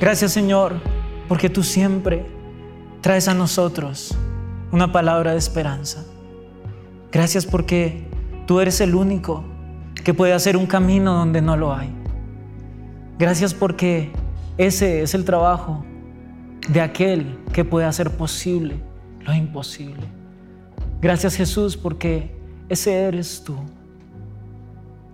Gracias 0.00 0.32
Señor, 0.32 0.74
porque 1.28 1.48
tú 1.48 1.62
siempre 1.62 2.26
traes 3.00 3.28
a 3.28 3.34
nosotros 3.34 4.16
una 4.70 4.92
palabra 4.92 5.32
de 5.32 5.38
esperanza. 5.38 6.04
Gracias 7.10 7.46
porque 7.46 8.06
tú 8.46 8.60
eres 8.60 8.80
el 8.80 8.94
único 8.94 9.44
que 10.04 10.12
puede 10.12 10.34
hacer 10.34 10.56
un 10.56 10.66
camino 10.66 11.14
donde 11.14 11.40
no 11.40 11.56
lo 11.56 11.74
hay. 11.74 11.90
Gracias 13.18 13.54
porque 13.54 14.12
ese 14.58 15.02
es 15.02 15.14
el 15.14 15.24
trabajo 15.24 15.84
de 16.68 16.80
aquel 16.80 17.38
que 17.52 17.64
puede 17.64 17.86
hacer 17.86 18.10
posible 18.10 18.76
lo 19.20 19.32
imposible. 19.32 20.06
Gracias 21.00 21.36
Jesús 21.36 21.76
porque 21.76 22.36
ese 22.68 22.94
eres 22.94 23.42
tú. 23.44 23.56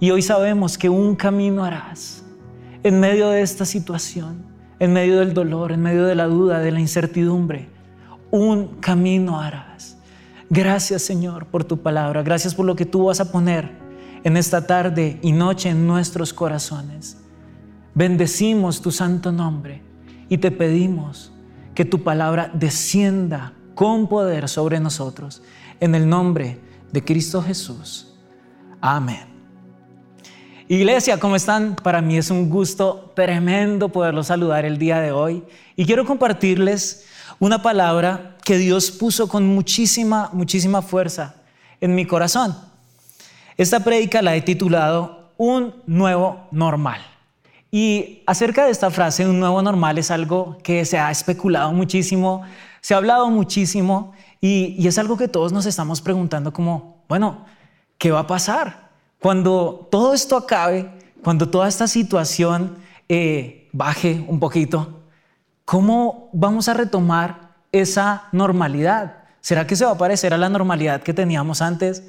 Y 0.01 0.11
hoy 0.11 0.23
sabemos 0.23 0.77
que 0.77 0.89
un 0.89 1.15
camino 1.15 1.65
harás 1.65 2.25
en 2.83 2.99
medio 2.99 3.31
de 3.31 3.43
esta 3.43 3.65
situación, 3.65 4.52
en 4.83 4.93
medio 4.93 5.21
del 5.21 5.33
dolor, 5.33 5.71
en 5.71 5.81
medio 5.81 6.07
de 6.07 6.17
la 6.17 6.27
duda, 6.27 6.59
de 6.59 6.73
la 6.73 6.81
incertidumbre. 6.81 7.69
Un 8.33 8.81
camino 8.81 9.41
harás. 9.41 9.97
Gracias 10.51 11.03
Señor 11.03 11.47
por 11.47 11.63
tu 11.63 11.81
palabra. 11.83 12.25
Gracias 12.25 12.53
por 12.53 12.67
lo 12.67 12.75
que 12.75 12.85
tú 12.85 13.05
vas 13.05 13.21
a 13.21 13.31
poner 13.31 13.71
en 14.25 14.37
esta 14.37 14.67
tarde 14.67 15.21
y 15.23 15.31
noche 15.31 15.69
en 15.69 15.87
nuestros 15.87 16.33
corazones. 16.33 17.17
Bendecimos 17.95 18.83
tu 18.83 18.91
santo 18.91 19.31
nombre 19.31 19.83
y 20.29 20.39
te 20.39 20.51
pedimos 20.51 21.33
que 21.77 21.85
tu 21.85 22.03
palabra 22.03 22.51
descienda 22.53 23.53
con 23.77 24.09
poder 24.09 24.49
sobre 24.49 24.81
nosotros. 24.81 25.45
En 25.79 25.95
el 25.95 26.09
nombre 26.09 26.59
de 26.91 27.05
Cristo 27.05 27.41
Jesús. 27.41 28.17
Amén. 28.81 29.32
Iglesia, 30.73 31.21
¿cómo 31.21 31.37
están? 31.37 31.77
Para 31.77 32.01
mí 32.01 32.17
es 32.17 32.31
un 32.31 32.49
gusto 32.49 33.13
tremendo 33.15 33.91
poderlos 33.91 34.29
saludar 34.29 34.65
el 34.65 34.79
día 34.79 35.01
de 35.01 35.13
hoy 35.13 35.45
y 35.77 35.85
quiero 35.85 36.07
compartirles 36.07 37.05
una 37.39 37.61
palabra 37.61 38.39
que 38.43 38.57
Dios 38.57 38.91
puso 38.91 39.29
con 39.29 39.47
muchísima, 39.47 40.31
muchísima 40.33 40.81
fuerza 40.81 41.35
en 41.83 41.95
mi 41.95 42.07
corazón. 42.07 42.57
Esta 43.59 43.81
prédica 43.81 44.23
la 44.23 44.35
he 44.35 44.41
titulado 44.41 45.35
Un 45.37 45.75
nuevo 45.87 46.49
normal. 46.51 47.03
Y 47.71 48.23
acerca 48.27 48.65
de 48.65 48.71
esta 48.71 48.91
frase, 48.91 49.29
un 49.29 49.41
nuevo 49.41 49.61
normal 49.61 49.99
es 49.99 50.11
algo 50.11 50.57
que 50.63 50.87
se 50.87 50.99
ha 50.99 51.11
especulado 51.11 51.71
muchísimo, 51.75 52.45
se 52.81 52.95
ha 52.95 52.97
hablado 52.97 53.29
muchísimo 53.29 54.15
y, 54.41 54.75
y 54.79 54.87
es 54.87 54.97
algo 54.97 55.19
que 55.19 55.29
todos 55.29 55.53
nos 55.53 55.67
estamos 55.67 56.01
preguntando 56.01 56.51
como, 56.51 57.05
bueno, 57.11 57.45
¿qué 57.99 58.11
va 58.11 58.21
a 58.21 58.27
pasar? 58.27 58.92
Cuando 59.23 59.87
todo 59.89 60.15
esto 60.15 60.37
acabe, 60.37 60.91
cuando 61.23 61.49
toda 61.49 61.69
esta 61.69 61.87
situación 61.87 62.79
eh, 63.09 63.69
baje 63.73 64.25
un 64.27 64.41
poquito, 64.41 65.05
¿cómo 65.65 66.29
vamos 66.33 66.69
a 66.69 66.75
retomar 66.75 67.53
esa 67.71 68.25
normalidad? 68.33 69.19
¿Será 69.41 69.65
que 69.65 69.77
se 69.77 69.85
va 69.85 69.93
a 69.93 69.97
parecer 69.97 70.35
a 70.35 70.39
la 70.39 70.49
normalidad 70.49 71.05
que 71.05 71.15
teníamos 71.15 71.63
antes? 71.63 72.03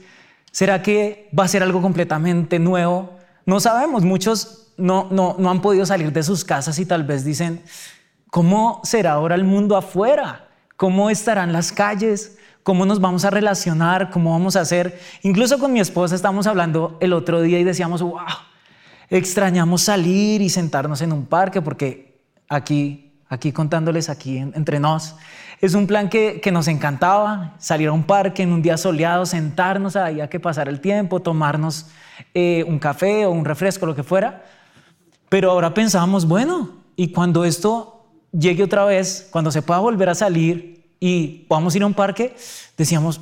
¿Será 0.51 0.81
que 0.81 1.29
va 1.37 1.43
a 1.43 1.47
ser 1.47 1.61
algo 1.61 1.83
completamente 1.83 2.57
nuevo? 2.57 3.11
No 3.45 3.59
sabemos, 3.59 4.03
muchos 4.03 4.73
no, 4.77 5.07
no, 5.11 5.35
no 5.37 5.51
han 5.51 5.61
podido 5.61 5.85
salir 5.85 6.11
de 6.11 6.23
sus 6.23 6.43
casas 6.43 6.79
y 6.79 6.85
tal 6.87 7.03
vez 7.03 7.23
dicen, 7.23 7.61
¿cómo 8.31 8.81
será 8.83 9.11
ahora 9.11 9.35
el 9.35 9.43
mundo 9.43 9.77
afuera? 9.77 10.47
¿Cómo 10.77 11.11
estarán 11.11 11.53
las 11.53 11.71
calles? 11.71 12.39
Cómo 12.63 12.85
nos 12.85 12.99
vamos 12.99 13.25
a 13.25 13.29
relacionar, 13.29 14.09
cómo 14.09 14.31
vamos 14.31 14.55
a 14.55 14.61
hacer. 14.61 14.99
Incluso 15.21 15.59
con 15.59 15.71
mi 15.71 15.79
esposa 15.79 16.15
estamos 16.15 16.47
hablando 16.47 16.97
el 17.01 17.13
otro 17.13 17.41
día 17.41 17.59
y 17.59 17.63
decíamos, 17.63 18.01
wow, 18.01 18.19
extrañamos 19.09 19.83
salir 19.83 20.41
y 20.41 20.49
sentarnos 20.49 21.01
en 21.01 21.11
un 21.11 21.25
parque 21.25 21.61
porque 21.61 22.21
aquí, 22.47 23.11
aquí 23.29 23.51
contándoles 23.51 24.09
aquí 24.09 24.37
entre 24.37 24.79
nos, 24.79 25.15
es 25.61 25.75
un 25.75 25.87
plan 25.87 26.09
que, 26.09 26.41
que, 26.41 26.51
nos 26.51 26.67
encantaba, 26.67 27.55
salir 27.57 27.87
a 27.87 27.93
un 27.93 28.03
parque 28.03 28.43
en 28.43 28.51
un 28.51 28.61
día 28.61 28.75
soleado, 28.75 29.25
sentarnos 29.25 29.95
ahí 29.95 30.19
a 30.19 30.29
que 30.29 30.39
pasar 30.39 30.67
el 30.67 30.81
tiempo, 30.81 31.21
tomarnos 31.21 31.87
eh, 32.33 32.65
un 32.67 32.79
café 32.79 33.25
o 33.25 33.31
un 33.31 33.45
refresco, 33.45 33.85
lo 33.85 33.95
que 33.95 34.03
fuera. 34.03 34.43
Pero 35.29 35.51
ahora 35.51 35.73
pensábamos, 35.73 36.27
bueno, 36.27 36.83
y 36.95 37.13
cuando 37.13 37.45
esto 37.45 38.05
llegue 38.31 38.63
otra 38.63 38.83
vez, 38.85 39.27
cuando 39.31 39.51
se 39.51 39.61
pueda 39.61 39.79
volver 39.79 40.09
a 40.09 40.15
salir, 40.15 40.72
y 41.05 41.45
vamos 41.49 41.73
a 41.73 41.77
ir 41.77 41.83
a 41.83 41.85
un 41.85 41.93
parque, 41.93 42.33
decíamos, 42.77 43.19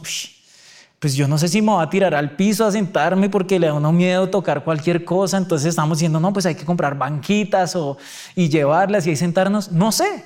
pues 0.99 1.15
yo 1.15 1.27
no 1.27 1.39
sé 1.39 1.47
si 1.47 1.63
me 1.63 1.71
voy 1.71 1.83
a 1.83 1.89
tirar 1.89 2.13
al 2.13 2.35
piso 2.35 2.63
a 2.63 2.71
sentarme 2.71 3.27
porque 3.27 3.59
le 3.59 3.65
da 3.65 3.73
uno 3.73 3.91
miedo 3.91 4.29
tocar 4.29 4.63
cualquier 4.63 5.03
cosa, 5.03 5.37
entonces 5.37 5.69
estamos 5.69 5.97
diciendo, 5.97 6.19
no, 6.19 6.31
pues 6.31 6.45
hay 6.45 6.53
que 6.53 6.63
comprar 6.63 6.95
banquitas 6.95 7.75
o, 7.75 7.97
y 8.35 8.49
llevarlas 8.49 9.07
y 9.07 9.09
ahí 9.09 9.15
sentarnos, 9.15 9.71
no 9.71 9.91
sé, 9.91 10.25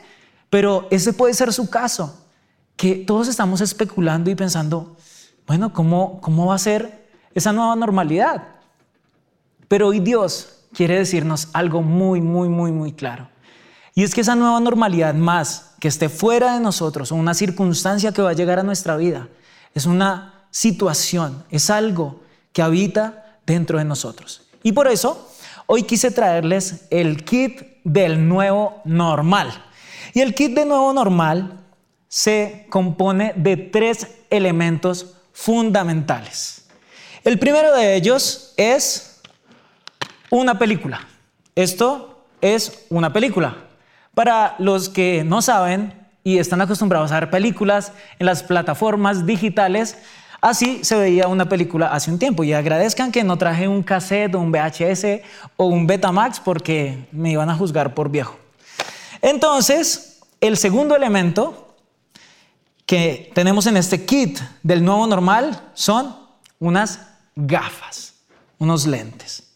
pero 0.49 0.85
ese 0.91 1.13
puede 1.13 1.33
ser 1.33 1.53
su 1.53 1.69
caso, 1.69 2.27
que 2.75 2.95
todos 2.95 3.29
estamos 3.29 3.61
especulando 3.61 4.29
y 4.29 4.35
pensando, 4.35 4.97
bueno, 5.47 5.71
¿cómo, 5.71 6.19
cómo 6.19 6.47
va 6.47 6.55
a 6.55 6.59
ser 6.59 7.07
esa 7.33 7.53
nueva 7.53 7.77
normalidad? 7.77 8.49
Pero 9.69 9.87
hoy 9.87 10.01
Dios 10.01 10.65
quiere 10.73 10.97
decirnos 10.97 11.47
algo 11.53 11.81
muy, 11.81 12.19
muy, 12.19 12.49
muy, 12.49 12.73
muy 12.73 12.91
claro. 12.91 13.29
Y 13.97 14.03
es 14.03 14.13
que 14.13 14.21
esa 14.21 14.35
nueva 14.35 14.59
normalidad 14.59 15.13
más 15.13 15.71
que 15.79 15.87
esté 15.87 16.09
fuera 16.09 16.53
de 16.53 16.59
nosotros 16.59 17.13
o 17.13 17.15
una 17.15 17.33
circunstancia 17.33 18.11
que 18.11 18.21
va 18.21 18.31
a 18.31 18.33
llegar 18.33 18.59
a 18.59 18.63
nuestra 18.63 18.97
vida, 18.97 19.29
es 19.73 19.85
una 19.85 20.47
situación, 20.51 21.45
es 21.49 21.69
algo 21.69 22.21
que 22.51 22.61
habita 22.61 23.39
dentro 23.45 23.77
de 23.77 23.85
nosotros. 23.85 24.41
Y 24.63 24.73
por 24.73 24.89
eso 24.89 25.31
hoy 25.65 25.83
quise 25.83 26.11
traerles 26.11 26.87
el 26.89 27.23
kit 27.23 27.61
del 27.85 28.27
nuevo 28.27 28.81
normal. 28.83 29.63
Y 30.13 30.19
el 30.19 30.35
kit 30.35 30.53
de 30.53 30.65
nuevo 30.65 30.91
normal 30.91 31.61
se 32.09 32.67
compone 32.69 33.31
de 33.37 33.55
tres 33.55 34.07
elementos 34.29 35.13
fundamentales. 35.31 36.65
El 37.23 37.39
primero 37.39 37.73
de 37.73 37.95
ellos 37.95 38.53
es 38.57 39.21
una 40.29 40.59
película. 40.59 41.07
Esto 41.55 42.25
es 42.41 42.85
una 42.89 43.13
película. 43.13 43.55
Para 44.15 44.55
los 44.59 44.87
que 44.87 45.23
no 45.25 45.41
saben 45.41 45.93
y 46.23 46.39
están 46.39 46.61
acostumbrados 46.61 47.11
a 47.11 47.19
ver 47.19 47.29
películas 47.29 47.91
en 48.17 48.25
las 48.25 48.43
plataformas 48.43 49.25
digitales, 49.25 49.97
así 50.39 50.83
se 50.83 50.95
veía 50.95 51.27
una 51.27 51.49
película 51.49 51.87
hace 51.87 52.09
un 52.09 52.17
tiempo. 52.17 52.45
Y 52.45 52.53
agradezcan 52.53 53.11
que 53.11 53.25
no 53.25 53.37
traje 53.37 53.67
un 53.67 53.83
cassette 53.83 54.33
o 54.33 54.39
un 54.39 54.53
VHS 54.53 55.21
o 55.57 55.65
un 55.65 55.85
Betamax 55.85 56.39
porque 56.39 57.07
me 57.11 57.31
iban 57.31 57.49
a 57.49 57.55
juzgar 57.55 57.93
por 57.93 58.09
viejo. 58.09 58.37
Entonces, 59.21 60.21
el 60.39 60.55
segundo 60.55 60.95
elemento 60.95 61.75
que 62.85 63.31
tenemos 63.35 63.67
en 63.67 63.75
este 63.75 64.05
kit 64.05 64.39
del 64.63 64.85
nuevo 64.85 65.05
normal 65.07 65.61
son 65.73 66.15
unas 66.59 67.01
gafas, 67.35 68.15
unos 68.59 68.87
lentes. 68.87 69.51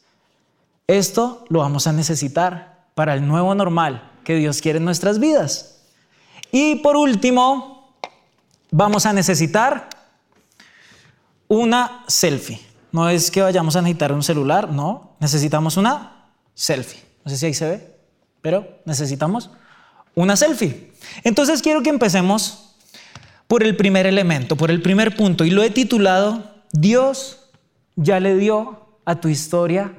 Esto 0.86 1.46
lo 1.48 1.60
vamos 1.60 1.88
a 1.88 1.94
necesitar 1.94 2.88
para 2.94 3.14
el 3.14 3.26
nuevo 3.26 3.56
normal 3.56 4.09
que 4.30 4.36
Dios 4.36 4.62
quiere 4.62 4.78
en 4.78 4.86
nuestras 4.86 5.18
vidas. 5.18 5.80
Y 6.52 6.76
por 6.76 6.96
último, 6.96 7.96
vamos 8.70 9.08
a 9.08 9.12
necesitar 9.12 9.90
una 11.48 12.04
selfie. 12.08 12.62
No 12.92 13.10
es 13.10 13.32
que 13.32 13.42
vayamos 13.42 13.76
a 13.76 13.82
necesitar 13.82 14.12
un 14.12 14.22
celular, 14.22 14.72
no, 14.72 15.16
necesitamos 15.20 15.78
una 15.78 16.28
selfie. 16.54 17.04
No 17.26 17.32
sé 17.32 17.38
si 17.38 17.48
ahí 17.48 17.56
se 17.56 17.70
ve, 17.70 17.96
pero 18.44 18.68
necesitamos 18.86 19.50
una 20.14 20.36
selfie. 20.36 20.94
Entonces 21.24 21.64
quiero 21.64 21.82
que 21.82 21.90
empecemos 21.90 22.76
por 23.48 23.64
el 23.64 23.76
primer 23.76 24.06
elemento, 24.06 24.56
por 24.56 24.70
el 24.70 24.84
primer 24.84 25.16
punto, 25.16 25.44
y 25.44 25.50
lo 25.50 25.64
he 25.64 25.72
titulado 25.72 26.44
Dios 26.72 27.50
ya 27.96 28.20
le 28.20 28.36
dio 28.36 28.90
a 29.06 29.20
tu 29.20 29.28
historia 29.28 29.92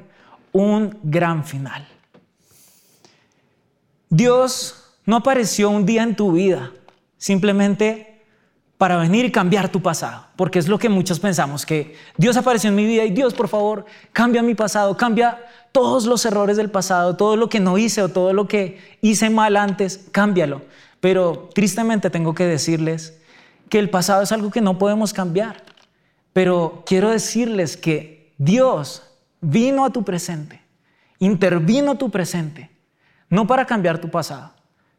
un 0.53 1.01
gran 1.03 1.45
final. 1.45 1.90
Dios 4.13 4.97
no 5.07 5.17
apareció 5.17 5.71
un 5.71 5.87
día 5.87 6.03
en 6.03 6.17
tu 6.17 6.33
vida 6.33 6.73
simplemente 7.17 8.25
para 8.77 8.97
venir 8.97 9.25
y 9.25 9.31
cambiar 9.31 9.69
tu 9.69 9.83
pasado, 9.83 10.27
porque 10.35 10.59
es 10.59 10.67
lo 10.67 10.81
que 10.81 10.89
muchos 10.89 11.21
pensamos, 11.21 11.65
que 11.65 11.95
Dios 12.17 12.37
apareció 12.37 12.71
en 12.71 12.77
mi 12.77 12.87
vida 12.87 13.05
y 13.05 13.11
Dios, 13.11 13.35
por 13.35 13.47
favor, 13.47 13.85
cambia 14.13 14.43
mi 14.43 14.57
pasado, 14.57 14.97
cambia 14.97 15.39
todos 15.71 16.07
los 16.07 16.25
errores 16.25 16.57
del 16.57 16.71
pasado, 16.71 17.17
todo 17.17 17.37
lo 17.37 17.49
que 17.49 17.61
no 17.61 17.79
hice 17.79 18.03
o 18.03 18.09
todo 18.09 18.33
lo 18.33 18.49
que 18.49 18.81
hice 19.01 19.31
mal 19.31 19.57
antes, 19.57 20.09
cámbialo. 20.11 20.63
Pero 20.99 21.49
tristemente 21.55 22.11
tengo 22.11 22.35
que 22.35 22.47
decirles 22.47 23.21
que 23.69 23.79
el 23.79 23.91
pasado 23.91 24.23
es 24.23 24.33
algo 24.33 24.51
que 24.51 24.61
no 24.61 24.77
podemos 24.77 25.13
cambiar. 25.13 25.63
Pero 26.33 26.83
quiero 26.85 27.11
decirles 27.11 27.77
que 27.77 28.35
Dios 28.39 29.05
vino 29.41 29.85
a 29.85 29.91
tu 29.91 30.03
presente, 30.03 30.63
intervino 31.21 31.97
tu 31.97 32.11
presente 32.11 32.80
no 33.31 33.47
para 33.47 33.65
cambiar 33.65 33.99
tu 33.99 34.11
pasado, 34.11 34.53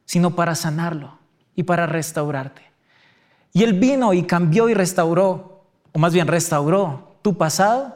sino 0.05 0.35
para 0.35 0.55
sanarlo 0.55 1.19
y 1.55 1.63
para 1.63 1.85
restaurarte. 1.85 2.63
Y 3.53 3.63
Él 3.63 3.73
vino 3.73 4.13
y 4.13 4.23
cambió 4.23 4.69
y 4.69 4.73
restauró, 4.73 5.65
o 5.91 5.99
más 5.99 6.13
bien 6.13 6.27
restauró 6.27 7.11
tu 7.21 7.37
pasado 7.37 7.95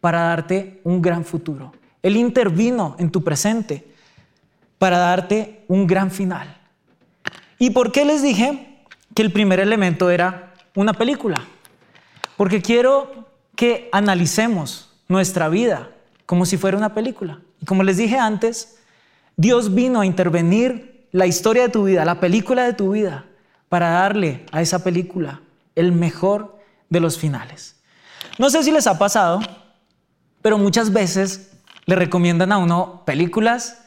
para 0.00 0.20
darte 0.22 0.80
un 0.84 1.00
gran 1.00 1.24
futuro. 1.24 1.72
Él 2.02 2.16
intervino 2.16 2.96
en 2.98 3.10
tu 3.10 3.22
presente 3.22 3.92
para 4.78 4.98
darte 4.98 5.64
un 5.68 5.86
gran 5.86 6.10
final. 6.10 6.56
¿Y 7.58 7.70
por 7.70 7.92
qué 7.92 8.04
les 8.04 8.22
dije 8.22 8.84
que 9.14 9.22
el 9.22 9.32
primer 9.32 9.60
elemento 9.60 10.10
era 10.10 10.54
una 10.74 10.92
película? 10.92 11.36
Porque 12.36 12.62
quiero 12.62 13.26
que 13.56 13.88
analicemos 13.90 14.92
nuestra 15.08 15.48
vida 15.48 15.90
como 16.26 16.46
si 16.46 16.56
fuera 16.56 16.76
una 16.76 16.94
película. 16.94 17.40
Y 17.60 17.64
como 17.64 17.82
les 17.82 17.96
dije 17.96 18.16
antes, 18.16 18.77
Dios 19.38 19.72
vino 19.72 20.00
a 20.00 20.06
intervenir 20.06 21.08
la 21.12 21.26
historia 21.26 21.62
de 21.62 21.68
tu 21.68 21.84
vida, 21.84 22.04
la 22.04 22.18
película 22.18 22.64
de 22.64 22.72
tu 22.72 22.90
vida, 22.90 23.24
para 23.68 23.88
darle 23.90 24.44
a 24.50 24.60
esa 24.60 24.82
película 24.82 25.42
el 25.76 25.92
mejor 25.92 26.58
de 26.90 26.98
los 26.98 27.18
finales. 27.18 27.76
No 28.36 28.50
sé 28.50 28.64
si 28.64 28.72
les 28.72 28.88
ha 28.88 28.98
pasado, 28.98 29.38
pero 30.42 30.58
muchas 30.58 30.92
veces 30.92 31.52
le 31.86 31.94
recomiendan 31.94 32.50
a 32.50 32.58
uno 32.58 33.04
películas 33.06 33.84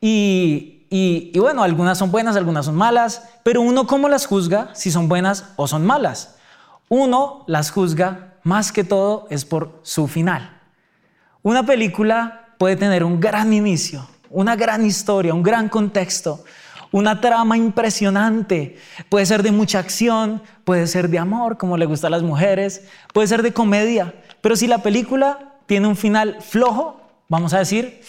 y, 0.00 0.86
y, 0.88 1.36
bueno, 1.36 1.64
algunas 1.64 1.98
son 1.98 2.12
buenas, 2.12 2.36
algunas 2.36 2.66
son 2.66 2.76
malas, 2.76 3.28
pero 3.42 3.60
uno 3.60 3.88
cómo 3.88 4.08
las 4.08 4.26
juzga 4.26 4.70
si 4.72 4.92
son 4.92 5.08
buenas 5.08 5.46
o 5.56 5.66
son 5.66 5.84
malas. 5.84 6.36
Uno 6.88 7.42
las 7.48 7.72
juzga 7.72 8.34
más 8.44 8.70
que 8.70 8.84
todo 8.84 9.26
es 9.30 9.44
por 9.44 9.80
su 9.82 10.06
final. 10.06 10.60
Una 11.42 11.66
película 11.66 12.54
puede 12.56 12.76
tener 12.76 13.02
un 13.02 13.18
gran 13.18 13.52
inicio, 13.52 14.06
una 14.32 14.56
gran 14.56 14.84
historia, 14.84 15.34
un 15.34 15.42
gran 15.42 15.68
contexto, 15.68 16.44
una 16.90 17.20
trama 17.20 17.56
impresionante. 17.56 18.76
Puede 19.08 19.26
ser 19.26 19.42
de 19.42 19.52
mucha 19.52 19.78
acción, 19.78 20.42
puede 20.64 20.86
ser 20.86 21.08
de 21.08 21.18
amor, 21.18 21.58
como 21.58 21.76
le 21.76 21.86
gusta 21.86 22.06
a 22.06 22.10
las 22.10 22.22
mujeres, 22.22 22.84
puede 23.12 23.28
ser 23.28 23.42
de 23.42 23.52
comedia. 23.52 24.14
Pero 24.40 24.56
si 24.56 24.66
la 24.66 24.78
película 24.78 25.54
tiene 25.66 25.86
un 25.86 25.96
final 25.96 26.38
flojo, 26.40 27.00
vamos 27.28 27.54
a 27.54 27.58
decir, 27.58 28.00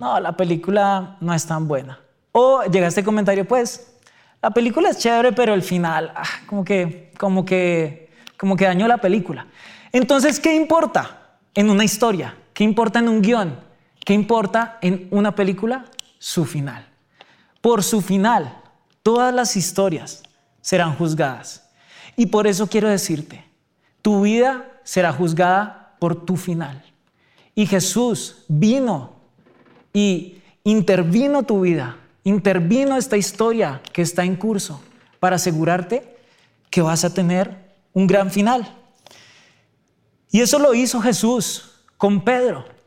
no, 0.00 0.18
la 0.20 0.36
película 0.36 1.16
no 1.20 1.32
es 1.32 1.46
tan 1.46 1.68
buena. 1.68 2.00
O 2.32 2.62
llega 2.64 2.86
este 2.86 3.04
comentario, 3.04 3.46
pues, 3.46 3.94
la 4.40 4.50
película 4.50 4.90
es 4.90 4.98
chévere, 4.98 5.32
pero 5.32 5.54
el 5.54 5.62
final, 5.62 6.12
ah, 6.14 6.22
como 6.46 6.64
que, 6.64 7.12
como 7.18 7.44
que, 7.44 8.10
como 8.36 8.56
que 8.56 8.66
dañó 8.66 8.86
la 8.86 8.98
película. 8.98 9.46
Entonces, 9.90 10.38
¿qué 10.38 10.54
importa 10.54 11.38
en 11.54 11.70
una 11.70 11.84
historia? 11.84 12.36
¿Qué 12.52 12.62
importa 12.62 12.98
en 12.98 13.08
un 13.08 13.22
guion? 13.22 13.67
¿Qué 14.08 14.14
importa 14.14 14.78
en 14.80 15.06
una 15.10 15.34
película? 15.34 15.84
Su 16.18 16.46
final. 16.46 16.88
Por 17.60 17.84
su 17.84 18.00
final, 18.00 18.58
todas 19.02 19.34
las 19.34 19.54
historias 19.54 20.22
serán 20.62 20.96
juzgadas. 20.96 21.68
Y 22.16 22.24
por 22.24 22.46
eso 22.46 22.68
quiero 22.68 22.88
decirte, 22.88 23.44
tu 24.00 24.22
vida 24.22 24.80
será 24.82 25.12
juzgada 25.12 25.94
por 25.98 26.24
tu 26.24 26.38
final. 26.38 26.82
Y 27.54 27.66
Jesús 27.66 28.46
vino 28.48 29.12
y 29.92 30.40
intervino 30.64 31.42
tu 31.42 31.60
vida, 31.60 31.98
intervino 32.24 32.96
esta 32.96 33.18
historia 33.18 33.82
que 33.92 34.00
está 34.00 34.24
en 34.24 34.36
curso 34.36 34.80
para 35.20 35.36
asegurarte 35.36 36.16
que 36.70 36.80
vas 36.80 37.04
a 37.04 37.12
tener 37.12 37.74
un 37.92 38.06
gran 38.06 38.30
final. 38.30 38.74
Y 40.30 40.40
eso 40.40 40.58
lo 40.58 40.72
hizo 40.72 40.98
Jesús 41.02 41.84
con 41.98 42.24
Pedro. 42.24 42.77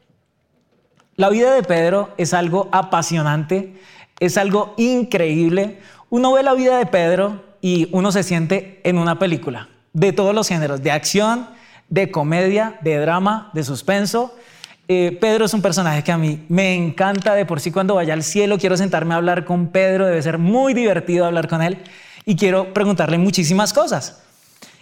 La 1.21 1.29
vida 1.29 1.53
de 1.53 1.61
Pedro 1.61 2.09
es 2.17 2.33
algo 2.33 2.67
apasionante 2.71 3.75
es 4.19 4.39
algo 4.39 4.73
increíble. 4.75 5.77
Uno 6.09 6.33
ve 6.33 6.41
la 6.41 6.55
vida 6.55 6.79
de 6.79 6.87
Pedro 6.87 7.43
y 7.61 7.89
uno 7.91 8.11
se 8.11 8.23
siente 8.23 8.81
en 8.83 8.97
una 8.97 9.19
película 9.19 9.69
de 9.93 10.13
todos 10.13 10.33
los 10.33 10.47
géneros, 10.47 10.81
de 10.81 10.89
acción, 10.89 11.47
de 11.89 12.09
comedia, 12.09 12.79
de 12.81 12.97
drama, 12.97 13.51
de 13.53 13.63
suspenso. 13.63 14.33
Eh, 14.87 15.15
Pedro 15.21 15.45
es 15.45 15.53
un 15.53 15.61
personaje 15.61 16.03
que 16.03 16.11
a 16.11 16.17
mí 16.17 16.43
me 16.49 16.73
encanta 16.73 17.35
de 17.35 17.45
por 17.45 17.59
sí 17.59 17.71
cuando 17.71 17.93
vaya 17.93 18.15
al 18.15 18.23
cielo 18.23 18.57
quiero 18.57 18.75
sentarme 18.75 19.13
a 19.13 19.17
hablar 19.17 19.45
con 19.45 19.67
Pedro, 19.67 20.07
debe 20.07 20.23
ser 20.23 20.39
muy 20.39 20.73
divertido 20.73 21.27
hablar 21.27 21.47
con 21.47 21.61
él 21.61 21.77
y 22.25 22.35
quiero 22.35 22.73
preguntarle 22.73 23.19
muchísimas 23.19 23.73
cosas. 23.73 24.23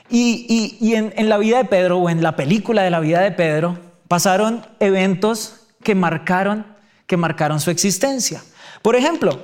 Y, 0.10 0.94
en, 0.96 1.14
en 1.18 1.28
la 1.28 1.38
vida 1.38 1.58
de 1.58 1.66
Pedro 1.66 1.98
o 1.98 2.10
en 2.10 2.24
la 2.24 2.38
película 2.38 2.82
de 2.82 2.92
la 2.92 3.02
vida 3.02 3.20
de 3.20 3.34
Pedro 3.34 3.78
pasaron 4.08 4.66
eventos 4.80 5.59
que 5.84 5.96
marcaron, 5.96 6.66
que 7.08 7.18
marcaron 7.18 7.60
su 7.60 7.72
existencia. 7.72 8.44
Por 8.82 8.96
ejemplo, 8.96 9.42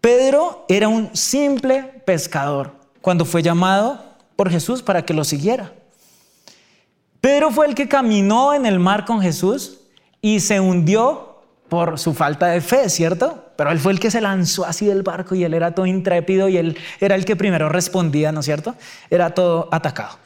Pedro 0.00 0.64
era 0.68 0.88
un 0.88 1.14
simple 1.14 1.82
pescador 2.04 2.74
cuando 3.00 3.24
fue 3.24 3.42
llamado 3.42 4.02
por 4.36 4.50
Jesús 4.50 4.82
para 4.82 5.04
que 5.04 5.14
lo 5.14 5.24
siguiera. 5.24 5.72
Pedro 7.20 7.50
fue 7.50 7.66
el 7.66 7.74
que 7.74 7.88
caminó 7.88 8.54
en 8.54 8.64
el 8.64 8.78
mar 8.78 9.04
con 9.04 9.20
Jesús 9.20 9.78
y 10.22 10.40
se 10.40 10.58
hundió 10.58 11.42
por 11.68 11.98
su 11.98 12.14
falta 12.14 12.48
de 12.48 12.60
fe, 12.60 12.88
¿cierto? 12.88 13.44
Pero 13.56 13.70
él 13.70 13.78
fue 13.78 13.92
el 13.92 14.00
que 14.00 14.10
se 14.10 14.20
lanzó 14.20 14.64
así 14.64 14.86
del 14.86 15.02
barco 15.02 15.34
y 15.34 15.44
él 15.44 15.54
era 15.54 15.74
todo 15.74 15.86
intrépido 15.86 16.48
y 16.48 16.56
él 16.56 16.78
era 16.98 17.14
el 17.14 17.24
que 17.24 17.36
primero 17.36 17.68
respondía, 17.68 18.32
¿no 18.32 18.40
es 18.40 18.46
cierto? 18.46 18.74
Era 19.10 19.30
todo 19.34 19.68
atacado. 19.70 20.18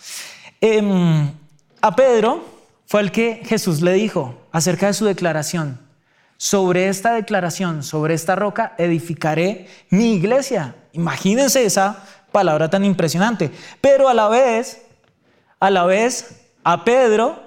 Em, 0.60 1.30
a 1.80 1.96
Pedro 1.96 2.44
fue 2.86 3.00
el 3.00 3.10
que 3.10 3.42
Jesús 3.44 3.82
le 3.82 3.92
dijo 3.92 4.43
acerca 4.54 4.86
de 4.86 4.94
su 4.94 5.04
declaración, 5.04 5.80
sobre 6.36 6.88
esta 6.88 7.12
declaración, 7.12 7.82
sobre 7.82 8.14
esta 8.14 8.36
roca, 8.36 8.72
edificaré 8.78 9.66
mi 9.90 10.14
iglesia. 10.14 10.76
Imagínense 10.92 11.64
esa 11.64 12.04
palabra 12.30 12.70
tan 12.70 12.84
impresionante. 12.84 13.50
Pero 13.80 14.08
a 14.08 14.14
la 14.14 14.28
vez, 14.28 14.80
a 15.58 15.70
la 15.70 15.84
vez, 15.86 16.52
a 16.62 16.84
Pedro, 16.84 17.42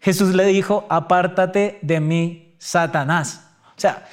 Jesús 0.00 0.34
le 0.34 0.46
dijo, 0.46 0.86
apártate 0.88 1.78
de 1.82 2.00
mí, 2.00 2.54
Satanás. 2.58 3.42
O 3.76 3.80
sea, 3.80 4.08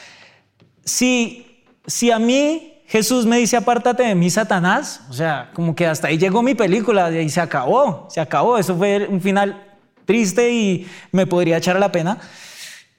si, 0.83 1.63
si 1.88 2.12
a 2.12 2.19
mí 2.19 2.81
Jesús 2.88 3.25
me 3.25 3.38
dice, 3.38 3.56
apártate 3.56 4.04
de 4.04 4.16
mí, 4.16 4.30
Satanás, 4.30 5.00
o 5.09 5.13
sea, 5.13 5.50
como 5.54 5.74
que 5.74 5.88
hasta 5.88 6.09
ahí 6.09 6.18
llegó 6.18 6.44
mi 6.44 6.56
película 6.56 7.09
y 7.09 7.30
se 7.30 7.39
acabó, 7.39 8.09
se 8.09 8.19
acabó. 8.19 8.57
Eso 8.57 8.75
fue 8.75 9.07
un 9.07 9.21
final 9.21 9.73
triste 10.06 10.52
y 10.52 10.88
me 11.12 11.28
podría 11.28 11.58
echar 11.58 11.76
a 11.76 11.80
la 11.80 11.92
pena. 11.92 12.18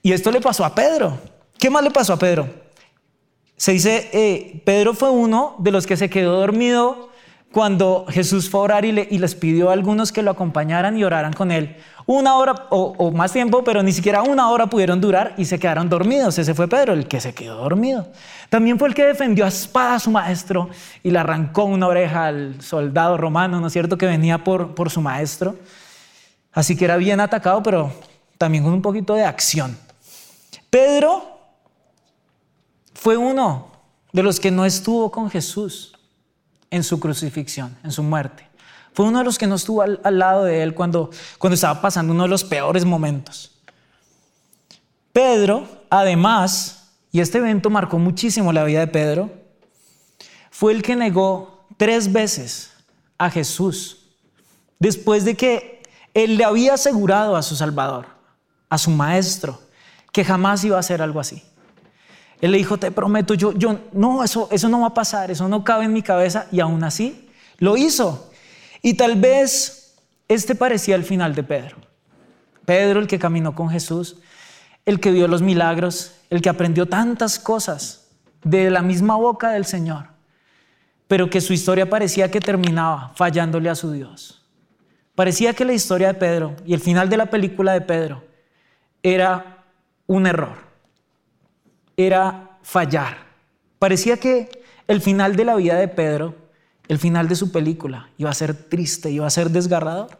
Y 0.01 0.11
esto 0.13 0.31
le 0.31 0.41
pasó 0.41 0.63
a 0.65 0.75
Pedro. 0.75 1.17
¿Qué 1.57 1.69
más 1.69 1.83
le 1.83 1.91
pasó 1.91 2.13
a 2.13 2.19
Pedro? 2.19 2.47
Se 3.57 3.71
dice, 3.71 4.09
eh, 4.11 4.61
Pedro 4.65 4.93
fue 4.93 5.09
uno 5.09 5.55
de 5.59 5.71
los 5.71 5.87
que 5.87 5.97
se 5.97 6.09
quedó 6.09 6.39
dormido 6.39 7.09
cuando 7.55 8.05
Jesús 8.09 8.49
fue 8.49 8.59
a 8.59 8.63
orar 8.63 8.83
y, 8.83 8.91
les 8.91 9.33
pidió 9.33 9.69
a 9.69 9.73
algunos 9.73 10.11
que 10.11 10.21
lo 10.21 10.31
acompañaran 10.31 10.97
y 10.97 11.05
oraran 11.05 11.31
con 11.31 11.51
él. 11.51 11.77
Una 12.05 12.35
hora 12.35 12.67
o, 12.69 12.93
o, 12.97 13.11
más 13.11 13.31
tiempo, 13.31 13.63
pero 13.63 13.81
ni 13.81 13.93
siquiera 13.93 14.23
una 14.23 14.49
hora 14.49 14.67
pudieron 14.67 14.99
durar 14.99 15.33
y 15.37 15.45
se 15.45 15.57
quedaron 15.57 15.87
dormidos. 15.87 16.37
Ese 16.37 16.53
fue 16.53 16.67
Pedro, 16.67 16.91
el 16.91 17.07
que 17.07 17.21
se 17.21 17.33
quedó 17.33 17.55
dormido. 17.55 18.09
También 18.49 18.77
fue 18.77 18.89
el 18.89 18.93
que 18.93 19.05
defendió 19.05 19.45
a 19.45 19.47
espada 19.47 19.95
a 19.95 19.99
su 19.99 20.11
maestro 20.11 20.69
y 21.01 21.11
le 21.11 21.19
arrancó 21.19 21.63
una 21.63 21.87
oreja 21.87 22.25
al 22.25 22.61
soldado 22.61 23.15
romano, 23.15 23.61
¿no 23.61 23.67
es 23.67 23.73
cierto?, 23.73 23.97
que 23.97 24.05
venía 24.05 24.43
por, 24.43 24.75
por 24.75 24.89
su 24.89 24.99
maestro. 24.99 25.55
Así 26.55 26.77
que 26.77 26.85
era 26.85 26.95
bien 26.95 27.19
atacado, 27.19 27.61
pero 27.61 27.91
también 28.37 28.63
con 28.63 28.73
un 28.73 28.81
poquito 28.81 29.13
de 29.13 29.25
acción. 29.25 29.77
Pedro 30.69 31.37
fue 32.93 33.17
uno 33.17 33.67
de 34.13 34.23
los 34.23 34.39
que 34.39 34.51
no 34.51 34.65
estuvo 34.65 35.11
con 35.11 35.29
Jesús 35.29 35.93
en 36.71 36.83
su 36.83 36.97
crucifixión, 36.99 37.77
en 37.83 37.91
su 37.91 38.01
muerte. 38.01 38.47
Fue 38.93 39.05
uno 39.05 39.19
de 39.19 39.25
los 39.25 39.37
que 39.37 39.47
no 39.47 39.55
estuvo 39.55 39.81
al, 39.81 39.99
lado 40.17 40.45
de 40.45 40.63
él 40.63 40.73
cuando, 40.73 41.09
cuando 41.37 41.55
estaba 41.55 41.81
pasando 41.81 42.13
uno 42.13 42.23
de 42.23 42.29
los 42.29 42.45
peores 42.45 42.85
momentos. 42.85 43.51
Pedro, 45.11 45.67
además, 45.89 46.93
y 47.11 47.19
este 47.19 47.39
evento 47.39 47.69
marcó 47.69 47.99
muchísimo 47.99 48.53
la 48.53 48.63
vida 48.63 48.79
de 48.79 48.87
Pedro, 48.87 49.29
fue 50.49 50.71
el 50.71 50.81
que 50.81 50.95
negó 50.95 51.67
tres 51.75 52.13
veces 52.13 52.71
a 53.17 53.29
Jesús 53.29 54.05
después 54.79 55.25
de 55.25 55.35
que 55.35 55.74
él 56.15 56.37
le 56.37 56.45
había 56.45 56.73
asegurado 56.73 57.35
a 57.35 57.43
su 57.43 57.55
Salvador, 57.55 58.07
a 58.69 58.77
su 58.77 58.89
Maestro, 58.89 59.59
que 60.13 60.23
jamás 60.23 60.63
iba 60.63 60.77
a 60.77 60.79
hacer 60.79 61.01
algo 61.01 61.19
así. 61.19 61.43
Él 62.39 62.51
le 62.51 62.57
dijo, 62.57 62.77
te 62.77 62.89
prometo, 62.89 63.33
yo, 63.33 63.51
yo, 63.51 63.79
no, 63.91 64.23
eso, 64.23 64.47
eso 64.49 64.69
no 64.69 64.79
va 64.79 64.87
a 64.87 64.93
pasar, 64.93 65.29
eso 65.29 65.47
no 65.49 65.65
cabe 65.65 65.85
en 65.85 65.93
mi 65.93 66.01
cabeza, 66.01 66.47
y 66.53 66.61
aún 66.61 66.83
así 66.85 67.29
lo 67.57 67.75
hizo. 67.75 68.31
Y 68.81 68.93
tal 68.93 69.19
vez 69.19 69.97
este 70.29 70.55
parecía 70.55 70.95
el 70.95 71.03
final 71.03 71.35
de 71.35 71.43
Pedro. 71.43 71.77
Pedro, 72.63 73.01
el 73.01 73.07
que 73.07 73.19
caminó 73.19 73.53
con 73.53 73.69
Jesús, 73.69 74.17
el 74.85 75.01
que 75.01 75.11
vio 75.11 75.27
los 75.27 75.41
milagros, 75.41 76.13
el 76.29 76.41
que 76.41 76.49
aprendió 76.49 76.85
tantas 76.85 77.39
cosas 77.39 78.07
de 78.41 78.69
la 78.69 78.81
misma 78.81 79.17
boca 79.17 79.49
del 79.49 79.65
Señor, 79.65 80.07
pero 81.09 81.29
que 81.29 81.41
su 81.41 81.51
historia 81.51 81.89
parecía 81.89 82.31
que 82.31 82.39
terminaba 82.39 83.11
fallándole 83.15 83.69
a 83.69 83.75
su 83.75 83.91
Dios. 83.91 84.44
Parecía 85.15 85.53
que 85.53 85.65
la 85.65 85.73
historia 85.73 86.07
de 86.07 86.13
Pedro 86.13 86.55
y 86.65 86.73
el 86.73 86.79
final 86.79 87.09
de 87.09 87.17
la 87.17 87.27
película 87.27 87.73
de 87.73 87.81
Pedro 87.81 88.23
era 89.01 89.63
un 90.07 90.27
error, 90.27 90.57
era 91.95 92.57
fallar. 92.61 93.17
Parecía 93.79 94.17
que 94.17 94.49
el 94.87 95.01
final 95.01 95.35
de 95.35 95.45
la 95.45 95.55
vida 95.55 95.75
de 95.75 95.87
Pedro, 95.87 96.35
el 96.87 96.99
final 96.99 97.27
de 97.27 97.35
su 97.35 97.51
película, 97.51 98.09
iba 98.17 98.29
a 98.29 98.33
ser 98.33 98.53
triste, 98.53 99.09
iba 99.09 99.25
a 99.25 99.29
ser 99.29 99.49
desgarrador. 99.49 100.19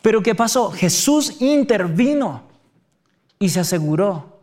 Pero 0.00 0.22
¿qué 0.22 0.34
pasó? 0.34 0.70
Jesús 0.70 1.40
intervino 1.40 2.42
y 3.38 3.50
se 3.50 3.60
aseguró 3.60 4.40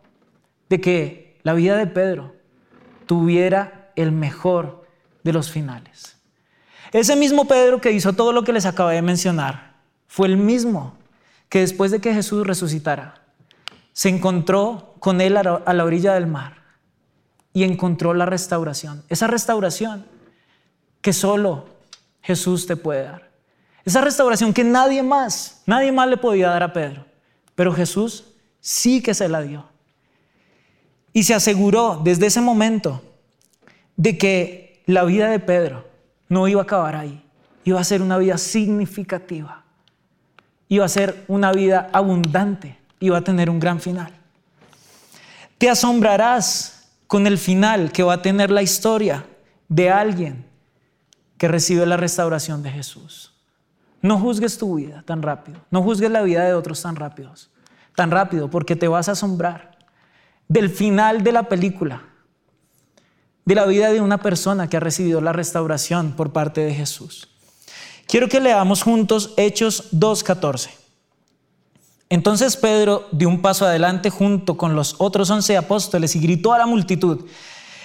de 0.70 0.79
que 0.79 1.39
la 1.44 1.53
vida 1.53 1.75
de 1.75 1.88
Pedro, 1.88 2.36
tuviera 3.06 3.91
el 3.96 4.12
mejor 4.12 4.86
de 5.24 5.34
los 5.34 5.50
finales. 5.50 6.18
Ese 6.91 7.15
mismo 7.15 7.46
Pedro 7.46 7.81
que 7.81 7.91
hizo 7.91 8.13
todo 8.13 8.34
lo 8.34 8.43
que 8.43 8.53
les 8.53 8.65
acabé 8.65 8.96
de 8.96 9.01
mencionar, 9.01 9.75
fue 10.08 10.27
el 10.27 10.38
mismo 10.38 10.98
que 11.50 11.60
después 11.60 11.91
de 11.91 12.00
que 12.00 12.13
Jesús 12.13 12.46
resucitara, 12.46 13.22
se 13.93 14.10
encontró 14.10 14.96
con 15.00 15.22
él 15.22 15.38
a 15.38 15.43
la 15.43 15.84
orilla 15.84 16.13
del 16.13 16.27
mar 16.27 16.60
y 17.53 17.63
encontró 17.63 18.13
la 18.13 18.25
restauración. 18.25 19.03
Esa 19.10 19.27
restauración 19.27 20.05
que 21.01 21.13
solo 21.13 21.65
Jesús 22.22 22.65
te 22.65 22.75
puede 22.75 23.03
dar. 23.03 23.29
Esa 23.86 24.01
restauración 24.01 24.53
que 24.53 24.63
nadie 24.63 25.03
más, 25.03 25.63
nadie 25.65 25.91
más 25.91 26.08
le 26.08 26.17
podía 26.17 26.50
dar 26.50 26.63
a 26.63 26.74
Pedro. 26.74 27.05
Pero 27.55 27.74
Jesús 27.74 28.25
sí 28.60 29.01
que 29.01 29.13
se 29.13 29.27
la 29.27 29.41
dio. 29.41 29.65
Y 31.12 31.24
se 31.24 31.34
aseguró 31.34 32.00
desde 32.03 32.27
ese 32.27 32.41
momento 32.41 33.01
de 33.96 34.17
que 34.17 34.84
la 34.86 35.03
vida 35.03 35.29
de 35.29 35.39
Pedro 35.39 35.88
no 36.29 36.48
iba 36.48 36.62
a 36.62 36.63
acabar 36.63 36.95
ahí. 36.95 37.24
Iba 37.63 37.81
a 37.81 37.83
ser 37.83 38.01
una 38.01 38.17
vida 38.17 38.38
significativa. 38.38 39.63
Iba 40.69 40.86
a 40.86 40.89
ser 40.89 41.25
una 41.27 41.51
vida 41.51 41.89
abundante. 41.91 42.77
Iba 43.00 43.17
a 43.17 43.21
tener 43.21 43.50
un 43.50 43.59
gran 43.59 43.79
final. 43.79 44.13
Te 45.57 45.69
asombrarás 45.69 46.89
con 47.07 47.27
el 47.27 47.38
final 47.38 47.91
que 47.91 48.03
va 48.03 48.13
a 48.13 48.21
tener 48.21 48.51
la 48.51 48.62
historia 48.62 49.25
de 49.67 49.89
alguien 49.89 50.45
que 51.38 51.48
recibe 51.48 51.86
la 51.86 51.98
restauración 51.98 52.63
de 52.63 52.71
Jesús. 52.71 53.33
No 54.01 54.17
juzgues 54.17 54.57
tu 54.57 54.75
vida 54.75 55.03
tan 55.05 55.21
rápido. 55.21 55.59
No 55.71 55.81
juzgues 55.81 56.12
la 56.12 56.21
vida 56.21 56.45
de 56.45 56.53
otros 56.53 56.81
tan 56.81 56.95
rápidos. 56.95 57.50
Tan 57.95 58.12
rápido 58.12 58.50
porque 58.50 58.75
te 58.75 58.88
vas 58.88 59.09
a 59.09 59.13
asombrar 59.13 59.77
del 60.48 60.69
final 60.69 61.24
de 61.24 61.31
la 61.31 61.43
película, 61.43 62.03
de 63.50 63.56
la 63.56 63.65
vida 63.65 63.91
de 63.91 64.00
una 64.00 64.20
persona 64.20 64.70
que 64.70 64.77
ha 64.77 64.79
recibido 64.79 65.22
la 65.22 65.34
restauración 65.34 66.12
por 66.12 66.32
parte 66.32 66.62
de 66.62 66.72
Jesús. 66.72 67.29
Quiero 68.06 68.29
que 68.29 68.39
leamos 68.39 68.84
juntos 68.84 69.34
Hechos 69.38 69.91
2.14. 69.91 70.70
Entonces 72.10 72.56
Pedro 72.56 73.08
dio 73.12 73.27
un 73.27 73.41
paso 73.41 73.65
adelante 73.65 74.12
junto 74.12 74.56
con 74.56 74.75
los 74.75 74.98
otros 75.00 75.32
once 75.32 75.58
apóstoles 75.58 76.15
y 76.15 76.20
gritó 76.20 76.53
a 76.53 76.60
la 76.60 76.68
multitud, 76.68 77.25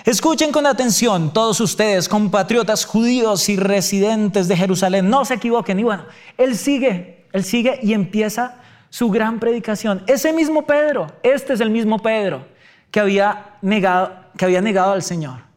Escuchen 0.04 0.52
con 0.52 0.66
atención 0.66 1.32
todos 1.32 1.58
ustedes, 1.62 2.10
compatriotas 2.10 2.84
judíos 2.84 3.48
y 3.48 3.56
residentes 3.56 4.48
de 4.48 4.58
Jerusalén, 4.58 5.08
no 5.08 5.24
se 5.24 5.32
equivoquen. 5.32 5.80
Y 5.80 5.82
bueno, 5.82 6.04
él 6.36 6.58
sigue, 6.58 7.24
él 7.32 7.42
sigue 7.42 7.80
y 7.82 7.94
empieza 7.94 8.56
su 8.90 9.08
gran 9.08 9.40
predicación. 9.40 10.02
Ese 10.08 10.34
mismo 10.34 10.66
Pedro, 10.66 11.06
este 11.22 11.54
es 11.54 11.60
el 11.60 11.70
mismo 11.70 12.00
Pedro 12.00 12.44
que 12.90 13.00
había 13.00 13.56
negado, 13.62 14.12
que 14.36 14.44
había 14.44 14.60
negado 14.60 14.92
al 14.92 15.02
Señor, 15.02 15.53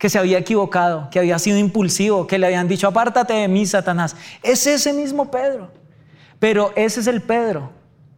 que 0.00 0.08
se 0.08 0.18
había 0.18 0.38
equivocado, 0.38 1.10
que 1.10 1.18
había 1.18 1.38
sido 1.38 1.58
impulsivo, 1.58 2.26
que 2.26 2.38
le 2.38 2.46
habían 2.46 2.66
dicho, 2.66 2.88
apártate 2.88 3.34
de 3.34 3.48
mí, 3.48 3.66
Satanás. 3.66 4.16
Es 4.42 4.66
ese 4.66 4.94
mismo 4.94 5.30
Pedro. 5.30 5.70
Pero 6.38 6.72
ese 6.74 7.00
es 7.00 7.06
el 7.06 7.20
Pedro 7.20 7.70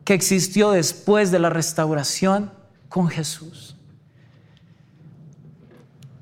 que 0.04 0.14
existió 0.14 0.70
después 0.70 1.32
de 1.32 1.40
la 1.40 1.50
restauración 1.50 2.52
con 2.88 3.08
Jesús. 3.08 3.76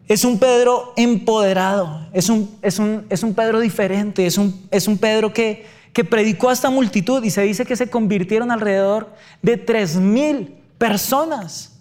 Es 0.08 0.24
un 0.24 0.38
Pedro 0.38 0.94
empoderado, 0.96 2.08
es 2.14 2.30
un, 2.30 2.56
es 2.62 2.78
un, 2.78 3.04
es 3.10 3.22
un 3.22 3.34
Pedro 3.34 3.60
diferente, 3.60 4.24
es 4.24 4.38
un, 4.38 4.66
es 4.70 4.88
un 4.88 4.96
Pedro 4.96 5.30
que, 5.34 5.66
que 5.92 6.04
predicó 6.04 6.48
a 6.48 6.54
esta 6.54 6.70
multitud 6.70 7.22
y 7.22 7.30
se 7.30 7.42
dice 7.42 7.66
que 7.66 7.76
se 7.76 7.90
convirtieron 7.90 8.50
alrededor 8.50 9.12
de 9.42 9.58
tres 9.58 9.96
mil 9.96 10.54
personas. 10.78 11.78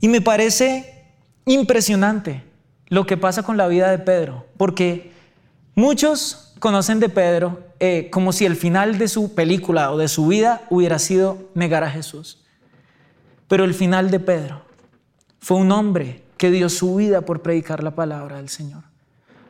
Y 0.00 0.08
me 0.08 0.20
parece 0.20 0.99
impresionante 1.50 2.44
lo 2.86 3.06
que 3.06 3.16
pasa 3.16 3.42
con 3.42 3.56
la 3.56 3.66
vida 3.66 3.90
de 3.90 3.98
Pedro, 3.98 4.46
porque 4.56 5.12
muchos 5.74 6.54
conocen 6.60 7.00
de 7.00 7.08
Pedro 7.08 7.60
eh, 7.80 8.08
como 8.12 8.32
si 8.32 8.44
el 8.44 8.54
final 8.54 8.98
de 8.98 9.08
su 9.08 9.34
película 9.34 9.90
o 9.90 9.98
de 9.98 10.08
su 10.08 10.28
vida 10.28 10.62
hubiera 10.70 10.98
sido 10.98 11.38
negar 11.54 11.82
a 11.82 11.90
Jesús. 11.90 12.44
Pero 13.48 13.64
el 13.64 13.74
final 13.74 14.10
de 14.10 14.20
Pedro 14.20 14.62
fue 15.40 15.56
un 15.56 15.72
hombre 15.72 16.22
que 16.36 16.50
dio 16.50 16.68
su 16.68 16.96
vida 16.96 17.22
por 17.22 17.42
predicar 17.42 17.82
la 17.82 17.96
palabra 17.96 18.36
del 18.36 18.48
Señor. 18.48 18.84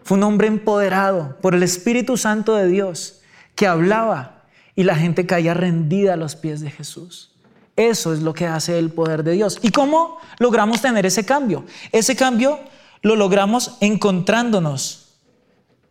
Fue 0.03 0.17
un 0.17 0.23
hombre 0.23 0.47
empoderado 0.47 1.37
por 1.43 1.55
el 1.55 1.63
Espíritu 1.63 2.17
Santo 2.17 2.55
de 2.55 2.67
Dios 2.67 3.21
que 3.55 3.67
hablaba 3.67 4.45
y 4.75 4.85
la 4.85 4.97
gente 4.97 5.27
caía 5.27 5.53
rendida 5.53 6.15
a 6.15 6.17
los 6.17 6.35
pies 6.35 6.61
de 6.61 6.71
Jesús. 6.71 7.35
Eso 7.77 8.13
es 8.13 8.21
lo 8.21 8.35
que 8.35 8.47
hace 8.47 8.79
el 8.79 8.91
poder 8.91 9.25
de 9.25 9.33
Dios. 9.33 9.59
¿Y 9.63 9.71
cómo 9.71 10.19
logramos 10.39 10.83
tener 10.83 11.07
ese 11.07 11.25
cambio? 11.25 11.65
Ese 11.93 12.17
cambio 12.17 12.61
lo 13.03 13.17
logramos 13.17 13.77
encontrándonos 13.81 15.15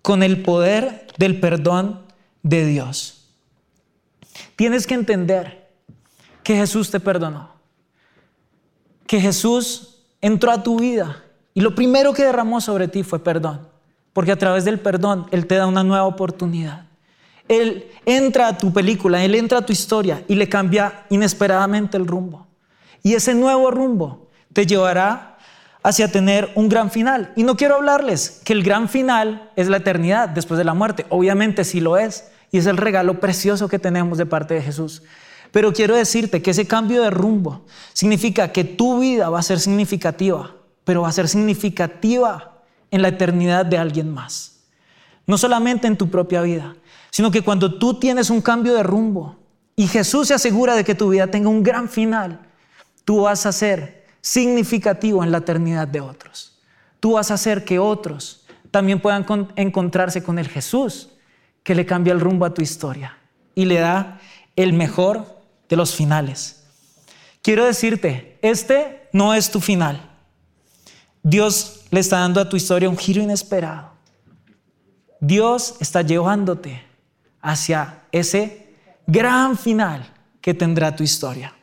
con 0.02 0.24
el 0.24 0.42
poder 0.42 1.08
del 1.18 1.40
perdón 1.40 2.02
de 2.44 2.66
Dios. 2.66 3.28
Tienes 4.56 4.88
que 4.88 4.94
entender 4.94 5.70
que 6.44 6.56
Jesús 6.56 6.92
te 6.92 7.00
perdonó, 7.00 7.52
que 9.08 9.20
Jesús 9.20 10.04
entró 10.22 10.52
a 10.52 10.64
tu 10.64 10.80
vida 10.80 11.24
y 11.54 11.62
lo 11.62 11.76
primero 11.76 12.14
que 12.14 12.24
derramó 12.24 12.62
sobre 12.62 12.88
ti 12.88 13.04
fue 13.04 13.24
perdón, 13.24 13.68
porque 14.14 14.32
a 14.32 14.38
través 14.38 14.66
del 14.66 14.80
perdón 14.80 15.28
Él 15.32 15.48
te 15.48 15.56
da 15.56 15.68
una 15.68 15.84
nueva 15.84 16.06
oportunidad. 16.06 16.89
Él 17.50 17.92
entra 18.06 18.48
a 18.48 18.58
tu 18.58 18.72
película, 18.72 19.24
Él 19.26 19.36
entra 19.36 19.58
a 19.58 19.66
tu 19.66 19.74
historia 19.74 20.24
y 20.30 20.36
le 20.36 20.48
cambia 20.48 21.06
inesperadamente 21.10 21.98
el 21.98 22.08
rumbo. 22.08 22.48
Y 23.04 23.16
ese 23.16 23.34
nuevo 23.34 23.72
rumbo 23.72 24.30
te 24.54 24.66
llevará 24.66 25.38
hacia 25.84 26.12
tener 26.12 26.52
un 26.56 26.70
gran 26.70 26.92
final. 26.92 27.34
Y 27.36 27.44
no 27.44 27.58
quiero 27.58 27.76
hablarles 27.76 28.42
que 28.46 28.54
el 28.54 28.64
gran 28.64 28.88
final 28.88 29.52
es 29.56 29.68
la 29.68 29.78
eternidad 29.78 30.30
después 30.30 30.58
de 30.58 30.64
la 30.64 30.74
muerte. 30.74 31.06
Obviamente 31.10 31.64
sí 31.64 31.80
lo 31.80 31.98
es. 31.98 32.30
Y 32.52 32.58
es 32.58 32.66
el 32.66 32.78
regalo 32.78 33.20
precioso 33.20 33.68
que 33.68 33.80
tenemos 33.80 34.18
de 34.18 34.26
parte 34.26 34.54
de 34.54 34.62
Jesús. 34.62 35.04
Pero 35.52 35.74
quiero 35.74 35.96
decirte 35.96 36.42
que 36.42 36.52
ese 36.52 36.68
cambio 36.68 37.02
de 37.02 37.10
rumbo 37.10 37.66
significa 37.94 38.52
que 38.52 38.64
tu 38.64 39.00
vida 39.00 39.30
va 39.30 39.40
a 39.40 39.44
ser 39.44 39.60
significativa, 39.60 40.56
pero 40.84 41.02
va 41.02 41.10
a 41.10 41.14
ser 41.14 41.28
significativa 41.28 42.62
en 42.92 43.02
la 43.02 43.10
eternidad 43.10 43.66
de 43.66 43.78
alguien 43.78 44.14
más. 44.14 44.60
No 45.26 45.38
solamente 45.38 45.88
en 45.88 45.98
tu 45.98 46.10
propia 46.10 46.42
vida, 46.42 46.76
sino 47.12 47.32
que 47.32 47.42
cuando 47.42 47.78
tú 47.78 48.00
tienes 48.00 48.30
un 48.30 48.42
cambio 48.42 48.74
de 48.74 48.84
rumbo 48.84 49.38
y 49.76 49.88
Jesús 49.88 50.28
se 50.28 50.34
asegura 50.34 50.76
de 50.76 50.84
que 50.84 50.96
tu 50.96 51.10
vida 51.10 51.28
tenga 51.28 51.50
un 51.50 51.64
gran 51.64 51.90
final, 51.90 52.40
tú 53.06 53.22
vas 53.22 53.46
a 53.46 53.52
ser 53.52 54.06
significativo 54.22 55.24
en 55.24 55.32
la 55.32 55.40
eternidad 55.40 55.88
de 55.88 56.02
otros. 56.02 56.60
Tú 57.00 57.14
vas 57.14 57.32
a 57.32 57.36
hacer 57.36 57.64
que 57.64 57.80
otros 57.80 58.46
también 58.72 59.02
puedan 59.02 59.26
encontrarse 59.56 60.24
con 60.24 60.38
el 60.38 60.48
Jesús 60.48 61.10
que 61.64 61.76
le 61.76 61.86
cambia 61.86 62.14
el 62.14 62.20
rumbo 62.20 62.46
a 62.46 62.54
tu 62.54 62.62
historia 62.62 63.18
y 63.56 63.66
le 63.66 63.80
da 63.80 64.20
el 64.56 64.74
mejor 64.74 65.26
de 65.70 65.76
los 65.76 65.96
finales. 65.96 66.64
Quiero 67.42 67.66
decirte, 67.66 68.38
este 68.42 69.08
no 69.14 69.34
es 69.34 69.50
tu 69.50 69.62
final. 69.62 70.10
Dios 71.24 71.86
le 71.92 72.00
está 72.00 72.20
dando 72.20 72.42
a 72.42 72.50
tu 72.50 72.58
historia 72.58 72.90
un 72.90 72.98
giro 72.98 73.22
inesperado. 73.22 73.92
Dios 75.20 75.76
está 75.80 76.02
llevándote 76.02 76.89
hacia 77.42 78.02
ese 78.12 78.76
gran 79.08 79.58
final 79.58 80.06
que 80.42 80.54
tendrá 80.54 80.96
tu 80.96 81.04
historia. 81.04 81.54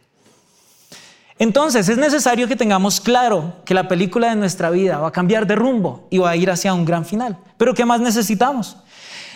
Entonces 1.38 1.88
es 1.88 1.98
necesario 1.98 2.48
que 2.48 2.56
tengamos 2.56 3.00
claro 3.00 3.56
que 3.64 3.74
la 3.74 3.88
película 3.88 4.30
de 4.30 4.36
nuestra 4.36 4.70
vida 4.70 4.98
va 4.98 5.08
a 5.08 5.12
cambiar 5.12 5.46
de 5.46 5.54
rumbo 5.54 6.08
y 6.10 6.18
va 6.18 6.30
a 6.30 6.36
ir 6.36 6.50
hacia 6.50 6.72
un 6.72 6.84
gran 6.84 7.04
final. 7.04 7.36
Pero 7.58 7.74
¿qué 7.74 7.84
más 7.84 8.00
necesitamos? 8.00 8.78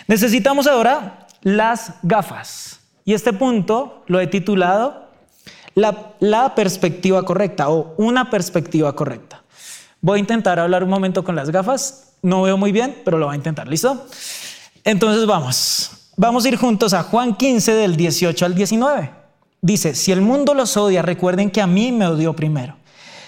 Necesitamos 0.07 0.65
ahora 0.65 1.27
las 1.41 1.93
gafas. 2.01 2.79
Y 3.05 3.13
este 3.13 3.33
punto 3.33 4.03
lo 4.07 4.19
he 4.19 4.27
titulado 4.27 5.09
la, 5.75 6.55
perspectiva 6.55 7.23
correcta 7.23 7.69
o 7.69 7.93
una 7.97 8.29
perspectiva 8.29 8.95
correcta. 8.95 9.43
Voy 10.01 10.17
a 10.17 10.19
intentar 10.19 10.59
hablar 10.59 10.83
un 10.83 10.89
momento 10.89 11.23
con 11.23 11.35
las 11.35 11.51
gafas. 11.51 12.15
No 12.23 12.41
veo 12.41 12.57
muy 12.57 12.71
bien, 12.71 12.99
pero 13.05 13.17
lo 13.17 13.27
voy 13.27 13.33
a 13.33 13.37
intentar. 13.37 13.67
¿Listo? 13.67 14.07
Entonces 14.83 15.25
vamos. 15.27 16.00
Vamos 16.17 16.45
a 16.45 16.49
ir 16.49 16.57
juntos 16.57 16.93
a 16.93 17.03
Juan 17.03 17.35
15 17.35 17.73
del 17.73 17.95
18 17.95 18.45
al 18.45 18.55
19. 18.55 19.11
Dice, 19.61 19.95
si 19.95 20.11
el 20.11 20.21
mundo 20.21 20.53
los 20.53 20.75
odia, 20.77 21.01
recuerden 21.01 21.51
que 21.51 21.61
a 21.61 21.67
mí 21.67 21.91
me 21.91 22.07
odió 22.07 22.35
primero. 22.35 22.75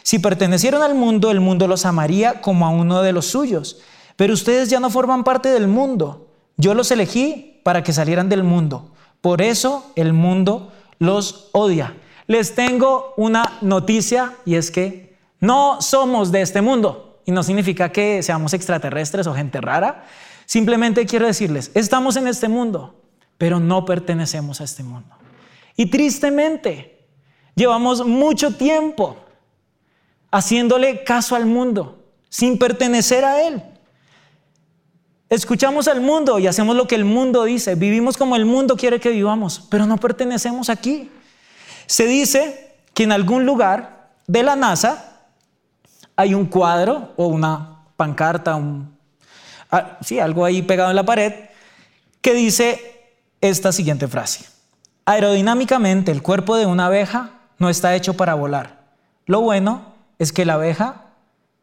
Si 0.04 0.20
pertenecieron 0.20 0.82
al 0.82 0.96
mundo, 0.96 1.32
el 1.32 1.40
mundo 1.40 1.68
los 1.68 1.86
amaría 1.86 2.42
como 2.42 2.66
a 2.66 2.70
uno 2.70 3.02
de 3.02 3.14
los 3.14 3.28
suyos. 3.28 3.80
Pero 4.16 4.34
ustedes 4.34 4.70
ya 4.70 4.80
no 4.80 4.90
forman 4.90 5.24
parte 5.24 5.50
del 5.50 5.68
mundo. 5.68 6.28
Yo 6.58 6.74
los 6.74 6.92
elegí 6.92 7.62
para 7.64 7.84
que 7.84 7.94
salieran 7.94 8.30
del 8.30 8.44
mundo 8.44 8.94
por 9.24 9.42
eso 9.42 9.90
el 9.96 10.12
mundo 10.12 10.74
los 11.00 11.48
odia. 11.54 11.96
Les 12.28 12.56
tengo 12.56 13.14
una 13.16 13.54
noticia 13.62 14.34
y 14.44 14.56
es 14.56 14.70
que 14.70 15.16
no 15.40 15.82
somos 15.82 16.30
de 16.34 16.42
este 16.42 16.62
mundo. 16.62 17.22
Y 17.24 17.32
no 17.32 17.42
significa 17.42 17.90
que 17.90 18.22
seamos 18.22 18.54
extraterrestres 18.54 19.26
o 19.26 19.34
gente 19.34 19.62
rara. 19.62 20.04
Simplemente 20.54 21.08
quiero 21.08 21.26
decirles, 21.26 21.72
estamos 21.74 22.16
en 22.16 22.28
este 22.28 22.48
mundo, 22.48 23.02
pero 23.40 23.60
no 23.60 23.86
pertenecemos 23.86 24.62
a 24.62 24.66
este 24.66 24.84
mundo. 24.84 25.10
Y 25.76 25.88
tristemente, 25.88 27.08
llevamos 27.56 28.06
mucho 28.06 28.54
tiempo 28.54 29.18
haciéndole 30.30 31.04
caso 31.04 31.36
al 31.36 31.48
mundo, 31.48 32.04
sin 32.30 32.60
pertenecer 32.60 33.26
a 33.26 33.48
él. 33.48 33.64
Escuchamos 35.28 35.88
al 35.88 36.02
mundo 36.02 36.38
y 36.38 36.46
hacemos 36.46 36.76
lo 36.76 36.88
que 36.88 36.94
el 36.94 37.06
mundo 37.06 37.46
dice. 37.46 37.74
Vivimos 37.74 38.16
como 38.16 38.36
el 38.36 38.46
mundo 38.46 38.78
quiere 38.78 39.00
que 39.00 39.10
vivamos, 39.10 39.66
pero 39.72 39.88
no 39.88 39.98
pertenecemos 39.98 40.70
aquí. 40.70 41.10
Se 41.88 42.06
dice 42.06 42.76
que 42.94 43.02
en 43.02 43.12
algún 43.12 43.48
lugar 43.48 44.12
de 44.28 44.44
la 44.44 44.56
NASA 44.56 45.24
hay 46.16 46.36
un 46.36 46.46
cuadro 46.46 47.12
o 47.18 47.26
una 47.26 47.88
pancarta, 47.98 48.54
un, 48.56 48.93
ah, 49.74 49.98
sí, 50.02 50.20
algo 50.20 50.46
ahí 50.46 50.62
pegado 50.62 50.90
en 50.90 50.96
la 50.96 51.04
pared, 51.04 51.34
que 52.22 52.34
dice 52.34 53.12
esta 53.42 53.72
siguiente 53.72 54.08
frase. 54.08 54.46
Aerodinámicamente, 55.06 56.12
el 56.12 56.22
cuerpo 56.22 56.56
de 56.56 56.66
una 56.66 56.86
abeja 56.86 57.32
no 57.58 57.70
está 57.70 57.96
hecho 57.96 58.14
para 58.14 58.36
volar. 58.36 58.84
Lo 59.26 59.42
bueno 59.42 59.94
es 60.20 60.32
que 60.32 60.46
la 60.46 60.54
abeja 60.54 61.08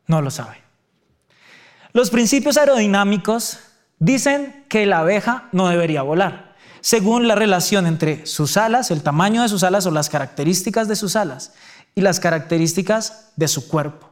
no 0.07 0.21
lo 0.21 0.31
sabe. 0.31 0.59
Los 1.93 2.11
principios 2.11 2.57
aerodinámicos 2.57 3.61
dicen 3.99 4.65
que 4.69 4.87
la 4.87 4.99
abeja 4.99 5.49
no 5.53 5.69
debería 5.69 6.03
volar, 6.03 6.55
según 6.81 7.29
la 7.29 7.35
relación 7.35 7.87
entre 7.87 8.27
sus 8.27 8.57
alas, 8.57 8.91
el 8.91 9.03
tamaño 9.03 9.43
de 9.43 9.49
sus 9.49 9.63
alas 9.63 9.87
o 9.87 9.91
las 9.91 10.09
características 10.09 10.89
de 10.89 10.97
sus 10.97 11.17
alas 11.17 11.53
y 11.95 12.01
las 12.01 12.21
características 12.21 13.33
de 13.37 13.49
su 13.49 13.69
cuerpo. 13.69 14.10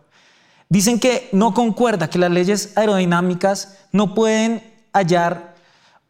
Dicen 0.69 1.01
que 1.01 1.29
no 1.33 1.55
concuerda, 1.55 2.11
que 2.11 2.19
las 2.19 2.31
leyes 2.31 2.77
aerodinámicas 2.77 3.79
no 3.93 4.15
pueden 4.15 4.63
hallar 4.93 5.55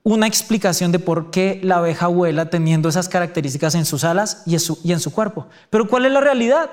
una 0.03 0.27
explicación 0.27 0.91
de 0.91 0.99
por 0.99 1.31
qué 1.31 1.61
la 1.63 1.77
abeja 1.77 2.07
vuela 2.07 2.51
teniendo 2.51 2.89
esas 2.89 3.09
características 3.09 3.75
en 3.75 3.85
sus 3.85 4.05
alas 4.05 4.43
y 4.47 4.55
en 4.55 5.01
su, 5.01 5.13
cuerpo. 5.13 5.47
Pero 5.71 5.87
¿cuál 5.87 6.07
es 6.07 6.13
la 6.13 6.21
realidad? 6.21 6.71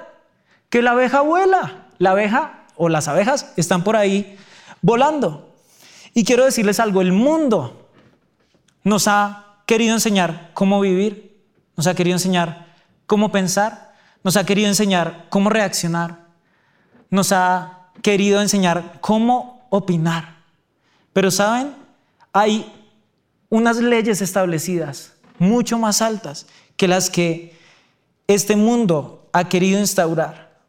Que 0.70 0.82
la 0.82 0.92
abeja 0.92 1.22
vuela. 1.22 1.88
La 1.98 2.12
abeja 2.12 2.66
o 2.76 2.90
las 2.90 3.08
abejas 3.08 3.52
están 3.58 3.84
por 3.84 3.96
ahí 3.96 4.38
volando. 4.82 5.54
Y 6.14 6.24
quiero 6.24 6.46
decirles 6.46 6.80
algo, 6.80 7.02
el 7.02 7.12
mundo 7.12 7.90
nos 8.84 9.08
ha 9.08 9.58
querido 9.66 9.94
enseñar 9.94 10.52
cómo 10.54 10.80
vivir, 10.80 11.44
nos 11.76 11.88
ha 11.88 11.94
querido 11.96 12.16
enseñar 12.16 12.68
cómo 13.06 13.32
pensar, 13.32 13.96
nos 14.24 14.38
ha 14.38 14.46
querido 14.46 14.70
enseñar 14.70 15.26
cómo 15.30 15.50
reaccionar, 15.50 16.20
nos 17.10 17.32
ha 17.32 17.75
querido 18.02 18.42
enseñar 18.42 19.00
cómo 19.02 19.68
opinar. 19.70 20.44
Pero 21.14 21.32
saben, 21.32 21.74
hay 22.34 22.72
unas 23.50 23.78
leyes 23.78 24.22
establecidas 24.22 25.14
mucho 25.40 25.78
más 25.78 26.02
altas 26.02 26.48
que 26.78 26.88
las 26.88 27.10
que 27.10 27.58
este 28.28 28.56
mundo 28.56 29.28
ha 29.32 29.48
querido 29.48 29.80
instaurar. 29.80 30.60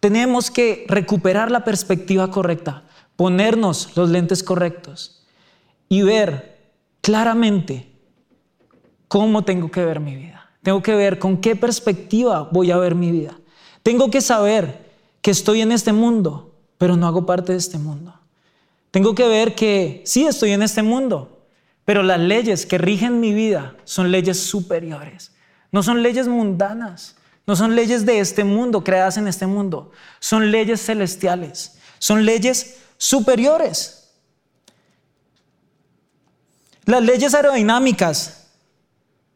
Tenemos 0.00 0.50
que 0.50 0.86
recuperar 0.88 1.50
la 1.50 1.64
perspectiva 1.64 2.30
correcta, 2.30 2.84
ponernos 3.16 3.96
los 3.96 4.08
lentes 4.08 4.42
correctos 4.42 5.26
y 5.88 6.02
ver 6.02 6.58
claramente 7.02 7.90
cómo 9.08 9.42
tengo 9.44 9.70
que 9.70 9.84
ver 9.84 10.00
mi 10.00 10.16
vida. 10.16 10.50
Tengo 10.62 10.82
que 10.82 10.94
ver 10.94 11.18
con 11.18 11.38
qué 11.38 11.56
perspectiva 11.56 12.48
voy 12.50 12.70
a 12.70 12.76
ver 12.76 12.94
mi 12.94 13.10
vida. 13.10 13.38
Tengo 13.82 14.10
que 14.10 14.20
saber 14.20 14.89
que 15.22 15.30
estoy 15.30 15.60
en 15.60 15.72
este 15.72 15.92
mundo, 15.92 16.54
pero 16.78 16.96
no 16.96 17.06
hago 17.06 17.26
parte 17.26 17.52
de 17.52 17.58
este 17.58 17.78
mundo. 17.78 18.14
Tengo 18.90 19.14
que 19.14 19.28
ver 19.28 19.54
que 19.54 20.02
sí 20.04 20.26
estoy 20.26 20.52
en 20.52 20.62
este 20.62 20.82
mundo, 20.82 21.44
pero 21.84 22.02
las 22.02 22.18
leyes 22.18 22.66
que 22.66 22.78
rigen 22.78 23.20
mi 23.20 23.32
vida 23.32 23.76
son 23.84 24.10
leyes 24.10 24.40
superiores. 24.40 25.32
No 25.72 25.82
son 25.82 26.02
leyes 26.02 26.26
mundanas, 26.26 27.16
no 27.46 27.54
son 27.54 27.76
leyes 27.76 28.06
de 28.06 28.20
este 28.20 28.44
mundo, 28.44 28.82
creadas 28.82 29.16
en 29.16 29.28
este 29.28 29.46
mundo. 29.46 29.92
Son 30.18 30.50
leyes 30.50 30.84
celestiales, 30.84 31.78
son 31.98 32.24
leyes 32.24 32.78
superiores. 32.96 34.12
Las 36.84 37.02
leyes 37.02 37.34
aerodinámicas, 37.34 38.48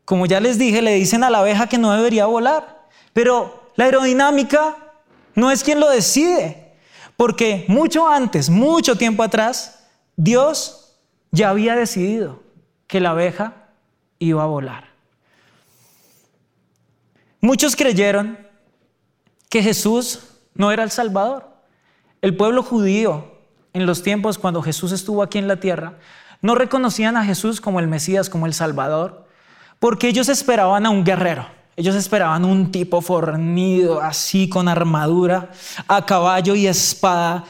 como 0.05 0.27
ya 0.27 0.41
les 0.41 0.59
dije, 0.59 0.83
le 0.83 0.95
dicen 0.95 1.23
a 1.23 1.31
la 1.31 1.39
abeja 1.39 1.69
que 1.69 1.79
no 1.79 1.93
debería 1.93 2.27
volar, 2.27 2.89
pero 3.13 3.71
la 3.77 3.85
aerodinámica 3.85 4.84
no 5.35 5.51
es 5.51 5.65
quien 5.65 5.81
lo 5.81 5.89
decide, 5.89 6.73
porque 7.17 7.65
mucho 7.69 8.09
antes, 8.09 8.51
mucho 8.51 8.97
tiempo 8.97 9.23
atrás, 9.23 9.87
Dios 10.17 10.97
ya 11.31 11.51
había 11.51 11.75
decidido 11.75 12.43
que 12.87 13.01
la 13.01 13.11
abeja 13.11 13.69
iba 14.19 14.43
a 14.43 14.47
volar. 14.47 14.89
Muchos 17.41 17.77
creyeron 17.77 18.39
que 19.51 19.63
Jesús 19.63 20.21
no 20.55 20.73
era 20.73 20.83
el 20.83 20.91
Salvador. 20.91 21.49
El 22.23 22.37
pueblo 22.37 22.63
judío, 22.63 23.39
en 23.73 23.87
los 23.87 24.03
tiempos 24.03 24.39
cuando 24.39 24.63
Jesús 24.63 24.93
estuvo 24.93 25.23
aquí 25.23 25.39
en 25.39 25.49
la 25.49 25.61
tierra, 25.61 25.99
no 26.41 26.55
reconocían 26.55 27.17
a 27.17 27.25
Jesús 27.25 27.61
como 27.61 27.81
el 27.81 27.89
Mesías, 27.89 28.31
como 28.31 28.47
el 28.47 28.55
Salvador, 28.55 29.27
porque 29.79 30.09
ellos 30.09 30.29
esperaban 30.29 30.87
a 30.87 30.91
un 30.91 31.05
guerrero. 31.05 31.47
Ellos 31.77 31.97
esperaban 31.97 32.45
un 32.45 32.71
tipo 32.71 33.01
fornido, 33.01 34.01
así 34.01 34.49
con 34.49 34.69
armadura, 34.69 35.51
a 35.89 36.07
caballo 36.07 36.55
y 36.55 36.67
espada, 36.67 37.45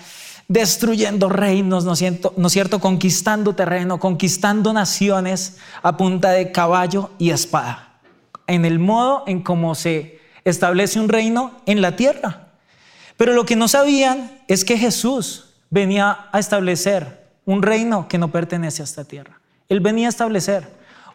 destruyendo 0.49 1.29
reinos, 1.29 1.85
¿no 1.85 1.93
es 1.93 1.99
cierto? 1.99 2.33
¿no 2.37 2.47
es 2.47 2.53
cierto? 2.53 2.79
Conquistando 2.81 3.55
terreno, 3.55 4.01
conquistando 4.01 4.73
naciones 4.73 5.59
a 5.83 5.97
punta 5.97 6.31
de 6.31 6.53
caballo 6.53 7.11
y 7.19 7.31
espada. 7.31 8.01
En 8.47 8.65
el 8.65 8.79
modo 8.79 9.25
en 9.27 9.43
cómo 9.43 9.75
se 9.75 10.21
establece 10.45 11.01
un 11.01 11.09
reino 11.09 11.61
en 11.67 11.83
la 11.83 11.97
tierra. 11.97 12.49
Pero 13.17 13.33
lo 13.33 13.47
que 13.47 13.57
no 13.57 13.69
sabían 13.69 14.41
es 14.49 14.65
que 14.65 14.79
Jesús 14.79 15.55
venía 15.71 16.27
a 16.33 16.39
establecer 16.39 17.25
un 17.45 17.63
reino 17.63 18.09
que 18.09 18.19
no 18.19 18.31
pertenece 18.31 18.83
a 18.83 18.85
esta 18.85 19.05
tierra. 19.05 19.41
Él 19.69 19.81
venía 19.81 20.09
a 20.09 20.11
establecer 20.11 20.69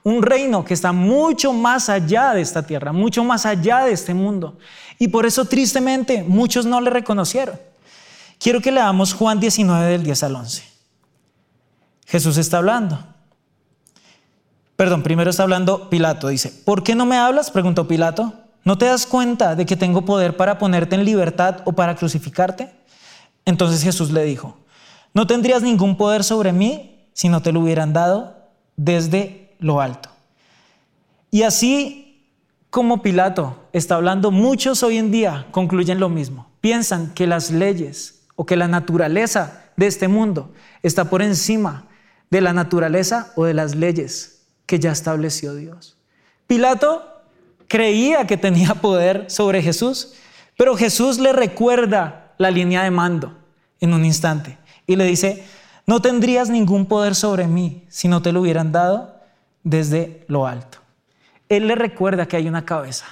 un 0.04 0.22
reino 0.24 0.64
que 0.64 0.74
está 0.74 0.92
mucho 0.92 1.54
más 1.54 1.90
allá 1.90 2.34
de 2.34 2.42
esta 2.42 2.64
tierra, 2.64 2.94
mucho 2.94 3.24
más 3.24 3.46
allá 3.46 3.86
de 3.86 3.92
este 3.92 4.14
mundo. 4.14 4.58
Y 4.98 5.10
por 5.10 5.26
eso 5.26 5.46
tristemente 5.46 6.24
muchos 6.24 6.66
no 6.66 6.82
le 6.82 6.90
reconocieron. 6.90 7.60
Quiero 8.40 8.62
que 8.62 8.72
leamos 8.72 9.14
Juan 9.14 9.40
19 9.40 9.92
del 9.92 10.04
10 10.04 10.24
al 10.24 10.36
11. 10.36 10.64
Jesús 12.06 12.38
está 12.38 12.58
hablando. 12.58 12.98
Perdón, 14.76 15.04
primero 15.04 15.30
está 15.30 15.44
hablando 15.44 15.90
Pilato. 15.90 16.30
Dice, 16.30 16.50
¿por 16.50 16.84
qué 16.84 16.96
no 16.96 17.06
me 17.06 17.18
hablas? 17.18 17.52
Preguntó 17.52 17.88
Pilato. 17.88 18.34
¿No 18.64 18.78
te 18.78 18.86
das 18.86 19.06
cuenta 19.06 19.56
de 19.56 19.66
que 19.66 19.76
tengo 19.76 20.06
poder 20.06 20.38
para 20.38 20.58
ponerte 20.58 20.96
en 20.96 21.04
libertad 21.04 21.58
o 21.66 21.74
para 21.74 21.96
crucificarte? 21.96 22.72
Entonces 23.46 23.84
Jesús 23.84 24.12
le 24.12 24.24
dijo, 24.24 24.58
no 25.14 25.28
tendrías 25.28 25.62
ningún 25.62 25.98
poder 25.98 26.24
sobre 26.24 26.54
mí 26.54 27.10
si 27.14 27.30
no 27.30 27.42
te 27.42 27.52
lo 27.52 27.62
hubieran 27.62 27.94
dado 27.94 28.38
desde 28.76 29.49
lo 29.60 29.82
alto. 29.82 30.10
Y 31.32 31.44
así 31.44 32.28
como 32.70 33.02
Pilato 33.02 33.68
está 33.74 33.96
hablando, 33.96 34.32
muchos 34.32 34.84
hoy 34.84 34.98
en 34.98 35.12
día 35.12 35.48
concluyen 35.52 36.00
lo 36.00 36.10
mismo. 36.10 36.50
Piensan 36.62 37.14
que 37.14 37.28
las 37.28 37.52
leyes 37.52 38.28
o 38.36 38.46
que 38.46 38.56
la 38.56 38.68
naturaleza 38.68 39.66
de 39.76 39.88
este 39.88 40.08
mundo 40.08 40.52
está 40.84 41.06
por 41.06 41.22
encima 41.22 41.88
de 42.30 42.42
la 42.42 42.54
naturaleza 42.54 43.32
o 43.36 43.46
de 43.46 43.54
las 43.54 43.76
leyes 43.76 44.44
que 44.66 44.80
ya 44.80 44.92
estableció 44.92 45.56
Dios. 45.56 45.98
Pilato 46.48 47.24
creía 47.68 48.28
que 48.28 48.38
tenía 48.38 48.76
poder 48.76 49.30
sobre 49.30 49.62
Jesús, 49.62 50.14
pero 50.58 50.76
Jesús 50.76 51.20
le 51.20 51.34
recuerda 51.34 52.34
la 52.38 52.52
línea 52.52 52.84
de 52.84 52.92
mando 52.92 53.38
en 53.80 53.94
un 53.94 54.06
instante 54.06 54.58
y 54.86 54.96
le 54.96 55.06
dice, 55.06 55.44
no 55.86 56.02
tendrías 56.02 56.50
ningún 56.50 56.86
poder 56.86 57.16
sobre 57.16 57.48
mí 57.48 57.86
si 57.90 58.08
no 58.08 58.22
te 58.22 58.32
lo 58.32 58.42
hubieran 58.42 58.72
dado 58.72 59.19
desde 59.64 60.26
lo 60.28 60.48
alto. 60.48 60.80
Él 61.48 61.68
le 61.68 61.76
recuerda 61.76 62.28
que 62.28 62.38
hay 62.38 62.48
una 62.48 62.66
cabeza, 62.66 63.06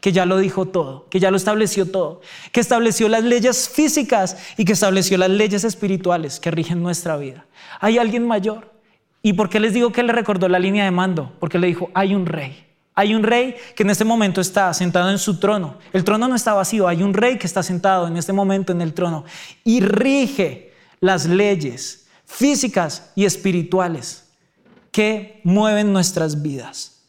que 0.00 0.12
ya 0.12 0.26
lo 0.26 0.38
dijo 0.38 0.66
todo, 0.66 1.08
que 1.08 1.20
ya 1.20 1.30
lo 1.30 1.36
estableció 1.36 1.90
todo, 1.90 2.20
que 2.52 2.60
estableció 2.60 3.08
las 3.08 3.24
leyes 3.24 3.68
físicas 3.68 4.36
y 4.56 4.64
que 4.64 4.72
estableció 4.72 5.18
las 5.18 5.30
leyes 5.30 5.64
espirituales 5.64 6.40
que 6.40 6.50
rigen 6.50 6.82
nuestra 6.82 7.16
vida. 7.16 7.46
Hay 7.80 7.98
alguien 7.98 8.26
mayor. 8.26 8.74
¿Y 9.22 9.32
por 9.32 9.48
qué 9.48 9.58
les 9.58 9.74
digo 9.74 9.92
que 9.92 10.02
le 10.02 10.12
recordó 10.12 10.48
la 10.48 10.58
línea 10.58 10.84
de 10.84 10.90
mando? 10.90 11.32
Porque 11.40 11.58
le 11.58 11.66
dijo, 11.66 11.90
hay 11.94 12.14
un 12.14 12.26
rey. 12.26 12.64
Hay 12.94 13.14
un 13.14 13.22
rey 13.22 13.56
que 13.74 13.82
en 13.82 13.90
este 13.90 14.04
momento 14.04 14.40
está 14.40 14.72
sentado 14.72 15.10
en 15.10 15.18
su 15.18 15.38
trono. 15.38 15.76
El 15.92 16.02
trono 16.02 16.28
no 16.28 16.34
está 16.34 16.54
vacío, 16.54 16.88
hay 16.88 17.02
un 17.02 17.12
rey 17.12 17.36
que 17.36 17.46
está 17.46 17.62
sentado 17.62 18.06
en 18.06 18.16
este 18.16 18.32
momento 18.32 18.72
en 18.72 18.80
el 18.80 18.94
trono 18.94 19.24
y 19.64 19.80
rige 19.80 20.72
las 21.00 21.26
leyes 21.26 22.06
físicas 22.24 23.12
y 23.14 23.26
espirituales 23.26 24.25
que 24.96 25.42
mueven 25.44 25.92
nuestras 25.92 26.40
vidas. 26.40 27.02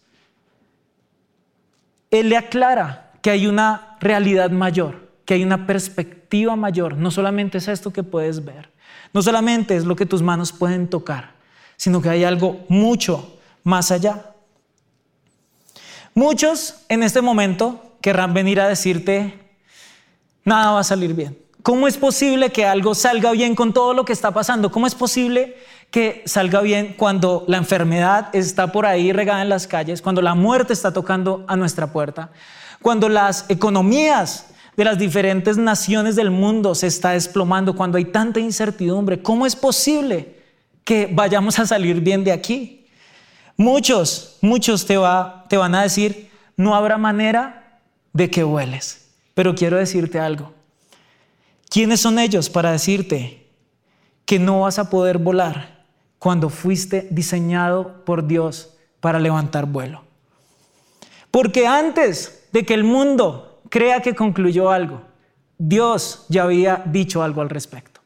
Él 2.12 2.28
le 2.28 2.36
aclara 2.36 3.14
que 3.22 3.30
hay 3.30 3.48
una 3.48 3.96
realidad 4.02 4.52
mayor, 4.52 5.10
que 5.24 5.36
hay 5.36 5.44
una 5.46 5.66
perspectiva 5.66 6.58
mayor. 6.58 6.98
No 6.98 7.12
solamente 7.12 7.60
es 7.60 7.70
esto 7.70 7.94
que 7.94 8.04
puedes 8.04 8.44
ver, 8.44 8.74
no 9.14 9.22
solamente 9.22 9.78
es 9.78 9.86
lo 9.86 9.96
que 9.96 10.06
tus 10.06 10.22
manos 10.22 10.52
pueden 10.52 10.90
tocar, 10.90 11.36
sino 11.78 12.02
que 12.02 12.10
hay 12.10 12.26
algo 12.26 12.66
mucho 12.68 13.40
más 13.64 13.90
allá. 13.90 14.34
Muchos 16.14 16.82
en 16.90 17.04
este 17.04 17.22
momento 17.22 17.96
querrán 18.02 18.34
venir 18.34 18.60
a 18.60 18.68
decirte, 18.68 19.40
nada 20.44 20.72
va 20.72 20.82
a 20.82 20.84
salir 20.84 21.14
bien. 21.14 21.38
¿Cómo 21.64 21.88
es 21.88 21.96
posible 21.96 22.50
que 22.50 22.66
algo 22.66 22.96
salga 22.96 23.32
bien 23.32 23.56
con 23.56 23.72
todo 23.72 23.94
lo 23.94 24.04
que 24.04 24.12
está 24.12 24.32
pasando? 24.32 24.74
¿Cómo 24.74 24.88
es 24.88 24.96
posible 24.96 25.56
que 25.92 26.24
salga 26.26 26.62
bien 26.62 26.96
cuando 26.98 27.46
la 27.48 27.58
enfermedad 27.58 28.30
está 28.34 28.72
por 28.72 28.86
ahí 28.86 29.14
regada 29.14 29.42
en 29.42 29.50
las 29.50 29.68
calles, 29.68 30.02
cuando 30.02 30.22
la 30.22 30.36
muerte 30.36 30.74
está 30.74 30.92
tocando 30.92 31.46
a 31.48 31.56
nuestra 31.56 31.92
puerta, 31.92 32.30
cuando 32.82 33.10
las 33.10 33.46
economías 33.50 34.48
de 34.78 34.86
las 34.86 35.00
diferentes 35.00 35.58
naciones 35.58 36.16
del 36.16 36.30
mundo 36.30 36.76
se 36.76 36.88
está 36.88 37.12
desplomando, 37.12 37.76
cuando 37.76 37.98
hay 37.98 38.06
tanta 38.06 38.40
incertidumbre? 38.40 39.22
¿Cómo 39.22 39.48
es 39.48 39.56
posible 39.56 40.36
que 40.84 41.10
vayamos 41.12 41.58
a 41.58 41.66
salir 41.66 42.00
bien 42.00 42.24
de 42.24 42.32
aquí? 42.32 42.86
Muchos, 43.58 44.38
muchos 44.40 44.86
te, 44.86 44.98
va, 44.98 45.46
te 45.50 45.58
van 45.58 45.74
a 45.74 45.82
decir, 45.82 46.30
no 46.56 46.76
habrá 46.76 47.00
manera 47.00 47.82
de 48.14 48.30
que 48.30 48.44
vueles. 48.44 49.10
Pero 49.34 49.56
quiero 49.56 49.78
decirte 49.78 50.20
algo. 50.20 50.54
¿Quiénes 51.70 52.00
son 52.00 52.20
ellos 52.20 52.48
para 52.48 52.72
decirte 52.72 53.48
que 54.26 54.38
no 54.38 54.62
vas 54.62 54.78
a 54.78 54.92
poder 54.92 55.18
volar 55.18 55.77
cuando 56.20 56.50
fuiste 56.50 57.08
diseñado 57.12 58.04
por 58.06 58.28
Dios 58.28 58.76
para 59.00 59.20
levantar 59.20 59.66
vuelo? 59.66 60.04
Porque 61.32 61.68
antes 61.68 62.48
de 62.52 62.66
que 62.66 62.74
el 62.74 62.84
mundo 62.84 63.62
crea 63.70 64.02
que 64.02 64.16
concluyó 64.16 64.72
algo, 64.72 65.02
Dios 65.58 66.26
ya 66.30 66.44
había 66.44 66.84
dicho 66.86 67.24
algo 67.24 67.42
al 67.42 67.50
respecto. 67.50 68.02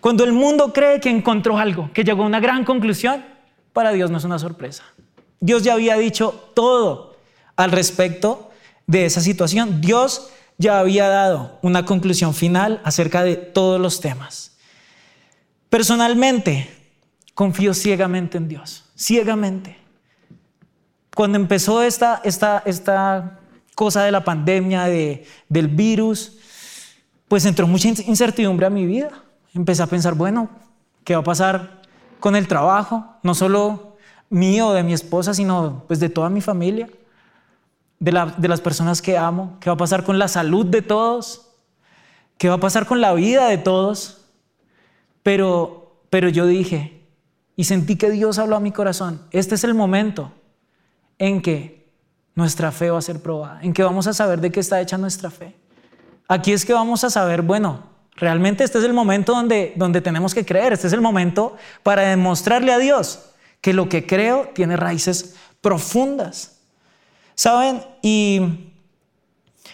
Cuando 0.00 0.24
el 0.24 0.32
mundo 0.32 0.72
cree 0.72 1.00
que 1.00 1.10
encontró 1.10 1.58
algo, 1.58 1.90
que 1.92 2.04
llegó 2.04 2.22
a 2.22 2.26
una 2.26 2.40
gran 2.40 2.64
conclusión, 2.64 3.24
para 3.72 3.92
Dios 3.92 4.10
no 4.10 4.18
es 4.18 4.24
una 4.24 4.38
sorpresa. 4.38 4.84
Dios 5.40 5.62
ya 5.62 5.74
había 5.74 5.96
dicho 5.96 6.50
todo 6.54 7.16
al 7.56 7.72
respecto 7.72 8.50
de 8.86 9.04
esa 9.04 9.20
situación. 9.20 9.80
Dios 9.80 10.30
ya 10.58 10.78
había 10.78 11.08
dado 11.08 11.58
una 11.62 11.84
conclusión 11.84 12.34
final 12.34 12.80
acerca 12.84 13.22
de 13.22 13.36
todos 13.36 13.80
los 13.80 14.00
temas. 14.00 14.56
Personalmente, 15.68 16.70
confío 17.36 17.74
ciegamente 17.74 18.38
en 18.38 18.48
Dios, 18.48 18.86
ciegamente. 18.96 19.76
Cuando 21.14 21.36
empezó 21.36 21.82
esta, 21.82 22.22
esta, 22.24 22.62
esta 22.64 23.40
cosa 23.74 24.02
de 24.02 24.10
la 24.10 24.24
pandemia, 24.24 24.84
de, 24.84 25.26
del 25.48 25.68
virus, 25.68 26.38
pues 27.28 27.44
entró 27.44 27.66
mucha 27.66 27.88
incertidumbre 27.88 28.64
a 28.64 28.70
mi 28.70 28.86
vida. 28.86 29.10
Empecé 29.54 29.82
a 29.82 29.86
pensar, 29.86 30.14
bueno, 30.14 30.48
¿qué 31.04 31.14
va 31.14 31.20
a 31.20 31.24
pasar 31.24 31.82
con 32.20 32.36
el 32.36 32.48
trabajo? 32.48 33.04
No 33.22 33.34
solo 33.34 33.98
mío, 34.30 34.72
de 34.72 34.82
mi 34.82 34.94
esposa, 34.94 35.34
sino 35.34 35.84
pues 35.86 36.00
de 36.00 36.08
toda 36.08 36.30
mi 36.30 36.40
familia 36.40 36.88
de, 37.98 38.48
las 38.48 38.60
personas 38.62 39.02
que 39.02 39.16
amo, 39.16 39.58
qué 39.60 39.70
va 39.70 39.74
a 39.74 39.78
pasar 39.78 40.04
con 40.04 40.18
la 40.18 40.28
salud 40.28 40.66
de 40.66 40.82
todos, 40.82 41.48
qué 42.38 42.48
va 42.48 42.54
a 42.54 42.60
pasar 42.60 42.86
con 42.86 43.00
la 43.02 43.12
vida 43.12 43.48
de 43.48 43.58
todos. 43.58 44.22
Pero, 45.22 46.00
pero 46.08 46.30
yo 46.30 46.46
dije 46.46 46.95
y 47.56 47.64
sentí 47.64 47.96
que 47.96 48.10
Dios 48.10 48.38
habló 48.38 48.56
a 48.56 48.60
mi 48.60 48.70
corazón, 48.70 49.22
este 49.30 49.54
es 49.54 49.64
el 49.64 49.74
momento 49.74 50.32
en 51.18 51.40
que 51.40 51.90
nuestra 52.34 52.70
fe 52.70 52.90
va 52.90 52.98
a 52.98 53.02
ser 53.02 53.20
probada, 53.20 53.60
en 53.62 53.72
que 53.72 53.82
vamos 53.82 54.06
a 54.06 54.12
saber 54.12 54.40
de 54.40 54.52
qué 54.52 54.60
está 54.60 54.80
hecha 54.80 54.98
nuestra 54.98 55.30
fe. 55.30 55.56
Aquí 56.28 56.52
es 56.52 56.66
que 56.66 56.74
vamos 56.74 57.02
a 57.02 57.10
saber, 57.10 57.40
bueno, 57.40 57.84
realmente 58.14 58.62
este 58.62 58.78
es 58.78 58.84
el 58.84 58.92
momento 58.92 59.32
donde, 59.32 59.72
donde 59.76 60.02
tenemos 60.02 60.34
que 60.34 60.44
creer, 60.44 60.74
este 60.74 60.86
es 60.86 60.92
el 60.92 61.00
momento 61.00 61.56
para 61.82 62.02
demostrarle 62.02 62.72
a 62.72 62.78
Dios 62.78 63.30
que 63.62 63.72
lo 63.72 63.88
que 63.88 64.06
creo 64.06 64.50
tiene 64.54 64.76
raíces 64.76 65.34
profundas. 65.62 66.58
¿Saben? 67.34 67.82
Y 68.02 68.72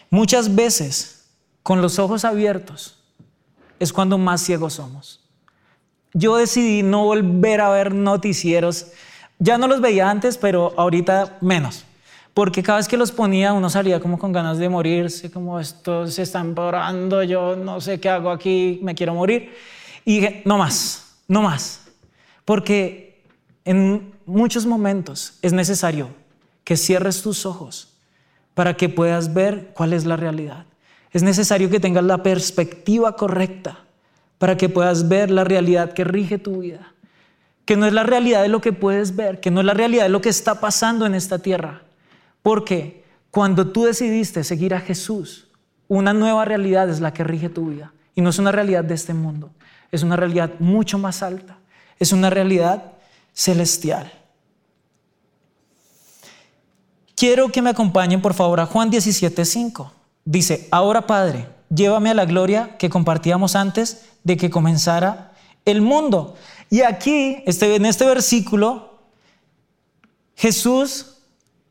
muchas 0.08 0.54
veces 0.54 1.30
con 1.62 1.82
los 1.82 1.98
ojos 1.98 2.24
abiertos 2.24 3.02
es 3.78 3.92
cuando 3.92 4.18
más 4.18 4.40
ciegos 4.40 4.74
somos. 4.74 5.21
Yo 6.14 6.36
decidí 6.36 6.82
no 6.82 7.04
volver 7.04 7.60
a 7.60 7.70
ver 7.70 7.94
noticieros. 7.94 8.88
Ya 9.38 9.58
no 9.58 9.66
los 9.66 9.80
veía 9.80 10.10
antes, 10.10 10.36
pero 10.36 10.74
ahorita 10.76 11.38
menos. 11.40 11.84
Porque 12.34 12.62
cada 12.62 12.78
vez 12.78 12.88
que 12.88 12.96
los 12.96 13.12
ponía 13.12 13.52
uno 13.52 13.68
salía 13.68 14.00
como 14.00 14.18
con 14.18 14.32
ganas 14.32 14.58
de 14.58 14.68
morirse, 14.68 15.30
como 15.30 15.60
estos 15.60 16.14
se 16.14 16.22
están 16.22 16.54
borrando, 16.54 17.22
yo 17.22 17.56
no 17.56 17.80
sé 17.80 18.00
qué 18.00 18.08
hago 18.08 18.30
aquí, 18.30 18.78
me 18.82 18.94
quiero 18.94 19.14
morir. 19.14 19.54
Y 20.04 20.20
dije, 20.20 20.42
no 20.44 20.58
más, 20.58 21.16
no 21.28 21.42
más. 21.42 21.82
Porque 22.44 23.22
en 23.64 24.14
muchos 24.24 24.66
momentos 24.66 25.38
es 25.42 25.52
necesario 25.52 26.08
que 26.64 26.76
cierres 26.76 27.22
tus 27.22 27.44
ojos 27.44 27.88
para 28.54 28.76
que 28.76 28.88
puedas 28.88 29.34
ver 29.34 29.70
cuál 29.74 29.92
es 29.92 30.04
la 30.04 30.16
realidad. 30.16 30.66
Es 31.12 31.22
necesario 31.22 31.68
que 31.68 31.80
tengas 31.80 32.04
la 32.04 32.22
perspectiva 32.22 33.16
correcta 33.16 33.80
para 34.42 34.56
que 34.56 34.68
puedas 34.68 35.06
ver 35.06 35.30
la 35.30 35.44
realidad 35.44 35.92
que 35.92 36.02
rige 36.02 36.36
tu 36.36 36.62
vida. 36.62 36.94
Que 37.64 37.76
no 37.76 37.86
es 37.86 37.92
la 37.92 38.02
realidad 38.02 38.42
de 38.42 38.48
lo 38.48 38.60
que 38.60 38.72
puedes 38.72 39.14
ver, 39.14 39.38
que 39.38 39.52
no 39.52 39.60
es 39.60 39.66
la 39.66 39.72
realidad 39.72 40.02
de 40.02 40.08
lo 40.08 40.20
que 40.20 40.30
está 40.30 40.58
pasando 40.58 41.06
en 41.06 41.14
esta 41.14 41.38
tierra. 41.38 41.82
Porque 42.42 43.04
cuando 43.30 43.68
tú 43.68 43.84
decidiste 43.84 44.42
seguir 44.42 44.74
a 44.74 44.80
Jesús, 44.80 45.46
una 45.86 46.12
nueva 46.12 46.44
realidad 46.44 46.90
es 46.90 46.98
la 46.98 47.12
que 47.12 47.22
rige 47.22 47.50
tu 47.50 47.66
vida. 47.66 47.92
Y 48.16 48.20
no 48.20 48.30
es 48.30 48.40
una 48.40 48.50
realidad 48.50 48.82
de 48.82 48.94
este 48.94 49.14
mundo, 49.14 49.52
es 49.92 50.02
una 50.02 50.16
realidad 50.16 50.50
mucho 50.58 50.98
más 50.98 51.22
alta, 51.22 51.58
es 52.00 52.10
una 52.10 52.28
realidad 52.28 52.94
celestial. 53.32 54.10
Quiero 57.14 57.52
que 57.52 57.62
me 57.62 57.70
acompañen 57.70 58.20
por 58.20 58.34
favor 58.34 58.58
a 58.58 58.66
Juan 58.66 58.90
17:5. 58.90 59.92
Dice, 60.24 60.66
ahora 60.72 61.06
Padre, 61.06 61.46
llévame 61.74 62.10
a 62.10 62.14
la 62.14 62.24
gloria 62.24 62.76
que 62.78 62.90
compartíamos 62.90 63.56
antes 63.56 64.06
de 64.24 64.36
que 64.36 64.50
comenzara 64.50 65.32
el 65.64 65.80
mundo. 65.80 66.36
Y 66.70 66.82
aquí, 66.82 67.42
este, 67.46 67.74
en 67.74 67.86
este 67.86 68.04
versículo, 68.04 68.98
Jesús 70.36 71.18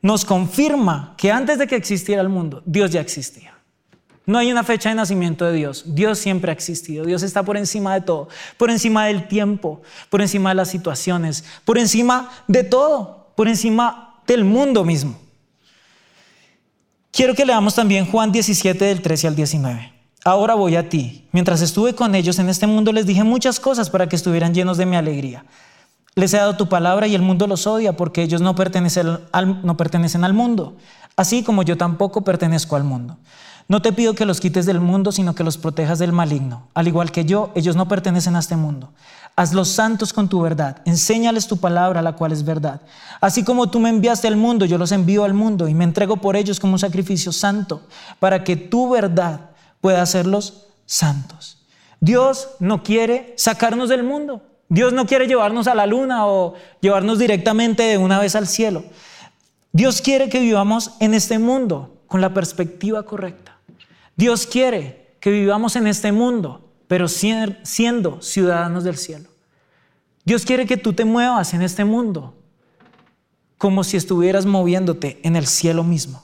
nos 0.01 0.25
confirma 0.25 1.13
que 1.17 1.31
antes 1.31 1.57
de 1.59 1.67
que 1.67 1.75
existiera 1.75 2.21
el 2.21 2.29
mundo, 2.29 2.61
Dios 2.65 2.91
ya 2.91 3.01
existía. 3.01 3.53
No 4.25 4.37
hay 4.37 4.51
una 4.51 4.63
fecha 4.63 4.89
de 4.89 4.95
nacimiento 4.95 5.45
de 5.45 5.53
Dios. 5.53 5.83
Dios 5.87 6.19
siempre 6.19 6.51
ha 6.51 6.53
existido. 6.53 7.05
Dios 7.05 7.23
está 7.23 7.43
por 7.43 7.57
encima 7.57 7.93
de 7.95 8.01
todo, 8.01 8.29
por 8.57 8.69
encima 8.69 9.07
del 9.07 9.27
tiempo, 9.27 9.81
por 10.09 10.21
encima 10.21 10.49
de 10.49 10.55
las 10.55 10.69
situaciones, 10.69 11.43
por 11.65 11.77
encima 11.77 12.31
de 12.47 12.63
todo, 12.63 13.31
por 13.35 13.47
encima 13.47 14.21
del 14.27 14.45
mundo 14.45 14.85
mismo. 14.85 15.19
Quiero 17.11 17.35
que 17.35 17.45
leamos 17.45 17.75
también 17.75 18.05
Juan 18.05 18.31
17 18.31 18.85
del 18.85 19.01
13 19.01 19.27
al 19.27 19.35
19. 19.35 19.93
Ahora 20.23 20.55
voy 20.55 20.77
a 20.77 20.87
ti. 20.87 21.27
Mientras 21.33 21.61
estuve 21.61 21.93
con 21.93 22.15
ellos 22.15 22.39
en 22.39 22.47
este 22.47 22.67
mundo 22.67 22.93
les 22.93 23.05
dije 23.05 23.25
muchas 23.25 23.59
cosas 23.59 23.89
para 23.89 24.07
que 24.07 24.15
estuvieran 24.15 24.53
llenos 24.53 24.77
de 24.77 24.85
mi 24.85 24.95
alegría. 24.95 25.43
Les 26.15 26.33
he 26.33 26.37
dado 26.37 26.55
tu 26.55 26.69
palabra 26.69 27.07
y 27.07 27.15
el 27.15 27.21
mundo 27.21 27.47
los 27.47 27.67
odia 27.67 27.97
porque 27.97 28.21
ellos 28.21 28.39
no 28.39 28.55
pertenecen 28.55 29.19
al, 29.33 29.65
no 29.65 29.75
pertenecen 29.75 30.23
al 30.23 30.33
mundo, 30.33 30.77
así 31.17 31.43
como 31.43 31.63
yo 31.63 31.77
tampoco 31.77 32.23
pertenezco 32.23 32.77
al 32.77 32.83
mundo. 32.85 33.17
No 33.71 33.81
te 33.81 33.93
pido 33.93 34.15
que 34.15 34.25
los 34.25 34.41
quites 34.41 34.65
del 34.65 34.81
mundo, 34.81 35.13
sino 35.13 35.33
que 35.33 35.45
los 35.45 35.57
protejas 35.57 35.97
del 35.97 36.11
maligno. 36.11 36.67
Al 36.73 36.89
igual 36.89 37.09
que 37.09 37.23
yo, 37.23 37.51
ellos 37.55 37.77
no 37.77 37.87
pertenecen 37.87 38.35
a 38.35 38.39
este 38.39 38.57
mundo. 38.57 38.91
Hazlos 39.37 39.69
santos 39.69 40.11
con 40.11 40.27
tu 40.27 40.41
verdad. 40.41 40.81
Enséñales 40.83 41.47
tu 41.47 41.55
palabra, 41.55 42.01
la 42.01 42.11
cual 42.11 42.33
es 42.33 42.43
verdad. 42.43 42.81
Así 43.21 43.45
como 43.45 43.69
tú 43.69 43.79
me 43.79 43.87
enviaste 43.87 44.27
al 44.27 44.35
mundo, 44.35 44.65
yo 44.65 44.77
los 44.77 44.91
envío 44.91 45.23
al 45.23 45.33
mundo 45.33 45.69
y 45.69 45.73
me 45.73 45.85
entrego 45.85 46.17
por 46.17 46.35
ellos 46.35 46.59
como 46.59 46.73
un 46.73 46.79
sacrificio 46.79 47.31
santo, 47.31 47.83
para 48.19 48.43
que 48.43 48.57
tu 48.57 48.89
verdad 48.89 49.51
pueda 49.79 50.01
hacerlos 50.01 50.65
santos. 50.85 51.59
Dios 52.01 52.49
no 52.59 52.83
quiere 52.83 53.33
sacarnos 53.37 53.87
del 53.87 54.03
mundo. 54.03 54.41
Dios 54.67 54.91
no 54.91 55.05
quiere 55.05 55.27
llevarnos 55.27 55.67
a 55.67 55.75
la 55.75 55.85
luna 55.85 56.27
o 56.27 56.55
llevarnos 56.81 57.19
directamente 57.19 57.83
de 57.83 57.97
una 57.97 58.19
vez 58.19 58.35
al 58.35 58.47
cielo. 58.47 58.83
Dios 59.71 60.01
quiere 60.01 60.27
que 60.27 60.41
vivamos 60.41 60.91
en 60.99 61.13
este 61.13 61.39
mundo 61.39 62.01
con 62.07 62.19
la 62.19 62.33
perspectiva 62.33 63.03
correcta. 63.03 63.40
Dios 64.21 64.45
quiere 64.45 65.15
que 65.19 65.31
vivamos 65.31 65.75
en 65.75 65.87
este 65.87 66.11
mundo, 66.11 66.69
pero 66.87 67.07
siendo 67.07 68.21
ciudadanos 68.21 68.83
del 68.83 68.95
cielo. 68.95 69.27
Dios 70.23 70.45
quiere 70.45 70.67
que 70.67 70.77
tú 70.77 70.93
te 70.93 71.05
muevas 71.05 71.55
en 71.55 71.63
este 71.63 71.85
mundo 71.85 72.35
como 73.57 73.83
si 73.83 73.97
estuvieras 73.97 74.45
moviéndote 74.45 75.19
en 75.23 75.35
el 75.35 75.47
cielo 75.47 75.83
mismo. 75.83 76.21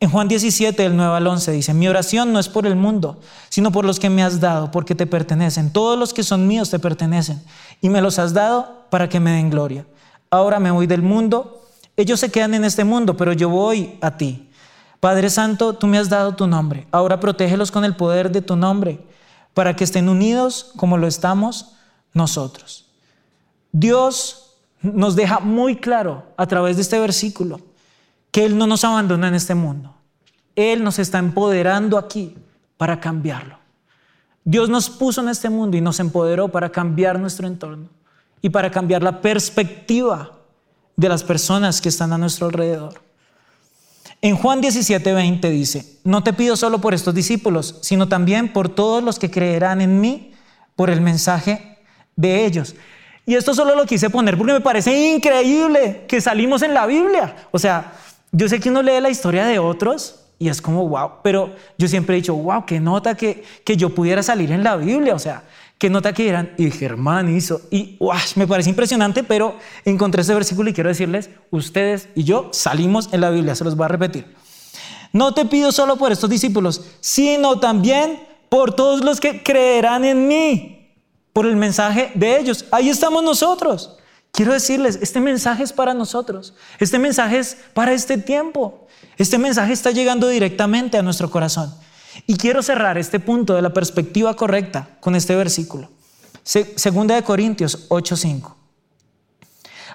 En 0.00 0.10
Juan 0.10 0.28
17, 0.28 0.82
del 0.82 0.98
9 0.98 1.16
al 1.16 1.26
11 1.26 1.52
dice, 1.52 1.72
mi 1.72 1.88
oración 1.88 2.30
no 2.30 2.38
es 2.38 2.50
por 2.50 2.66
el 2.66 2.76
mundo, 2.76 3.18
sino 3.48 3.72
por 3.72 3.86
los 3.86 3.98
que 3.98 4.10
me 4.10 4.22
has 4.22 4.38
dado, 4.38 4.70
porque 4.70 4.94
te 4.94 5.06
pertenecen. 5.06 5.72
Todos 5.72 5.98
los 5.98 6.12
que 6.12 6.24
son 6.24 6.46
míos 6.46 6.68
te 6.68 6.78
pertenecen 6.78 7.42
y 7.80 7.88
me 7.88 8.02
los 8.02 8.18
has 8.18 8.34
dado 8.34 8.84
para 8.90 9.08
que 9.08 9.18
me 9.18 9.30
den 9.30 9.48
gloria. 9.48 9.86
Ahora 10.28 10.60
me 10.60 10.70
voy 10.70 10.86
del 10.86 11.00
mundo, 11.00 11.62
ellos 11.96 12.20
se 12.20 12.30
quedan 12.30 12.52
en 12.52 12.64
este 12.64 12.84
mundo, 12.84 13.16
pero 13.16 13.32
yo 13.32 13.48
voy 13.48 13.96
a 14.02 14.18
ti. 14.18 14.43
Padre 15.04 15.28
Santo, 15.28 15.74
tú 15.74 15.86
me 15.86 15.98
has 15.98 16.08
dado 16.08 16.34
tu 16.34 16.46
nombre. 16.46 16.86
Ahora 16.90 17.20
protégelos 17.20 17.70
con 17.70 17.84
el 17.84 17.94
poder 17.94 18.32
de 18.32 18.40
tu 18.40 18.56
nombre, 18.56 19.04
para 19.52 19.76
que 19.76 19.84
estén 19.84 20.08
unidos 20.08 20.72
como 20.76 20.96
lo 20.96 21.06
estamos 21.06 21.74
nosotros. 22.14 22.86
Dios 23.70 24.56
nos 24.80 25.14
deja 25.14 25.40
muy 25.40 25.76
claro 25.76 26.24
a 26.38 26.46
través 26.46 26.76
de 26.76 26.82
este 26.82 26.98
versículo 26.98 27.60
que 28.30 28.46
Él 28.46 28.56
no 28.56 28.66
nos 28.66 28.82
abandona 28.82 29.28
en 29.28 29.34
este 29.34 29.54
mundo. 29.54 29.94
Él 30.56 30.82
nos 30.82 30.98
está 30.98 31.18
empoderando 31.18 31.98
aquí 31.98 32.38
para 32.78 32.98
cambiarlo. 32.98 33.58
Dios 34.42 34.70
nos 34.70 34.88
puso 34.88 35.20
en 35.20 35.28
este 35.28 35.50
mundo 35.50 35.76
y 35.76 35.82
nos 35.82 36.00
empoderó 36.00 36.48
para 36.48 36.72
cambiar 36.72 37.20
nuestro 37.20 37.46
entorno 37.46 37.90
y 38.40 38.48
para 38.48 38.70
cambiar 38.70 39.02
la 39.02 39.20
perspectiva 39.20 40.30
de 40.96 41.10
las 41.10 41.22
personas 41.22 41.82
que 41.82 41.90
están 41.90 42.10
a 42.14 42.16
nuestro 42.16 42.46
alrededor. 42.46 43.03
En 44.22 44.36
Juan 44.36 44.62
17:20 44.62 45.50
dice, 45.50 45.98
no 46.04 46.22
te 46.22 46.32
pido 46.32 46.56
solo 46.56 46.80
por 46.80 46.94
estos 46.94 47.14
discípulos, 47.14 47.78
sino 47.82 48.08
también 48.08 48.52
por 48.52 48.68
todos 48.68 49.02
los 49.02 49.18
que 49.18 49.30
creerán 49.30 49.80
en 49.80 50.00
mí 50.00 50.32
por 50.76 50.90
el 50.90 51.00
mensaje 51.00 51.78
de 52.16 52.46
ellos. 52.46 52.74
Y 53.26 53.34
esto 53.34 53.54
solo 53.54 53.74
lo 53.74 53.86
quise 53.86 54.10
poner 54.10 54.36
porque 54.36 54.52
me 54.52 54.60
parece 54.60 55.14
increíble 55.14 56.04
que 56.06 56.20
salimos 56.20 56.62
en 56.62 56.74
la 56.74 56.86
Biblia. 56.86 57.34
O 57.50 57.58
sea, 57.58 57.92
yo 58.32 58.48
sé 58.48 58.60
que 58.60 58.68
uno 58.68 58.82
lee 58.82 59.00
la 59.00 59.10
historia 59.10 59.46
de 59.46 59.58
otros 59.58 60.20
y 60.38 60.48
es 60.48 60.60
como, 60.60 60.86
wow, 60.88 61.10
pero 61.22 61.54
yo 61.78 61.88
siempre 61.88 62.16
he 62.16 62.20
dicho, 62.20 62.34
wow, 62.34 62.66
qué 62.66 62.80
nota 62.80 63.14
que, 63.16 63.44
que 63.64 63.76
yo 63.76 63.94
pudiera 63.94 64.22
salir 64.22 64.52
en 64.52 64.62
la 64.62 64.76
Biblia. 64.76 65.14
O 65.14 65.18
sea, 65.18 65.44
qué 65.78 65.90
nota 65.90 66.12
que 66.12 66.28
eran, 66.28 66.54
y 66.56 66.70
Germán 66.70 67.34
hizo, 67.34 67.60
y 67.70 67.96
wow, 67.98 68.14
me 68.36 68.46
parece 68.46 68.70
impresionante, 68.70 69.22
pero 69.22 69.56
encontré 69.84 70.22
ese 70.22 70.34
versículo 70.34 70.70
y 70.70 70.72
quiero 70.72 70.88
decirles, 70.88 71.30
ustedes 71.50 72.08
y 72.14 72.24
yo 72.24 72.50
salimos 72.52 73.08
en 73.12 73.20
la 73.20 73.30
Biblia, 73.30 73.54
se 73.54 73.64
los 73.64 73.76
voy 73.76 73.84
a 73.84 73.88
repetir. 73.88 74.34
No 75.12 75.32
te 75.32 75.44
pido 75.44 75.70
solo 75.70 75.96
por 75.96 76.10
estos 76.10 76.28
discípulos, 76.28 76.82
sino 77.00 77.60
también 77.60 78.20
por 78.48 78.74
todos 78.74 79.04
los 79.04 79.20
que 79.20 79.42
creerán 79.42 80.04
en 80.04 80.26
mí, 80.26 80.92
por 81.32 81.46
el 81.46 81.56
mensaje 81.56 82.10
de 82.14 82.38
ellos. 82.38 82.64
Ahí 82.70 82.88
estamos 82.88 83.22
nosotros. 83.22 83.96
Quiero 84.32 84.52
decirles, 84.52 84.98
este 85.00 85.20
mensaje 85.20 85.62
es 85.62 85.72
para 85.72 85.94
nosotros. 85.94 86.54
Este 86.80 86.98
mensaje 86.98 87.38
es 87.38 87.56
para 87.72 87.92
este 87.92 88.18
tiempo. 88.18 88.88
Este 89.16 89.38
mensaje 89.38 89.72
está 89.72 89.92
llegando 89.92 90.26
directamente 90.26 90.98
a 90.98 91.02
nuestro 91.02 91.30
corazón. 91.30 91.72
Y 92.26 92.36
quiero 92.36 92.62
cerrar 92.62 92.98
este 92.98 93.20
punto 93.20 93.54
de 93.54 93.62
la 93.62 93.72
perspectiva 93.72 94.34
correcta 94.34 94.88
con 95.00 95.14
este 95.14 95.34
versículo. 95.36 95.90
Segunda 96.42 97.14
de 97.14 97.22
Corintios 97.22 97.88
8:5. 97.88 98.54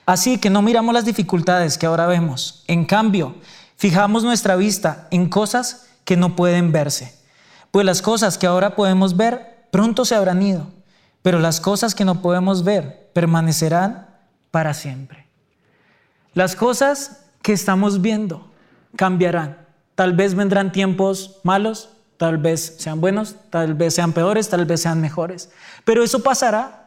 Así 0.05 0.39
que 0.39 0.49
no 0.49 0.61
miramos 0.61 0.93
las 0.93 1.05
dificultades 1.05 1.77
que 1.77 1.85
ahora 1.85 2.07
vemos. 2.07 2.63
En 2.67 2.85
cambio, 2.85 3.35
fijamos 3.75 4.23
nuestra 4.23 4.55
vista 4.55 5.07
en 5.11 5.29
cosas 5.29 5.85
que 6.03 6.17
no 6.17 6.35
pueden 6.35 6.71
verse. 6.71 7.15
Pues 7.69 7.85
las 7.85 8.01
cosas 8.01 8.37
que 8.39 8.47
ahora 8.47 8.75
podemos 8.75 9.15
ver 9.15 9.67
pronto 9.71 10.05
se 10.05 10.15
habrán 10.15 10.41
ido, 10.41 10.67
pero 11.21 11.39
las 11.39 11.61
cosas 11.61 11.93
que 11.93 12.05
no 12.05 12.21
podemos 12.21 12.63
ver 12.63 13.11
permanecerán 13.13 14.07
para 14.49 14.73
siempre. 14.73 15.27
Las 16.33 16.55
cosas 16.55 17.25
que 17.43 17.53
estamos 17.53 18.01
viendo 18.01 18.51
cambiarán. 18.95 19.67
Tal 19.93 20.13
vez 20.13 20.33
vendrán 20.33 20.71
tiempos 20.71 21.39
malos, 21.43 21.89
tal 22.19 22.37
vez 22.37 22.75
sean 22.79 22.99
buenos, 22.99 23.37
tal 23.49 23.75
vez 23.75 23.93
sean 23.95 24.11
peores, 24.11 24.49
tal 24.49 24.65
vez 24.65 24.81
sean 24.81 24.99
mejores. 24.99 25.49
Pero 25.85 26.03
eso 26.03 26.21
pasará. 26.21 26.85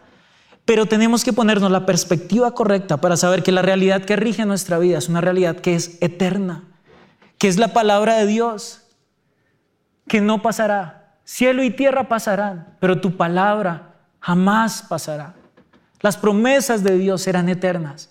Pero 0.66 0.84
tenemos 0.84 1.24
que 1.24 1.32
ponernos 1.32 1.70
la 1.70 1.86
perspectiva 1.86 2.54
correcta 2.54 2.98
para 2.98 3.16
saber 3.16 3.42
que 3.42 3.50
la 3.50 3.62
realidad 3.62 4.04
que 4.04 4.14
rige 4.14 4.44
nuestra 4.44 4.78
vida 4.78 4.98
es 4.98 5.08
una 5.08 5.22
realidad 5.22 5.56
que 5.56 5.74
es 5.74 5.96
eterna, 6.02 6.64
que 7.38 7.48
es 7.48 7.56
la 7.56 7.68
palabra 7.68 8.16
de 8.18 8.26
Dios, 8.26 8.82
que 10.06 10.20
no 10.20 10.42
pasará. 10.42 11.16
Cielo 11.24 11.64
y 11.64 11.70
tierra 11.70 12.08
pasarán, 12.08 12.76
pero 12.78 13.00
tu 13.00 13.16
palabra 13.16 13.94
jamás 14.20 14.82
pasará. 14.82 15.34
Las 16.00 16.18
promesas 16.18 16.84
de 16.84 16.96
Dios 16.98 17.22
serán 17.22 17.48
eternas. 17.48 18.10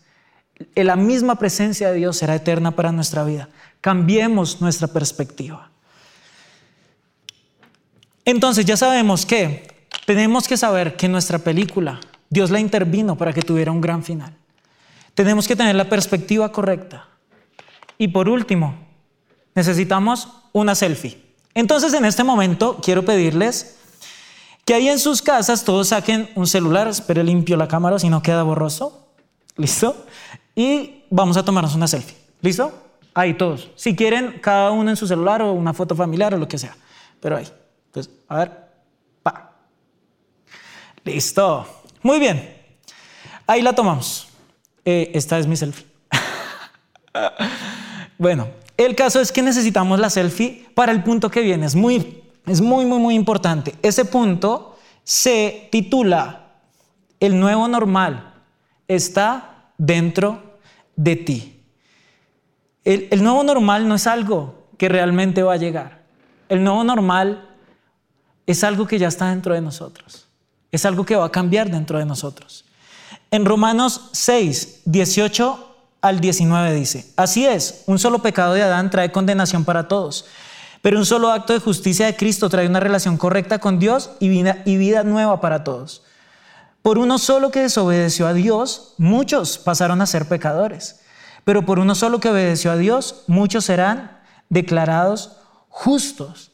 La 0.76 0.96
misma 0.96 1.36
presencia 1.36 1.92
de 1.92 1.98
Dios 1.98 2.18
será 2.18 2.36
eterna 2.36 2.72
para 2.72 2.92
nuestra 2.92 3.24
vida. 3.24 3.48
Cambiemos 3.80 4.60
nuestra 4.60 4.88
perspectiva. 4.88 5.71
Entonces 8.26 8.66
ya 8.66 8.78
sabemos 8.78 9.26
que 9.26 9.72
tenemos 10.06 10.48
que 10.48 10.58
saber 10.58 10.96
que 10.96 11.08
nuestra 11.08 11.40
película, 11.40 12.00
Dios 12.30 12.50
la 12.52 12.60
intervino 12.60 13.18
para 13.18 13.34
que 13.34 13.42
tuviera 13.42 13.72
un 13.72 13.82
gran 13.82 14.04
final. 14.04 14.34
Tenemos 15.14 15.48
que 15.48 15.56
tener 15.56 15.76
la 15.76 15.90
perspectiva 15.90 16.52
correcta. 16.52 17.08
Y 17.98 18.10
por 18.10 18.30
último, 18.30 18.76
necesitamos 19.56 20.30
una 20.54 20.76
selfie. 20.76 21.22
Entonces 21.54 21.94
en 21.94 22.06
este 22.06 22.24
momento 22.24 22.80
quiero 22.82 23.04
pedirles 23.04 23.78
que 24.66 24.74
ahí 24.74 24.88
en 24.88 25.00
sus 25.00 25.22
casas 25.22 25.64
todos 25.64 25.90
saquen 25.90 26.30
un 26.36 26.48
celular, 26.48 26.88
espere 26.88 27.24
limpio 27.24 27.58
la 27.58 27.68
cámara 27.68 28.00
si 28.00 28.10
no 28.10 28.22
queda 28.22 28.44
borroso. 28.44 29.08
¿Listo? 29.58 30.06
Y 30.56 31.04
vamos 31.10 31.38
a 31.38 31.44
tomarnos 31.44 31.76
una 31.76 31.88
selfie. 31.88 32.18
¿Listo? 32.42 32.72
Ahí 33.14 33.34
todos. 33.34 33.70
Si 33.76 33.96
quieren, 33.96 34.40
cada 34.42 34.72
uno 34.72 34.90
en 34.90 34.96
su 34.96 35.08
celular 35.08 35.42
o 35.42 35.52
una 35.52 35.74
foto 35.74 35.96
familiar 35.96 36.34
o 36.34 36.38
lo 36.38 36.48
que 36.48 36.58
sea. 36.58 36.76
Pero 37.20 37.38
ahí. 37.38 37.48
Entonces, 37.92 38.14
a 38.28 38.38
ver. 38.38 38.52
Pa. 39.22 39.52
Listo. 41.04 41.68
Muy 42.02 42.20
bien. 42.20 42.58
Ahí 43.46 43.62
la 43.62 43.74
tomamos. 43.74 44.30
Eh, 44.86 45.12
esta 45.14 45.38
es 45.38 45.46
mi 45.46 45.58
selfie. 45.58 45.86
bueno, 48.18 48.48
el 48.78 48.96
caso 48.96 49.20
es 49.20 49.32
que 49.32 49.42
necesitamos 49.42 50.00
la 50.00 50.10
selfie 50.10 50.68
para 50.74 50.92
el 50.92 51.04
punto 51.04 51.30
que 51.30 51.42
viene. 51.42 51.66
Es 51.66 51.76
muy 51.76 52.22
es 52.48 52.62
muy, 52.62 52.86
muy, 52.86 53.00
muy 53.00 53.16
importante. 53.16 53.76
Ese 53.82 54.06
punto 54.06 54.78
se 55.04 55.70
titula 55.72 56.48
El 57.20 57.40
nuevo 57.40 57.68
normal 57.68 58.34
está 58.88 59.72
dentro 59.78 60.58
de 60.96 61.16
ti. 61.16 61.64
El, 62.84 63.08
el, 63.12 63.24
nuevo 63.24 63.44
normal 63.44 63.88
no 63.88 63.96
es 63.96 64.08
algo 64.08 64.70
que 64.78 64.90
realmente 64.90 65.44
va 65.44 65.54
a 65.54 65.58
llegar. 65.58 66.02
El 66.50 66.64
nuevo 66.64 66.84
normal 66.84 67.48
es 68.48 68.64
algo 68.64 68.88
que 68.88 69.00
ya 69.00 69.08
está 69.08 69.30
dentro 69.30 69.54
de 69.54 69.62
nosotros. 69.62 70.28
Es 70.72 70.86
algo 70.86 71.06
que 71.06 71.16
va 71.16 71.26
a 71.26 71.32
cambiar 71.32 71.70
dentro 71.70 72.00
de 72.00 72.06
nosotros. 72.06 72.66
En 73.30 73.46
Romanos 73.46 74.10
6, 74.14 74.82
18 74.86 75.68
al 76.02 76.20
19 76.20 76.74
dice, 76.74 77.12
así 77.16 77.46
es, 77.46 77.84
un 77.86 78.00
solo 78.00 78.20
pecado 78.20 78.54
de 78.54 78.64
Adán 78.64 78.90
trae 78.90 79.12
condenación 79.12 79.64
para 79.64 79.88
todos. 79.88 80.26
Pero 80.82 80.98
un 80.98 81.06
solo 81.06 81.32
acto 81.32 81.54
de 81.54 81.60
justicia 81.60 82.08
de 82.08 82.16
Cristo 82.16 82.50
trae 82.50 82.68
una 82.68 82.80
relación 82.80 83.18
correcta 83.18 83.60
con 83.60 83.78
Dios 83.80 84.12
y 84.20 84.30
vida, 84.30 84.64
y 84.66 84.78
vida 84.78 85.04
nueva 85.04 85.40
para 85.40 85.64
todos. 85.64 86.04
Por 86.82 86.98
uno 86.98 87.20
solo 87.20 87.52
que 87.52 87.62
desobedeció 87.62 88.26
a 88.28 88.34
Dios, 88.34 88.96
muchos 88.98 89.60
pasaron 89.60 90.02
a 90.02 90.08
ser 90.08 90.28
pecadores. 90.28 91.02
Pero 91.44 91.66
por 91.66 91.80
uno 91.80 91.94
solo 91.94 92.20
que 92.20 92.30
obedeció 92.30 92.72
a 92.72 92.78
Dios, 92.78 93.24
muchos 93.28 93.66
serán 93.66 94.20
declarados 94.50 95.38
justos. 95.70 96.51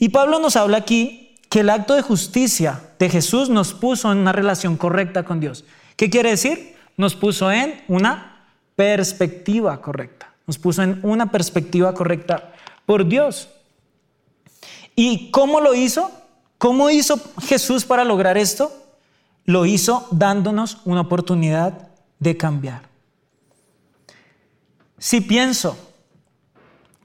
Y 0.00 0.08
Pablo 0.08 0.38
nos 0.40 0.56
habla 0.56 0.78
aquí 0.78 1.36
que 1.50 1.60
el 1.60 1.68
acto 1.68 1.94
de 1.94 2.00
justicia 2.00 2.80
de 2.98 3.10
Jesús 3.10 3.50
nos 3.50 3.74
puso 3.74 4.10
en 4.10 4.18
una 4.18 4.32
relación 4.32 4.76
correcta 4.76 5.24
con 5.24 5.40
Dios. 5.40 5.64
¿Qué 5.94 6.08
quiere 6.08 6.30
decir? 6.30 6.74
Nos 6.96 7.14
puso 7.14 7.52
en 7.52 7.84
una 7.86 8.46
perspectiva 8.76 9.82
correcta. 9.82 10.32
Nos 10.46 10.58
puso 10.58 10.82
en 10.82 11.00
una 11.02 11.30
perspectiva 11.30 11.92
correcta 11.92 12.54
por 12.86 13.06
Dios. 13.06 13.50
¿Y 14.96 15.30
cómo 15.30 15.60
lo 15.60 15.74
hizo? 15.74 16.10
¿Cómo 16.56 16.88
hizo 16.88 17.20
Jesús 17.42 17.84
para 17.84 18.02
lograr 18.02 18.38
esto? 18.38 18.72
Lo 19.44 19.66
hizo 19.66 20.08
dándonos 20.12 20.78
una 20.86 21.02
oportunidad 21.02 21.88
de 22.18 22.38
cambiar. 22.38 22.88
Si 24.98 25.20
pienso 25.20 25.76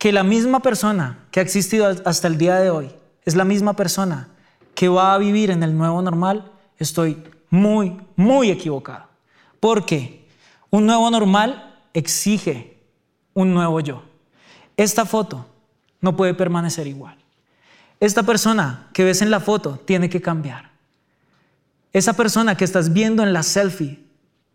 que 0.06 0.12
la 0.12 0.24
misma 0.24 0.60
persona 0.60 1.18
que 1.32 1.40
ha 1.40 1.44
existido 1.44 1.88
hasta 2.06 2.28
el 2.28 2.38
día 2.38 2.58
de 2.58 2.70
hoy 2.70 2.92
es 3.26 3.34
la 3.34 3.44
misma 3.44 3.76
persona 3.76 4.28
que 4.76 4.88
va 4.88 5.16
a 5.16 5.18
vivir 5.18 5.50
en 5.50 5.64
el 5.64 5.76
nuevo 5.76 6.00
normal, 6.00 6.52
estoy 6.78 7.24
muy, 7.50 8.00
muy 8.16 8.52
equivocado. 8.52 9.08
Porque 9.60 10.28
un 10.70 10.86
nuevo 10.86 11.10
normal 11.10 11.80
exige 11.96 12.78
un 13.34 13.56
nuevo 13.56 13.80
yo. 13.80 14.04
Esta 14.78 15.08
foto 15.08 15.48
no 16.02 16.16
puede 16.16 16.36
permanecer 16.36 16.86
igual. 16.86 17.18
Esta 18.00 18.22
persona 18.22 18.90
que 18.94 19.06
ves 19.06 19.24
en 19.24 19.32
la 19.32 19.40
foto 19.40 19.82
tiene 19.86 20.08
que 20.08 20.22
cambiar. 20.22 20.70
Esa 21.94 22.14
persona 22.14 22.56
que 22.56 22.66
estás 22.66 22.94
viendo 22.94 23.24
en 23.24 23.34
la 23.34 23.42
selfie 23.42 24.04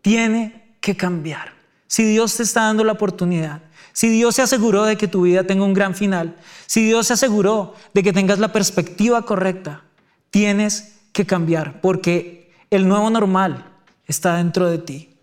tiene 0.01 0.75
que 0.79 0.95
cambiar. 0.95 1.51
Si 1.87 2.05
Dios 2.05 2.37
te 2.37 2.43
está 2.43 2.61
dando 2.61 2.85
la 2.85 2.93
oportunidad, 2.93 3.63
si 3.93 4.09
Dios 4.09 4.35
se 4.35 4.41
aseguró 4.41 4.83
de 4.83 4.97
que 4.97 5.07
tu 5.07 5.23
vida 5.23 5.43
tenga 5.43 5.63
un 5.63 5.73
gran 5.73 5.95
final, 5.95 6.35
si 6.65 6.85
Dios 6.85 7.07
se 7.07 7.13
aseguró 7.13 7.75
de 7.93 8.03
que 8.03 8.13
tengas 8.13 8.39
la 8.39 8.53
perspectiva 8.53 9.23
correcta, 9.23 9.83
tienes 10.29 10.99
que 11.11 11.25
cambiar 11.25 11.81
porque 11.81 12.53
el 12.69 12.87
nuevo 12.87 13.09
normal 13.09 13.65
está 14.07 14.35
dentro 14.35 14.69
de 14.69 14.77
ti. 14.77 15.17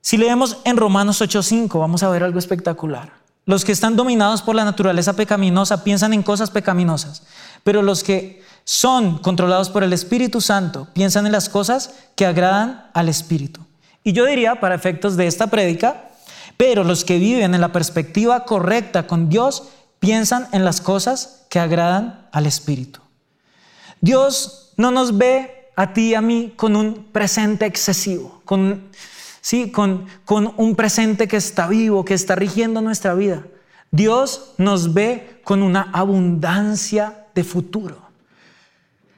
Si 0.00 0.16
leemos 0.16 0.58
en 0.64 0.76
Romanos 0.76 1.20
8:5, 1.20 1.80
vamos 1.80 2.02
a 2.02 2.08
ver 2.08 2.22
algo 2.22 2.38
espectacular. 2.38 3.12
Los 3.44 3.64
que 3.64 3.72
están 3.72 3.96
dominados 3.96 4.42
por 4.42 4.54
la 4.54 4.64
naturaleza 4.64 5.14
pecaminosa 5.14 5.84
piensan 5.84 6.12
en 6.12 6.22
cosas 6.22 6.50
pecaminosas, 6.50 7.24
pero 7.64 7.82
los 7.82 8.02
que 8.02 8.42
son 8.64 9.18
controlados 9.18 9.70
por 9.70 9.84
el 9.84 9.92
Espíritu 9.92 10.40
Santo 10.40 10.88
piensan 10.92 11.26
en 11.26 11.32
las 11.32 11.48
cosas 11.48 11.94
que 12.16 12.26
agradan 12.26 12.88
al 12.92 13.08
Espíritu. 13.08 13.60
Y 14.02 14.12
yo 14.12 14.24
diría, 14.26 14.60
para 14.60 14.74
efectos 14.74 15.16
de 15.16 15.26
esta 15.26 15.48
prédica, 15.48 16.05
pero 16.56 16.84
los 16.84 17.04
que 17.04 17.18
viven 17.18 17.54
en 17.54 17.60
la 17.60 17.72
perspectiva 17.72 18.44
correcta 18.44 19.06
con 19.06 19.28
Dios 19.28 19.68
piensan 19.98 20.48
en 20.52 20.64
las 20.64 20.80
cosas 20.80 21.46
que 21.50 21.58
agradan 21.58 22.28
al 22.32 22.46
Espíritu. 22.46 23.00
Dios 24.00 24.72
no 24.76 24.90
nos 24.90 25.16
ve 25.16 25.70
a 25.76 25.92
ti 25.92 26.10
y 26.10 26.14
a 26.14 26.20
mí 26.20 26.52
con 26.56 26.76
un 26.76 27.06
presente 27.12 27.66
excesivo, 27.66 28.40
con, 28.44 28.88
¿sí? 29.40 29.70
con, 29.70 30.06
con 30.24 30.54
un 30.56 30.74
presente 30.74 31.28
que 31.28 31.36
está 31.36 31.66
vivo, 31.66 32.04
que 32.04 32.14
está 32.14 32.34
rigiendo 32.34 32.80
nuestra 32.80 33.14
vida. 33.14 33.44
Dios 33.90 34.52
nos 34.58 34.94
ve 34.94 35.40
con 35.44 35.62
una 35.62 35.90
abundancia 35.92 37.26
de 37.34 37.44
futuro. 37.44 37.98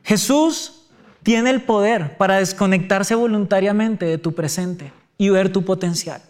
Jesús 0.05 0.83
tiene 1.23 1.51
el 1.51 1.63
poder 1.63 2.17
para 2.17 2.39
desconectarse 2.39 3.15
voluntariamente 3.15 4.07
de 4.07 4.19
tu 4.19 4.35
presente 4.35 4.93
y 5.17 5.29
ver 5.29 5.53
tu 5.53 5.65
potencial. 5.65 6.23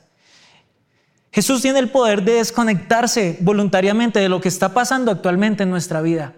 Jesús 1.31 1.63
tiene 1.63 1.79
el 1.79 1.91
poder 1.91 2.25
de 2.25 2.35
desconectarse 2.35 3.39
voluntariamente 3.41 4.19
de 4.19 4.29
lo 4.29 4.41
que 4.41 4.49
está 4.49 4.73
pasando 4.73 5.11
actualmente 5.11 5.63
en 5.63 5.71
nuestra 5.71 6.01
vida 6.01 6.35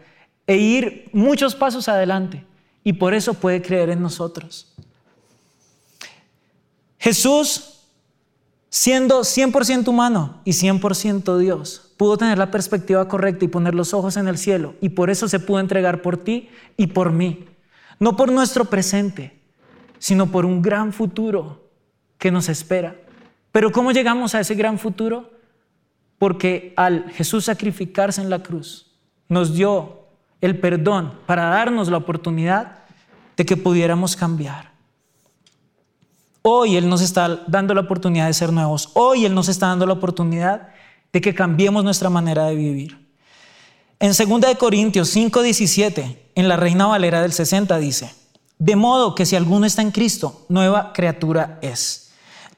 e 0.47 0.57
ir 0.57 1.09
muchos 1.13 1.55
pasos 1.55 1.89
adelante 1.89 2.45
y 2.83 2.95
por 2.95 3.15
eso 3.15 3.35
puede 3.35 3.63
creer 3.63 3.91
en 3.91 4.03
nosotros. 4.03 4.73
Jesús, 6.99 7.85
siendo 8.69 9.21
100% 9.21 9.89
humano 9.89 10.41
y 10.45 10.53
100% 10.53 11.39
Dios, 11.39 11.93
pudo 11.97 12.17
tener 12.17 12.37
la 12.37 12.51
perspectiva 12.51 13.07
correcta 13.09 13.45
y 13.45 13.49
poner 13.49 13.75
los 13.75 13.95
ojos 13.95 14.17
en 14.17 14.27
el 14.27 14.39
cielo 14.39 14.75
y 14.81 14.91
por 14.91 15.09
eso 15.09 15.29
se 15.29 15.39
pudo 15.39 15.61
entregar 15.61 16.03
por 16.03 16.17
ti 16.17 16.49
y 16.77 16.89
por 16.89 17.13
mí. 17.13 17.47
No 17.99 18.17
por 18.17 18.33
nuestro 18.33 18.65
presente, 18.65 19.41
sino 19.99 20.33
por 20.33 20.47
un 20.47 20.63
gran 20.63 20.93
futuro 20.93 21.69
que 22.19 22.31
nos 22.31 22.49
espera. 22.49 22.97
Pero 23.53 23.73
¿cómo 23.73 23.93
llegamos 23.93 24.35
a 24.35 24.41
ese 24.41 24.55
gran 24.55 24.79
futuro? 24.79 25.31
Porque 26.19 26.73
al 26.77 27.11
Jesús 27.11 27.47
sacrificarse 27.47 28.21
en 28.21 28.31
la 28.31 28.43
cruz, 28.43 28.87
nos 29.29 29.55
dio 29.55 30.07
el 30.41 30.59
perdón 30.59 31.15
para 31.27 31.45
darnos 31.47 31.89
la 31.89 31.97
oportunidad 31.97 32.79
de 33.37 33.45
que 33.45 33.57
pudiéramos 33.57 34.17
cambiar. 34.17 34.71
Hoy 36.43 36.77
Él 36.77 36.89
nos 36.89 37.03
está 37.03 37.43
dando 37.47 37.75
la 37.75 37.83
oportunidad 37.83 38.27
de 38.27 38.35
ser 38.35 38.53
nuevos. 38.53 38.91
Hoy 38.95 39.25
Él 39.25 39.35
nos 39.35 39.49
está 39.49 39.67
dando 39.67 39.87
la 39.87 39.95
oportunidad 39.95 40.69
de 41.13 41.21
que 41.21 41.35
cambiemos 41.35 41.85
nuestra 41.85 42.09
manera 42.09 42.47
de 42.47 42.55
vivir. 42.55 43.11
En 43.99 44.13
2 44.13 44.57
Corintios 44.57 45.15
5:17, 45.15 46.17
en 46.35 46.49
la 46.49 46.57
Reina 46.57 46.87
Valera 46.87 47.21
del 47.21 47.33
60 47.33 47.77
dice, 47.79 48.15
de 48.59 48.77
modo 48.77 49.15
que 49.15 49.27
si 49.27 49.37
alguno 49.37 49.67
está 49.67 49.83
en 49.83 49.91
Cristo, 49.91 50.47
nueva 50.49 50.93
criatura 50.95 51.59
es 51.61 52.00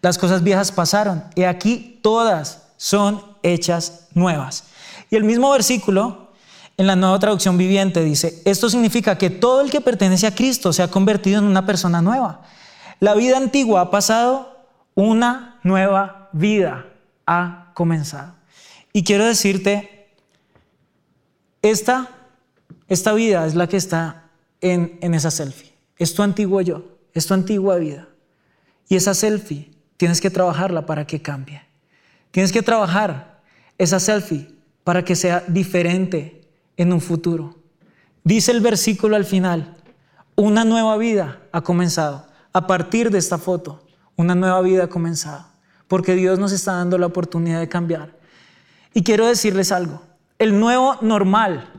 las 0.02 0.18
cosas 0.18 0.42
viejas 0.42 0.72
pasaron 0.72 1.24
y 1.36 1.44
aquí 1.44 1.98
todas 2.02 2.64
son 2.76 3.22
hechas 3.42 4.08
nuevas. 4.14 4.64
Y 5.10 5.16
el 5.16 5.24
mismo 5.24 5.50
versículo 5.52 6.32
en 6.76 6.88
la 6.88 6.96
nueva 6.96 7.18
traducción 7.20 7.56
viviente 7.56 8.02
dice, 8.02 8.42
esto 8.44 8.68
significa 8.68 9.16
que 9.16 9.30
todo 9.30 9.60
el 9.60 9.70
que 9.70 9.80
pertenece 9.80 10.26
a 10.26 10.34
Cristo 10.34 10.72
se 10.72 10.82
ha 10.82 10.88
convertido 10.88 11.38
en 11.38 11.44
una 11.44 11.64
persona 11.64 12.02
nueva. 12.02 12.42
La 12.98 13.14
vida 13.14 13.36
antigua 13.36 13.80
ha 13.82 13.90
pasado, 13.90 14.66
una 14.94 15.60
nueva 15.62 16.28
vida 16.32 16.86
ha 17.26 17.70
comenzado. 17.74 18.34
Y 18.92 19.04
quiero 19.04 19.24
decirte, 19.24 20.08
esta, 21.62 22.08
esta 22.88 23.12
vida 23.12 23.46
es 23.46 23.54
la 23.54 23.68
que 23.68 23.76
está 23.76 24.30
en, 24.60 24.98
en 25.00 25.14
esa 25.14 25.30
selfie. 25.30 25.72
Es 25.96 26.14
tu 26.14 26.22
antiguo 26.22 26.60
yo, 26.60 26.84
es 27.14 27.26
tu 27.26 27.34
antigua 27.34 27.76
vida. 27.76 28.08
Y 28.88 28.96
esa 28.96 29.14
selfie 29.14 29.71
Tienes 29.96 30.20
que 30.20 30.30
trabajarla 30.30 30.86
para 30.86 31.06
que 31.06 31.22
cambie. 31.22 31.62
Tienes 32.30 32.52
que 32.52 32.62
trabajar 32.62 33.40
esa 33.78 34.00
selfie 34.00 34.48
para 34.84 35.04
que 35.04 35.16
sea 35.16 35.44
diferente 35.46 36.48
en 36.76 36.92
un 36.92 37.00
futuro. 37.00 37.56
Dice 38.24 38.52
el 38.52 38.60
versículo 38.60 39.16
al 39.16 39.24
final, 39.24 39.76
una 40.36 40.64
nueva 40.64 40.96
vida 40.96 41.40
ha 41.52 41.60
comenzado. 41.62 42.26
A 42.52 42.66
partir 42.66 43.10
de 43.10 43.18
esta 43.18 43.38
foto, 43.38 43.84
una 44.16 44.34
nueva 44.34 44.60
vida 44.62 44.84
ha 44.84 44.88
comenzado. 44.88 45.46
Porque 45.88 46.14
Dios 46.14 46.38
nos 46.38 46.52
está 46.52 46.72
dando 46.72 46.98
la 46.98 47.06
oportunidad 47.06 47.60
de 47.60 47.68
cambiar. 47.68 48.16
Y 48.94 49.02
quiero 49.02 49.26
decirles 49.26 49.72
algo, 49.72 50.02
el 50.38 50.58
nuevo 50.58 50.96
normal 51.00 51.70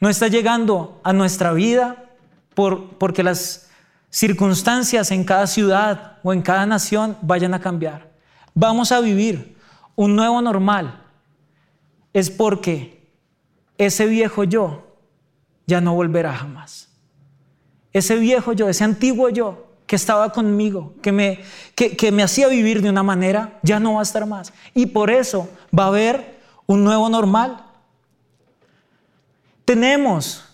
no 0.00 0.08
está 0.08 0.28
llegando 0.28 1.00
a 1.04 1.12
nuestra 1.12 1.52
vida 1.52 2.10
por, 2.54 2.98
porque 2.98 3.22
las 3.22 3.69
circunstancias 4.10 5.10
en 5.10 5.24
cada 5.24 5.46
ciudad 5.46 6.18
o 6.22 6.32
en 6.32 6.42
cada 6.42 6.66
nación 6.66 7.16
vayan 7.22 7.54
a 7.54 7.60
cambiar. 7.60 8.10
Vamos 8.54 8.92
a 8.92 9.00
vivir 9.00 9.56
un 9.94 10.16
nuevo 10.16 10.42
normal. 10.42 11.04
Es 12.12 12.28
porque 12.28 13.08
ese 13.78 14.06
viejo 14.06 14.44
yo 14.44 14.96
ya 15.66 15.80
no 15.80 15.94
volverá 15.94 16.34
jamás. 16.34 16.88
Ese 17.92 18.16
viejo 18.16 18.52
yo, 18.52 18.68
ese 18.68 18.84
antiguo 18.84 19.30
yo 19.30 19.66
que 19.86 19.96
estaba 19.96 20.32
conmigo, 20.32 20.94
que 21.02 21.10
me, 21.10 21.40
que, 21.74 22.12
me 22.12 22.22
hacía 22.22 22.46
vivir 22.46 22.80
de 22.80 22.90
una 22.90 23.02
manera, 23.02 23.58
ya 23.62 23.80
no 23.80 23.94
va 23.94 24.00
a 24.00 24.02
estar 24.04 24.24
más. 24.26 24.52
Y 24.74 24.86
por 24.86 25.10
eso 25.10 25.48
va 25.76 25.84
a 25.84 25.88
haber 25.88 26.38
un 26.66 26.84
nuevo 26.84 27.08
normal. 27.08 27.64
Tenemos 29.64 30.44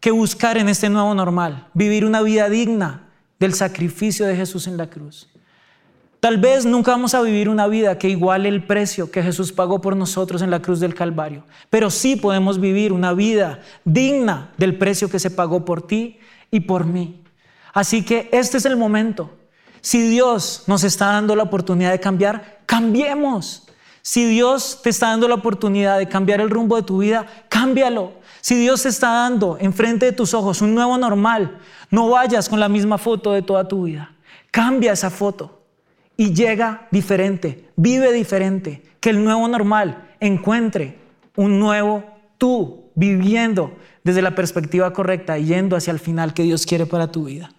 que 0.00 0.10
buscar 0.10 0.56
en 0.56 0.68
este 0.68 0.88
nuevo 0.88 1.14
normal, 1.14 1.68
vivir 1.74 2.04
una 2.04 2.22
vida 2.22 2.48
digna 2.48 3.08
del 3.38 3.54
sacrificio 3.54 4.26
de 4.26 4.36
Jesús 4.36 4.66
en 4.66 4.76
la 4.76 4.88
cruz. 4.88 5.28
Tal 6.20 6.36
vez 6.36 6.66
nunca 6.66 6.90
vamos 6.90 7.14
a 7.14 7.22
vivir 7.22 7.48
una 7.48 7.66
vida 7.66 7.96
que 7.96 8.10
iguale 8.10 8.50
el 8.50 8.62
precio 8.62 9.10
que 9.10 9.22
Jesús 9.22 9.52
pagó 9.52 9.80
por 9.80 9.96
nosotros 9.96 10.42
en 10.42 10.50
la 10.50 10.60
cruz 10.60 10.78
del 10.78 10.94
Calvario, 10.94 11.44
pero 11.70 11.90
sí 11.90 12.16
podemos 12.16 12.60
vivir 12.60 12.92
una 12.92 13.14
vida 13.14 13.60
digna 13.86 14.50
del 14.58 14.76
precio 14.76 15.08
que 15.08 15.18
se 15.18 15.30
pagó 15.30 15.64
por 15.64 15.86
ti 15.86 16.18
y 16.50 16.60
por 16.60 16.84
mí. 16.84 17.22
Así 17.72 18.04
que 18.04 18.28
este 18.32 18.58
es 18.58 18.66
el 18.66 18.76
momento. 18.76 19.30
Si 19.80 20.06
Dios 20.06 20.64
nos 20.66 20.84
está 20.84 21.06
dando 21.06 21.34
la 21.34 21.44
oportunidad 21.44 21.90
de 21.90 22.00
cambiar, 22.00 22.60
cambiemos. 22.66 23.66
Si 24.02 24.26
Dios 24.26 24.80
te 24.82 24.90
está 24.90 25.08
dando 25.08 25.26
la 25.28 25.36
oportunidad 25.36 25.98
de 25.98 26.08
cambiar 26.08 26.42
el 26.42 26.50
rumbo 26.50 26.76
de 26.76 26.82
tu 26.82 26.98
vida, 26.98 27.26
cámbialo. 27.48 28.19
Si 28.40 28.56
Dios 28.56 28.82
te 28.82 28.88
está 28.88 29.10
dando 29.10 29.58
enfrente 29.60 30.06
de 30.06 30.12
tus 30.12 30.34
ojos 30.34 30.62
un 30.62 30.74
nuevo 30.74 30.96
normal, 30.96 31.58
no 31.90 32.08
vayas 32.08 32.48
con 32.48 32.60
la 32.60 32.68
misma 32.68 32.98
foto 32.98 33.32
de 33.32 33.42
toda 33.42 33.68
tu 33.68 33.84
vida. 33.84 34.14
Cambia 34.50 34.92
esa 34.92 35.10
foto 35.10 35.60
y 36.16 36.32
llega 36.32 36.88
diferente, 36.90 37.68
vive 37.76 38.12
diferente, 38.12 38.82
que 39.00 39.10
el 39.10 39.22
nuevo 39.22 39.46
normal 39.48 40.08
encuentre 40.20 40.98
un 41.36 41.58
nuevo 41.58 42.04
tú 42.38 42.90
viviendo 42.94 43.76
desde 44.04 44.22
la 44.22 44.34
perspectiva 44.34 44.92
correcta 44.92 45.38
yendo 45.38 45.76
hacia 45.76 45.92
el 45.92 45.98
final 45.98 46.34
que 46.34 46.42
Dios 46.42 46.66
quiere 46.66 46.86
para 46.86 47.10
tu 47.10 47.24
vida. 47.24 47.52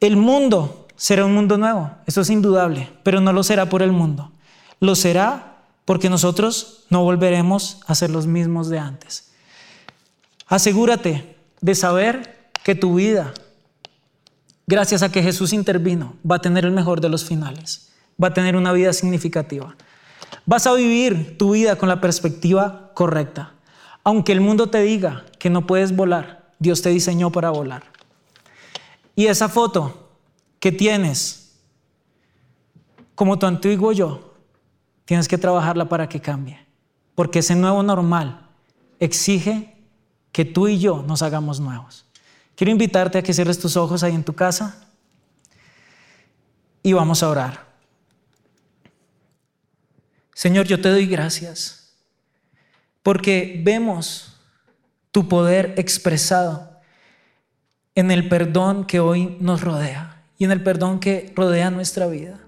El 0.00 0.16
mundo 0.16 0.86
será 0.94 1.24
un 1.24 1.34
mundo 1.34 1.58
nuevo, 1.58 1.90
eso 2.06 2.20
es 2.20 2.30
indudable, 2.30 2.88
pero 3.02 3.20
no 3.20 3.32
lo 3.32 3.42
será 3.42 3.66
por 3.68 3.82
el 3.82 3.92
mundo. 3.92 4.30
Lo 4.80 4.94
será 4.94 5.57
porque 5.88 6.10
nosotros 6.10 6.84
no 6.90 7.02
volveremos 7.02 7.80
a 7.86 7.94
ser 7.94 8.10
los 8.10 8.26
mismos 8.26 8.68
de 8.68 8.78
antes. 8.78 9.30
Asegúrate 10.46 11.34
de 11.62 11.74
saber 11.74 12.50
que 12.62 12.74
tu 12.74 12.96
vida, 12.96 13.32
gracias 14.66 15.02
a 15.02 15.10
que 15.10 15.22
Jesús 15.22 15.54
intervino, 15.54 16.14
va 16.30 16.36
a 16.36 16.40
tener 16.42 16.66
el 16.66 16.72
mejor 16.72 17.00
de 17.00 17.08
los 17.08 17.24
finales, 17.24 17.88
va 18.22 18.28
a 18.28 18.34
tener 18.34 18.54
una 18.54 18.74
vida 18.74 18.92
significativa. 18.92 19.76
Vas 20.44 20.66
a 20.66 20.74
vivir 20.74 21.38
tu 21.38 21.52
vida 21.52 21.76
con 21.76 21.88
la 21.88 22.02
perspectiva 22.02 22.90
correcta. 22.92 23.54
Aunque 24.04 24.32
el 24.32 24.42
mundo 24.42 24.68
te 24.68 24.82
diga 24.82 25.24
que 25.38 25.48
no 25.48 25.66
puedes 25.66 25.96
volar, 25.96 26.52
Dios 26.58 26.82
te 26.82 26.90
diseñó 26.90 27.32
para 27.32 27.48
volar. 27.48 27.84
Y 29.16 29.28
esa 29.28 29.48
foto 29.48 30.10
que 30.60 30.70
tienes 30.70 31.54
como 33.14 33.38
tu 33.38 33.46
antiguo 33.46 33.92
yo, 33.92 34.27
Tienes 35.08 35.26
que 35.26 35.38
trabajarla 35.38 35.88
para 35.88 36.06
que 36.06 36.20
cambie. 36.20 36.58
Porque 37.14 37.38
ese 37.38 37.54
nuevo 37.54 37.82
normal 37.82 38.46
exige 39.00 39.74
que 40.32 40.44
tú 40.44 40.68
y 40.68 40.78
yo 40.78 41.02
nos 41.02 41.22
hagamos 41.22 41.60
nuevos. 41.60 42.04
Quiero 42.54 42.72
invitarte 42.72 43.16
a 43.16 43.22
que 43.22 43.32
cierres 43.32 43.58
tus 43.58 43.78
ojos 43.78 44.02
ahí 44.02 44.14
en 44.14 44.22
tu 44.22 44.34
casa 44.34 44.86
y 46.82 46.92
vamos 46.92 47.22
a 47.22 47.30
orar. 47.30 47.68
Señor, 50.34 50.66
yo 50.66 50.78
te 50.78 50.90
doy 50.90 51.06
gracias 51.06 51.94
porque 53.02 53.62
vemos 53.64 54.36
tu 55.10 55.26
poder 55.26 55.72
expresado 55.78 56.82
en 57.94 58.10
el 58.10 58.28
perdón 58.28 58.84
que 58.84 59.00
hoy 59.00 59.38
nos 59.40 59.62
rodea 59.62 60.22
y 60.36 60.44
en 60.44 60.50
el 60.50 60.62
perdón 60.62 61.00
que 61.00 61.32
rodea 61.34 61.70
nuestra 61.70 62.06
vida. 62.08 62.38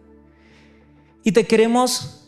Y 1.24 1.32
te 1.32 1.46
queremos 1.46 2.19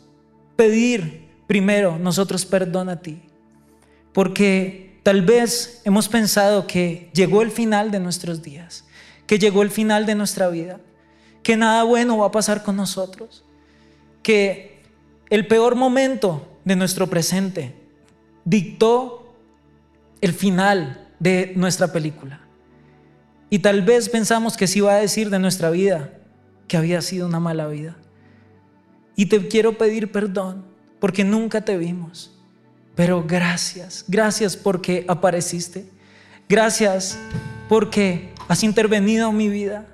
pedir 0.55 1.29
primero 1.47 1.97
nosotros 1.97 2.45
perdón 2.45 2.89
a 2.89 3.01
ti. 3.01 3.21
Porque 4.13 4.99
tal 5.03 5.21
vez 5.21 5.81
hemos 5.85 6.07
pensado 6.07 6.67
que 6.67 7.09
llegó 7.13 7.41
el 7.41 7.51
final 7.51 7.91
de 7.91 7.99
nuestros 7.99 8.41
días, 8.41 8.85
que 9.27 9.39
llegó 9.39 9.61
el 9.61 9.71
final 9.71 10.05
de 10.05 10.15
nuestra 10.15 10.49
vida, 10.49 10.79
que 11.41 11.57
nada 11.57 11.83
bueno 11.83 12.17
va 12.17 12.27
a 12.27 12.31
pasar 12.31 12.63
con 12.63 12.75
nosotros, 12.75 13.43
que 14.21 14.81
el 15.29 15.47
peor 15.47 15.75
momento 15.75 16.47
de 16.63 16.75
nuestro 16.75 17.09
presente 17.09 17.75
dictó 18.45 19.35
el 20.21 20.33
final 20.33 21.07
de 21.19 21.53
nuestra 21.55 21.91
película. 21.91 22.41
Y 23.49 23.59
tal 23.59 23.81
vez 23.81 24.09
pensamos 24.09 24.57
que 24.57 24.67
se 24.67 24.79
iba 24.79 24.93
a 24.93 24.99
decir 24.99 25.29
de 25.29 25.39
nuestra 25.39 25.69
vida 25.69 26.13
que 26.67 26.77
había 26.77 27.01
sido 27.01 27.27
una 27.27 27.39
mala 27.39 27.67
vida. 27.67 27.95
Y 29.15 29.27
te 29.27 29.47
quiero 29.47 29.77
pedir 29.77 30.11
perdón 30.11 30.65
porque 30.99 31.23
nunca 31.23 31.61
te 31.61 31.77
vimos. 31.77 32.31
Pero 32.95 33.23
gracias, 33.27 34.05
gracias 34.07 34.55
porque 34.55 35.05
apareciste. 35.07 35.89
Gracias 36.47 37.17
porque 37.67 38.33
has 38.47 38.63
intervenido 38.63 39.29
en 39.29 39.37
mi 39.37 39.49
vida 39.49 39.87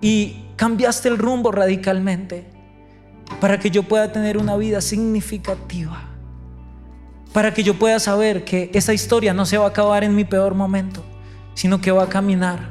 y 0.00 0.44
cambiaste 0.56 1.08
el 1.08 1.18
rumbo 1.18 1.52
radicalmente 1.52 2.46
para 3.40 3.58
que 3.58 3.70
yo 3.70 3.82
pueda 3.82 4.10
tener 4.12 4.38
una 4.38 4.56
vida 4.56 4.80
significativa. 4.80 6.04
Para 7.32 7.52
que 7.52 7.62
yo 7.62 7.78
pueda 7.78 8.00
saber 8.00 8.44
que 8.44 8.70
esa 8.72 8.94
historia 8.94 9.34
no 9.34 9.44
se 9.44 9.58
va 9.58 9.66
a 9.66 9.68
acabar 9.68 10.02
en 10.02 10.14
mi 10.14 10.24
peor 10.24 10.54
momento, 10.54 11.04
sino 11.54 11.80
que 11.80 11.90
va 11.90 12.04
a 12.04 12.08
caminar 12.08 12.70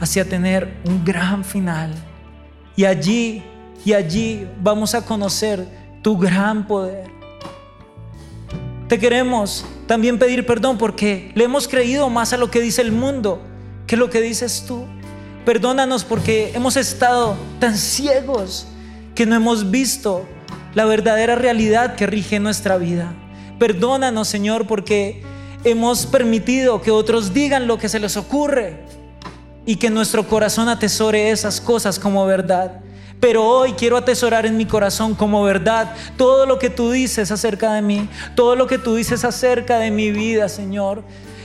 hacia 0.00 0.28
tener 0.28 0.76
un 0.84 1.04
gran 1.04 1.44
final. 1.44 1.94
Y 2.76 2.84
allí, 2.84 3.42
y 3.84 3.92
allí 3.92 4.46
vamos 4.60 4.94
a 4.94 5.04
conocer 5.04 5.66
tu 6.02 6.16
gran 6.16 6.66
poder. 6.66 7.10
Te 8.88 8.98
queremos 8.98 9.64
también 9.86 10.18
pedir 10.18 10.46
perdón 10.46 10.78
porque 10.78 11.32
le 11.34 11.44
hemos 11.44 11.66
creído 11.66 12.08
más 12.08 12.32
a 12.32 12.36
lo 12.36 12.50
que 12.50 12.60
dice 12.60 12.82
el 12.82 12.92
mundo 12.92 13.40
que 13.86 13.96
lo 13.96 14.10
que 14.10 14.20
dices 14.20 14.64
tú. 14.66 14.84
Perdónanos 15.44 16.04
porque 16.04 16.52
hemos 16.54 16.76
estado 16.76 17.36
tan 17.60 17.76
ciegos 17.76 18.66
que 19.14 19.26
no 19.26 19.36
hemos 19.36 19.70
visto 19.70 20.26
la 20.74 20.84
verdadera 20.84 21.36
realidad 21.36 21.94
que 21.94 22.06
rige 22.06 22.38
nuestra 22.38 22.76
vida. 22.76 23.14
Perdónanos, 23.58 24.28
Señor, 24.28 24.66
porque 24.66 25.22
hemos 25.64 26.06
permitido 26.06 26.82
que 26.82 26.90
otros 26.90 27.32
digan 27.32 27.66
lo 27.66 27.78
que 27.78 27.88
se 27.88 27.98
les 27.98 28.16
ocurre 28.16 28.84
y 29.64 29.76
que 29.76 29.90
nuestro 29.90 30.28
corazón 30.28 30.68
atesore 30.68 31.30
esas 31.30 31.60
cosas 31.60 31.98
como 31.98 32.26
verdad. 32.26 32.80
Pero 33.20 33.44
hoy 33.44 33.72
quiero 33.72 33.96
atesorar 33.96 34.46
en 34.46 34.56
mi 34.56 34.66
corazón 34.66 35.14
como 35.14 35.42
verdad 35.42 35.94
todo 36.16 36.46
lo 36.46 36.58
que 36.58 36.70
tú 36.70 36.90
dices 36.90 37.30
acerca 37.30 37.72
de 37.72 37.82
mí, 37.82 38.08
todo 38.34 38.56
lo 38.56 38.66
que 38.66 38.78
tú 38.78 38.94
dices 38.94 39.24
acerca 39.24 39.78
de 39.78 39.90
mi 39.90 40.10
vida, 40.10 40.48
Señor. 40.48 41.02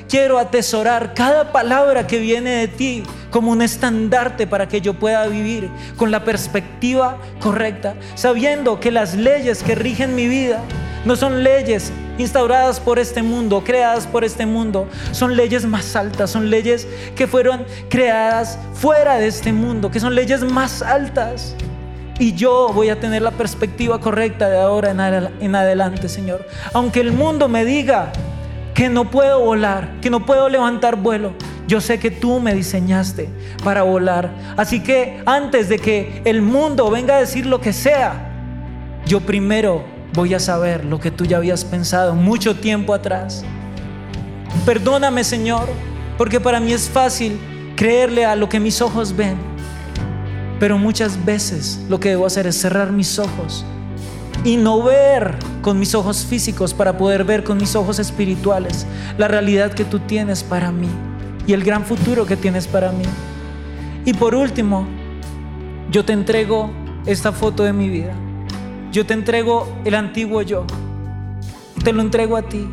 Quiero 0.10 0.38
atesorar 0.40 1.14
cada 1.14 1.54
palabra 1.54 2.06
que 2.06 2.20
viene 2.20 2.50
de 2.50 2.68
ti 2.68 3.04
como 3.30 3.52
un 3.52 3.62
estandarte 3.62 4.46
para 4.46 4.68
que 4.68 4.82
yo 4.82 4.94
pueda 4.94 5.26
vivir 5.28 5.70
con 5.96 6.12
la 6.12 6.26
perspectiva 6.26 7.18
correcta, 7.40 7.96
sabiendo 8.16 8.82
que 8.82 8.92
las 8.92 9.16
leyes 9.16 9.64
que 9.64 9.74
rigen 9.74 10.14
mi 10.14 10.28
vida 10.28 10.60
no 11.06 11.16
son 11.16 11.44
leyes 11.44 11.94
instauradas 12.18 12.80
por 12.80 13.00
este 13.00 13.22
mundo, 13.22 13.64
creadas 13.64 14.08
por 14.08 14.24
este 14.24 14.46
mundo, 14.46 14.88
son 15.12 15.36
leyes 15.36 15.66
más 15.66 15.96
altas, 15.96 16.30
son 16.30 16.50
leyes 16.50 16.88
que 17.16 17.28
fueron 17.28 17.66
creadas 17.90 18.60
fuera 18.74 19.18
de 19.18 19.28
este 19.28 19.54
mundo, 19.54 19.92
que 19.92 20.00
son 20.00 20.16
leyes 20.16 20.44
más 20.44 20.82
altas. 20.82 21.56
Y 22.20 22.34
yo 22.34 22.70
voy 22.74 22.90
a 22.90 23.00
tener 23.00 23.22
la 23.22 23.32
perspectiva 23.32 24.00
correcta 24.00 24.48
de 24.48 24.60
ahora 24.60 24.92
en 24.92 25.56
adelante, 25.56 26.08
Señor. 26.08 26.46
Aunque 26.74 27.00
el 27.00 27.12
mundo 27.12 27.50
me 27.50 27.66
diga 27.66 28.12
que 28.76 28.90
no 28.90 29.10
puedo 29.10 29.40
volar, 29.40 30.00
que 30.02 30.10
no 30.10 30.26
puedo 30.26 30.48
levantar 30.48 30.98
vuelo. 30.98 31.34
Yo 31.68 31.82
sé 31.82 32.00
que 32.00 32.12
tú 32.12 32.40
me 32.40 32.54
diseñaste 32.54 33.30
para 33.64 33.82
volar. 33.84 34.30
Así 34.56 34.82
que 34.84 35.24
antes 35.26 35.68
de 35.68 35.80
que 35.80 36.22
el 36.26 36.42
mundo 36.42 36.92
venga 36.92 37.16
a 37.16 37.20
decir 37.20 37.46
lo 37.46 37.60
que 37.60 37.74
sea, 37.74 38.30
yo 39.06 39.22
primero 39.22 39.84
voy 40.14 40.34
a 40.34 40.40
saber 40.40 40.86
lo 40.86 41.00
que 41.00 41.12
tú 41.12 41.26
ya 41.26 41.38
habías 41.38 41.64
pensado 41.64 42.16
mucho 42.16 42.56
tiempo 42.56 42.94
atrás. 42.94 43.44
Perdóname, 44.66 45.24
Señor, 45.24 45.70
porque 46.18 46.40
para 46.40 46.60
mí 46.60 46.74
es 46.74 46.90
fácil 46.90 47.40
creerle 47.76 48.26
a 48.26 48.36
lo 48.36 48.50
que 48.50 48.60
mis 48.60 48.82
ojos 48.82 49.16
ven. 49.16 49.38
Pero 50.60 50.78
muchas 50.78 51.24
veces 51.26 51.80
lo 51.90 52.00
que 52.00 52.10
debo 52.10 52.26
hacer 52.26 52.46
es 52.46 52.56
cerrar 52.60 52.92
mis 52.92 53.18
ojos 53.18 53.66
y 54.44 54.58
no 54.58 54.84
ver 54.84 55.38
con 55.62 55.80
mis 55.80 55.96
ojos 55.96 56.26
físicos 56.26 56.74
para 56.74 56.98
poder 56.98 57.24
ver 57.24 57.44
con 57.44 57.58
mis 57.58 57.76
ojos 57.76 58.00
espirituales 58.00 58.86
la 59.18 59.28
realidad 59.28 59.74
que 59.74 59.86
tú 59.86 60.00
tienes 60.00 60.44
para 60.44 60.72
mí 60.72 60.90
y 61.48 61.54
el 61.54 61.64
gran 61.64 61.86
futuro 61.86 62.26
que 62.26 62.36
tienes 62.36 62.68
para 62.68 62.92
mí. 62.92 63.06
Y 64.06 64.14
por 64.14 64.36
último, 64.36 64.88
yo 65.92 66.06
te 66.06 66.14
entrego 66.14 66.72
esta 67.06 67.32
foto 67.32 67.64
de 67.64 67.74
mi 67.74 67.90
vida. 67.90 68.14
Yo 68.92 69.06
te 69.06 69.14
entrego 69.14 69.68
el 69.86 69.96
antiguo 69.96 70.42
yo. 70.42 70.66
Te 71.84 71.94
lo 71.94 72.02
entrego 72.02 72.36
a 72.36 72.42
ti. 72.42 72.68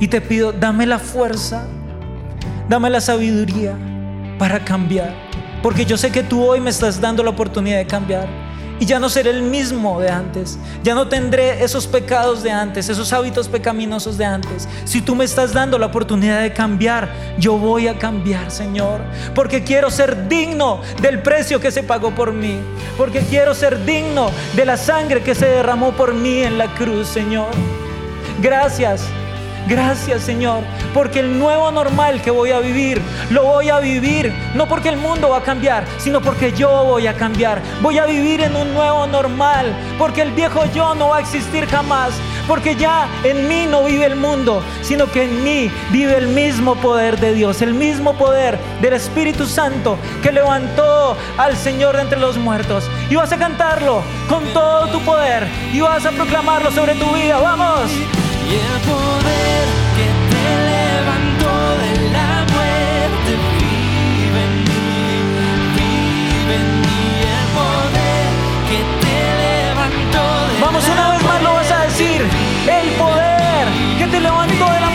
Y 0.00 0.08
te 0.08 0.20
pido, 0.20 0.52
dame 0.52 0.86
la 0.86 0.98
fuerza, 0.98 1.68
dame 2.68 2.88
la 2.88 3.02
sabiduría 3.02 3.76
para 4.38 4.64
cambiar. 4.64 5.14
Porque 5.62 5.84
yo 5.84 5.98
sé 5.98 6.10
que 6.10 6.22
tú 6.22 6.42
hoy 6.42 6.60
me 6.60 6.70
estás 6.70 7.00
dando 7.00 7.22
la 7.22 7.30
oportunidad 7.30 7.76
de 7.76 7.86
cambiar 7.86 8.49
y 8.80 8.86
ya 8.86 8.98
no 8.98 9.08
seré 9.10 9.30
el 9.30 9.42
mismo 9.42 10.00
de 10.00 10.08
antes. 10.08 10.58
Ya 10.82 10.94
no 10.94 11.06
tendré 11.06 11.62
esos 11.62 11.86
pecados 11.86 12.42
de 12.42 12.50
antes, 12.50 12.88
esos 12.88 13.12
hábitos 13.12 13.46
pecaminosos 13.46 14.18
de 14.18 14.24
antes. 14.24 14.66
Si 14.84 15.02
tú 15.02 15.14
me 15.14 15.24
estás 15.24 15.52
dando 15.52 15.78
la 15.78 15.86
oportunidad 15.86 16.40
de 16.40 16.52
cambiar, 16.52 17.10
yo 17.38 17.58
voy 17.58 17.86
a 17.88 17.98
cambiar, 17.98 18.50
Señor. 18.50 19.00
Porque 19.34 19.62
quiero 19.62 19.90
ser 19.90 20.28
digno 20.28 20.80
del 21.02 21.20
precio 21.22 21.60
que 21.60 21.70
se 21.70 21.82
pagó 21.82 22.12
por 22.14 22.32
mí. 22.32 22.58
Porque 22.96 23.20
quiero 23.20 23.54
ser 23.54 23.84
digno 23.84 24.30
de 24.56 24.64
la 24.64 24.78
sangre 24.78 25.22
que 25.22 25.34
se 25.34 25.46
derramó 25.46 25.92
por 25.92 26.14
mí 26.14 26.40
en 26.40 26.56
la 26.56 26.74
cruz, 26.74 27.06
Señor. 27.06 27.50
Gracias 28.40 29.02
Gracias 29.68 30.22
Señor, 30.22 30.64
porque 30.92 31.20
el 31.20 31.38
nuevo 31.38 31.70
normal 31.70 32.20
que 32.22 32.30
voy 32.30 32.50
a 32.50 32.58
vivir, 32.58 33.00
lo 33.30 33.44
voy 33.44 33.68
a 33.68 33.78
vivir, 33.78 34.32
no 34.54 34.66
porque 34.66 34.88
el 34.88 34.96
mundo 34.96 35.30
va 35.30 35.38
a 35.38 35.42
cambiar, 35.42 35.84
sino 35.98 36.20
porque 36.20 36.52
yo 36.52 36.84
voy 36.84 37.06
a 37.06 37.14
cambiar. 37.14 37.60
Voy 37.82 37.98
a 37.98 38.06
vivir 38.06 38.40
en 38.40 38.56
un 38.56 38.74
nuevo 38.74 39.06
normal, 39.06 39.72
porque 39.98 40.22
el 40.22 40.32
viejo 40.32 40.64
yo 40.74 40.94
no 40.94 41.08
va 41.08 41.18
a 41.18 41.20
existir 41.20 41.66
jamás, 41.66 42.12
porque 42.48 42.74
ya 42.74 43.06
en 43.22 43.46
mí 43.48 43.66
no 43.70 43.84
vive 43.84 44.06
el 44.06 44.16
mundo, 44.16 44.62
sino 44.82 45.10
que 45.10 45.24
en 45.24 45.44
mí 45.44 45.70
vive 45.90 46.16
el 46.16 46.28
mismo 46.28 46.74
poder 46.76 47.20
de 47.20 47.32
Dios, 47.34 47.62
el 47.62 47.74
mismo 47.74 48.14
poder 48.14 48.58
del 48.80 48.94
Espíritu 48.94 49.46
Santo 49.46 49.98
que 50.22 50.32
levantó 50.32 51.16
al 51.38 51.56
Señor 51.56 51.96
de 51.96 52.02
entre 52.02 52.18
los 52.18 52.36
muertos. 52.38 52.90
Y 53.08 53.14
vas 53.14 53.32
a 53.32 53.36
cantarlo 53.36 54.02
con 54.28 54.44
todo 54.52 54.88
tu 54.88 55.00
poder 55.02 55.46
y 55.72 55.80
vas 55.80 56.04
a 56.06 56.10
proclamarlo 56.10 56.70
sobre 56.70 56.94
tu 56.94 57.06
vida. 57.12 57.38
Vamos 57.38 57.90
y 58.48 58.54
el 58.54 58.80
poder 58.88 59.64
que 59.96 60.08
te 60.30 60.44
levantó 60.70 61.52
de 61.82 61.92
la 62.10 62.30
muerte 62.52 63.30
vive 63.60 64.40
en 64.48 64.54
mí, 64.68 65.04
vive 65.76 66.54
en 66.54 66.70
mí. 66.80 67.02
El 67.38 67.46
poder 67.58 68.28
que 68.70 68.80
te 69.02 69.16
levantó 69.44 70.24
de 70.48 70.60
Vamos 70.60 70.84
una 70.88 71.06
vez 71.12 71.22
más 71.24 71.42
lo 71.42 71.52
vas 71.54 71.70
a 71.70 71.84
decir, 71.84 72.20
el 72.22 72.88
poder 72.94 73.66
que 73.98 74.06
te 74.06 74.20
levantó 74.20 74.64
de 74.72 74.80
la 74.80 74.89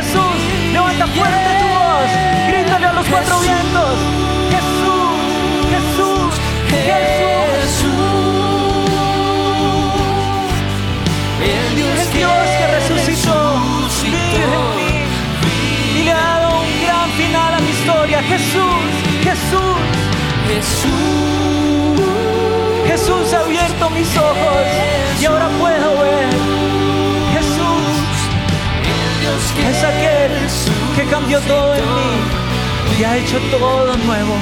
Jesús. 0.00 0.38
Levanta 0.72 1.06
fuerte 1.08 1.50
tu 1.60 1.66
voz, 1.76 2.10
grítale 2.48 2.86
a 2.86 2.92
los 2.94 3.06
cuatro 3.06 3.38
vientos. 3.40 3.96
Jesús, 4.54 5.16
Jesús, 5.74 6.30
Jesús. 6.70 7.80
El 11.42 11.76
Dios, 11.76 12.48
que 12.58 12.66
resucitó, 12.78 13.38
vive 14.02 14.44
en 14.44 14.64
mí 14.76 14.94
y 15.98 16.02
le 16.04 16.12
ha 16.12 16.14
dado 16.14 16.60
un 16.60 16.72
gran 16.82 17.10
final 17.20 17.54
a 17.54 17.60
mi 17.60 17.70
historia. 17.70 18.22
Jesús, 18.22 18.82
Jesús, 19.22 19.76
Jesús. 20.48 20.90
Jesús 22.86 23.32
ha 23.34 23.40
abierto 23.40 23.90
mis 23.90 24.16
ojos 24.16 24.64
y 25.20 25.24
ahora 25.26 25.48
puedo 25.58 26.00
ver 26.02 26.30
es 29.58 29.84
aquel 29.84 30.32
que 30.96 31.10
cambió 31.10 31.40
todo 31.40 31.74
en 31.74 31.82
mí 31.82 32.98
y 33.00 33.04
ha 33.04 33.16
hecho 33.16 33.38
todo 33.50 33.96
nuevo. 33.96 34.34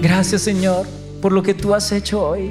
Gracias 0.00 0.42
Señor 0.42 0.86
por 1.20 1.32
lo 1.32 1.42
que 1.42 1.54
tú 1.54 1.74
has 1.74 1.90
hecho 1.92 2.22
hoy. 2.22 2.50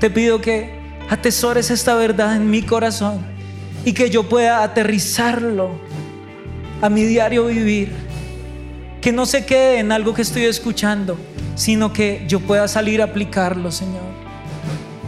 Te 0.00 0.10
pido 0.10 0.40
que 0.40 0.78
atesores 1.10 1.70
esta 1.70 1.94
verdad 1.94 2.36
en 2.36 2.50
mi 2.50 2.62
corazón 2.62 3.24
y 3.84 3.92
que 3.92 4.10
yo 4.10 4.28
pueda 4.28 4.62
aterrizarlo 4.62 5.70
a 6.80 6.88
mi 6.88 7.04
diario 7.04 7.46
vivir. 7.46 7.92
Que 9.00 9.12
no 9.12 9.26
se 9.26 9.44
quede 9.44 9.80
en 9.80 9.92
algo 9.92 10.14
que 10.14 10.22
estoy 10.22 10.44
escuchando, 10.44 11.18
sino 11.56 11.92
que 11.92 12.24
yo 12.26 12.40
pueda 12.40 12.66
salir 12.68 13.02
a 13.02 13.06
aplicarlo, 13.06 13.70
Señor. 13.70 14.13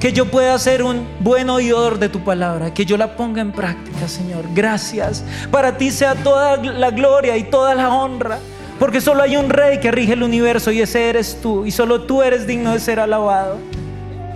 Que 0.00 0.12
yo 0.12 0.26
pueda 0.26 0.58
ser 0.58 0.82
un 0.82 1.06
buen 1.20 1.48
oidor 1.48 1.98
de 1.98 2.08
tu 2.08 2.22
palabra, 2.22 2.74
que 2.74 2.84
yo 2.84 2.96
la 2.96 3.16
ponga 3.16 3.40
en 3.40 3.52
práctica, 3.52 4.08
Señor. 4.08 4.44
Gracias. 4.54 5.24
Para 5.50 5.78
ti 5.78 5.90
sea 5.90 6.14
toda 6.14 6.56
la 6.58 6.90
gloria 6.90 7.36
y 7.36 7.44
toda 7.44 7.74
la 7.74 7.92
honra, 7.92 8.38
porque 8.78 9.00
solo 9.00 9.22
hay 9.22 9.36
un 9.36 9.48
rey 9.48 9.80
que 9.80 9.90
rige 9.90 10.12
el 10.12 10.22
universo 10.22 10.70
y 10.70 10.82
ese 10.82 11.08
eres 11.08 11.38
tú, 11.40 11.64
y 11.64 11.70
solo 11.70 12.02
tú 12.02 12.22
eres 12.22 12.46
digno 12.46 12.72
de 12.72 12.80
ser 12.80 13.00
alabado. 13.00 13.58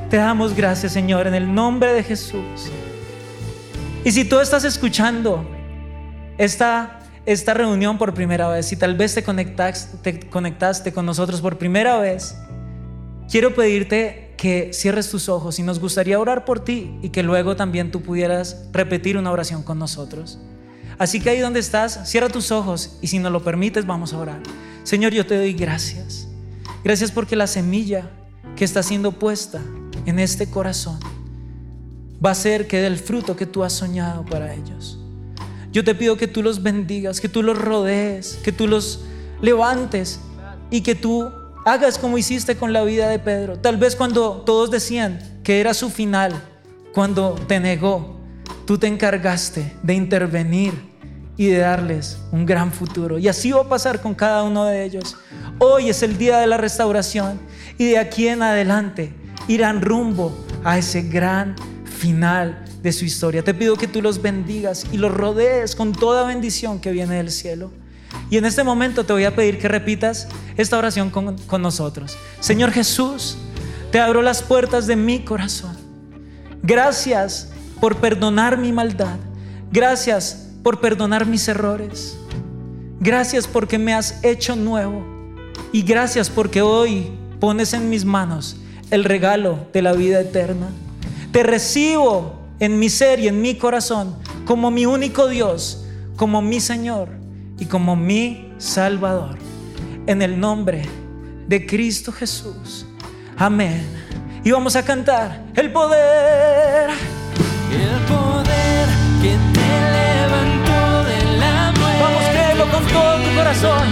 Te 0.08 0.16
damos 0.16 0.56
gracias, 0.56 0.92
Señor, 0.92 1.26
en 1.26 1.34
el 1.34 1.54
nombre 1.54 1.92
de 1.92 2.02
Jesús. 2.02 2.70
Y 4.02 4.12
si 4.12 4.24
tú 4.24 4.40
estás 4.40 4.64
escuchando 4.64 5.44
esta, 6.38 7.00
esta 7.26 7.52
reunión 7.52 7.98
por 7.98 8.14
primera 8.14 8.48
vez, 8.48 8.66
si 8.66 8.76
tal 8.76 8.96
vez 8.96 9.14
te 9.14 9.22
conectaste, 9.22 9.98
te 9.98 10.28
conectaste 10.30 10.92
con 10.92 11.04
nosotros 11.04 11.42
por 11.42 11.58
primera 11.58 11.98
vez, 11.98 12.34
quiero 13.30 13.54
pedirte 13.54 14.29
que 14.40 14.70
cierres 14.72 15.10
tus 15.10 15.28
ojos 15.28 15.58
y 15.58 15.62
nos 15.62 15.80
gustaría 15.80 16.18
orar 16.18 16.46
por 16.46 16.64
ti 16.64 16.98
y 17.02 17.10
que 17.10 17.22
luego 17.22 17.56
también 17.56 17.90
tú 17.90 18.00
pudieras 18.00 18.64
repetir 18.72 19.18
una 19.18 19.30
oración 19.30 19.62
con 19.62 19.78
nosotros. 19.78 20.38
Así 20.96 21.20
que 21.20 21.28
ahí 21.28 21.40
donde 21.40 21.60
estás, 21.60 22.08
cierra 22.08 22.30
tus 22.30 22.50
ojos 22.50 22.96
y 23.02 23.08
si 23.08 23.18
nos 23.18 23.32
lo 23.32 23.44
permites 23.44 23.86
vamos 23.86 24.14
a 24.14 24.18
orar. 24.18 24.40
Señor, 24.82 25.12
yo 25.12 25.26
te 25.26 25.36
doy 25.36 25.52
gracias. 25.52 26.26
Gracias 26.82 27.12
porque 27.12 27.36
la 27.36 27.46
semilla 27.46 28.08
que 28.56 28.64
está 28.64 28.82
siendo 28.82 29.12
puesta 29.12 29.60
en 30.06 30.18
este 30.18 30.48
corazón 30.48 30.98
va 32.24 32.30
a 32.30 32.34
ser 32.34 32.66
que 32.66 32.78
dé 32.78 32.86
el 32.86 32.96
fruto 32.96 33.36
que 33.36 33.44
tú 33.44 33.62
has 33.62 33.74
soñado 33.74 34.24
para 34.24 34.54
ellos. 34.54 34.98
Yo 35.70 35.84
te 35.84 35.94
pido 35.94 36.16
que 36.16 36.28
tú 36.28 36.42
los 36.42 36.62
bendigas, 36.62 37.20
que 37.20 37.28
tú 37.28 37.42
los 37.42 37.58
rodees, 37.58 38.38
que 38.42 38.52
tú 38.52 38.66
los 38.66 39.04
levantes 39.42 40.18
y 40.70 40.80
que 40.80 40.94
tú 40.94 41.30
hagas 41.64 41.98
como 41.98 42.18
hiciste 42.18 42.56
con 42.56 42.72
la 42.72 42.82
vida 42.82 43.08
de 43.08 43.18
Pedro. 43.18 43.58
Tal 43.58 43.76
vez 43.76 43.96
cuando 43.96 44.42
todos 44.46 44.70
decían 44.70 45.18
que 45.42 45.60
era 45.60 45.74
su 45.74 45.90
final, 45.90 46.40
cuando 46.92 47.34
te 47.46 47.60
negó, 47.60 48.18
tú 48.66 48.78
te 48.78 48.86
encargaste 48.86 49.72
de 49.82 49.94
intervenir 49.94 50.72
y 51.36 51.46
de 51.46 51.58
darles 51.58 52.18
un 52.32 52.44
gran 52.44 52.72
futuro. 52.72 53.18
Y 53.18 53.28
así 53.28 53.50
va 53.52 53.62
a 53.62 53.68
pasar 53.68 54.00
con 54.00 54.14
cada 54.14 54.42
uno 54.42 54.64
de 54.64 54.84
ellos. 54.84 55.16
Hoy 55.58 55.88
es 55.88 56.02
el 56.02 56.18
día 56.18 56.38
de 56.38 56.46
la 56.46 56.56
restauración 56.56 57.40
y 57.78 57.90
de 57.90 57.98
aquí 57.98 58.28
en 58.28 58.42
adelante 58.42 59.14
irán 59.48 59.80
rumbo 59.80 60.36
a 60.64 60.78
ese 60.78 61.02
gran 61.02 61.56
final 61.84 62.64
de 62.82 62.92
su 62.92 63.04
historia. 63.04 63.42
Te 63.42 63.54
pido 63.54 63.76
que 63.76 63.86
tú 63.86 64.02
los 64.02 64.22
bendigas 64.22 64.86
y 64.92 64.96
los 64.96 65.12
rodees 65.12 65.74
con 65.74 65.92
toda 65.92 66.26
bendición 66.26 66.80
que 66.80 66.92
viene 66.92 67.16
del 67.16 67.30
cielo. 67.30 67.70
Y 68.30 68.36
en 68.36 68.44
este 68.44 68.62
momento 68.62 69.04
te 69.04 69.12
voy 69.12 69.24
a 69.24 69.34
pedir 69.34 69.58
que 69.58 69.66
repitas 69.66 70.28
esta 70.56 70.78
oración 70.78 71.10
con, 71.10 71.36
con 71.38 71.62
nosotros. 71.62 72.16
Señor 72.38 72.70
Jesús, 72.70 73.36
te 73.90 73.98
abro 73.98 74.22
las 74.22 74.40
puertas 74.42 74.86
de 74.86 74.94
mi 74.94 75.24
corazón. 75.24 75.76
Gracias 76.62 77.50
por 77.80 77.96
perdonar 77.96 78.56
mi 78.56 78.70
maldad. 78.72 79.16
Gracias 79.72 80.48
por 80.62 80.80
perdonar 80.80 81.26
mis 81.26 81.48
errores. 81.48 82.16
Gracias 83.00 83.48
porque 83.48 83.78
me 83.78 83.94
has 83.94 84.22
hecho 84.22 84.54
nuevo. 84.54 85.04
Y 85.72 85.82
gracias 85.82 86.30
porque 86.30 86.62
hoy 86.62 87.10
pones 87.40 87.72
en 87.72 87.90
mis 87.90 88.04
manos 88.04 88.56
el 88.92 89.02
regalo 89.02 89.66
de 89.72 89.82
la 89.82 89.92
vida 89.92 90.20
eterna. 90.20 90.68
Te 91.32 91.42
recibo 91.42 92.38
en 92.60 92.78
mi 92.78 92.90
ser 92.90 93.18
y 93.18 93.26
en 93.26 93.42
mi 93.42 93.56
corazón 93.56 94.14
como 94.44 94.70
mi 94.70 94.86
único 94.86 95.26
Dios, 95.26 95.84
como 96.16 96.42
mi 96.42 96.60
Señor 96.60 97.19
y 97.60 97.66
como 97.66 97.94
mi 97.94 98.52
Salvador. 98.58 99.36
En 100.06 100.22
el 100.22 100.40
nombre 100.40 100.82
de 101.46 101.66
Cristo 101.66 102.10
Jesús. 102.10 102.86
Amén. 103.36 103.86
Y 104.42 104.50
vamos 104.50 104.74
a 104.74 104.84
cantar 104.84 105.44
el 105.54 105.70
poder. 105.70 106.90
El 107.70 108.00
poder 108.08 108.88
que 109.22 109.36
te 109.54 109.70
levantó 109.98 111.04
de 111.04 111.38
la 111.38 111.72
muerte. 111.78 112.02
Vamos 112.02 112.24
a 112.24 112.30
creerlo 112.30 112.64
con 112.70 112.84
todo 112.86 113.16
tu 113.22 113.36
corazón. 113.36 113.88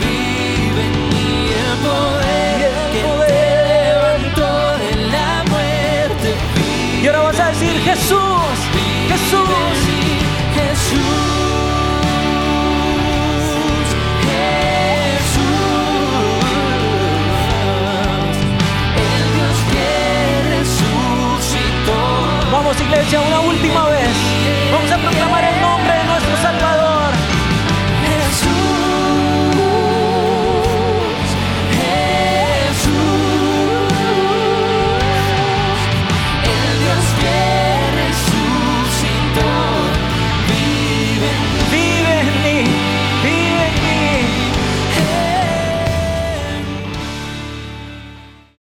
Vive 0.00 0.82
en 0.86 1.08
mí 1.10 1.48
el 1.50 1.72
poder 1.84 2.60
Y 2.60 2.64
el 2.64 2.92
que 2.92 3.02
poder. 3.08 3.28
te 3.28 3.74
levantó 3.74 4.48
de 4.78 4.90
la 5.10 5.44
muerte. 5.50 6.30
Y 7.02 7.06
ahora 7.08 7.20
vas 7.20 7.40
a 7.40 7.48
decir 7.48 7.76
Jesús. 7.80 8.20
Jesús, 9.08 9.76
Jesús, 10.54 11.33
iglesia, 22.82 23.20
una 23.20 23.40
última 23.40 23.88
vez. 23.88 24.08
Vamos 24.72 24.90
a 24.90 24.98
proclamar 24.98 25.44
el 25.44 25.60
nombre. 25.60 25.83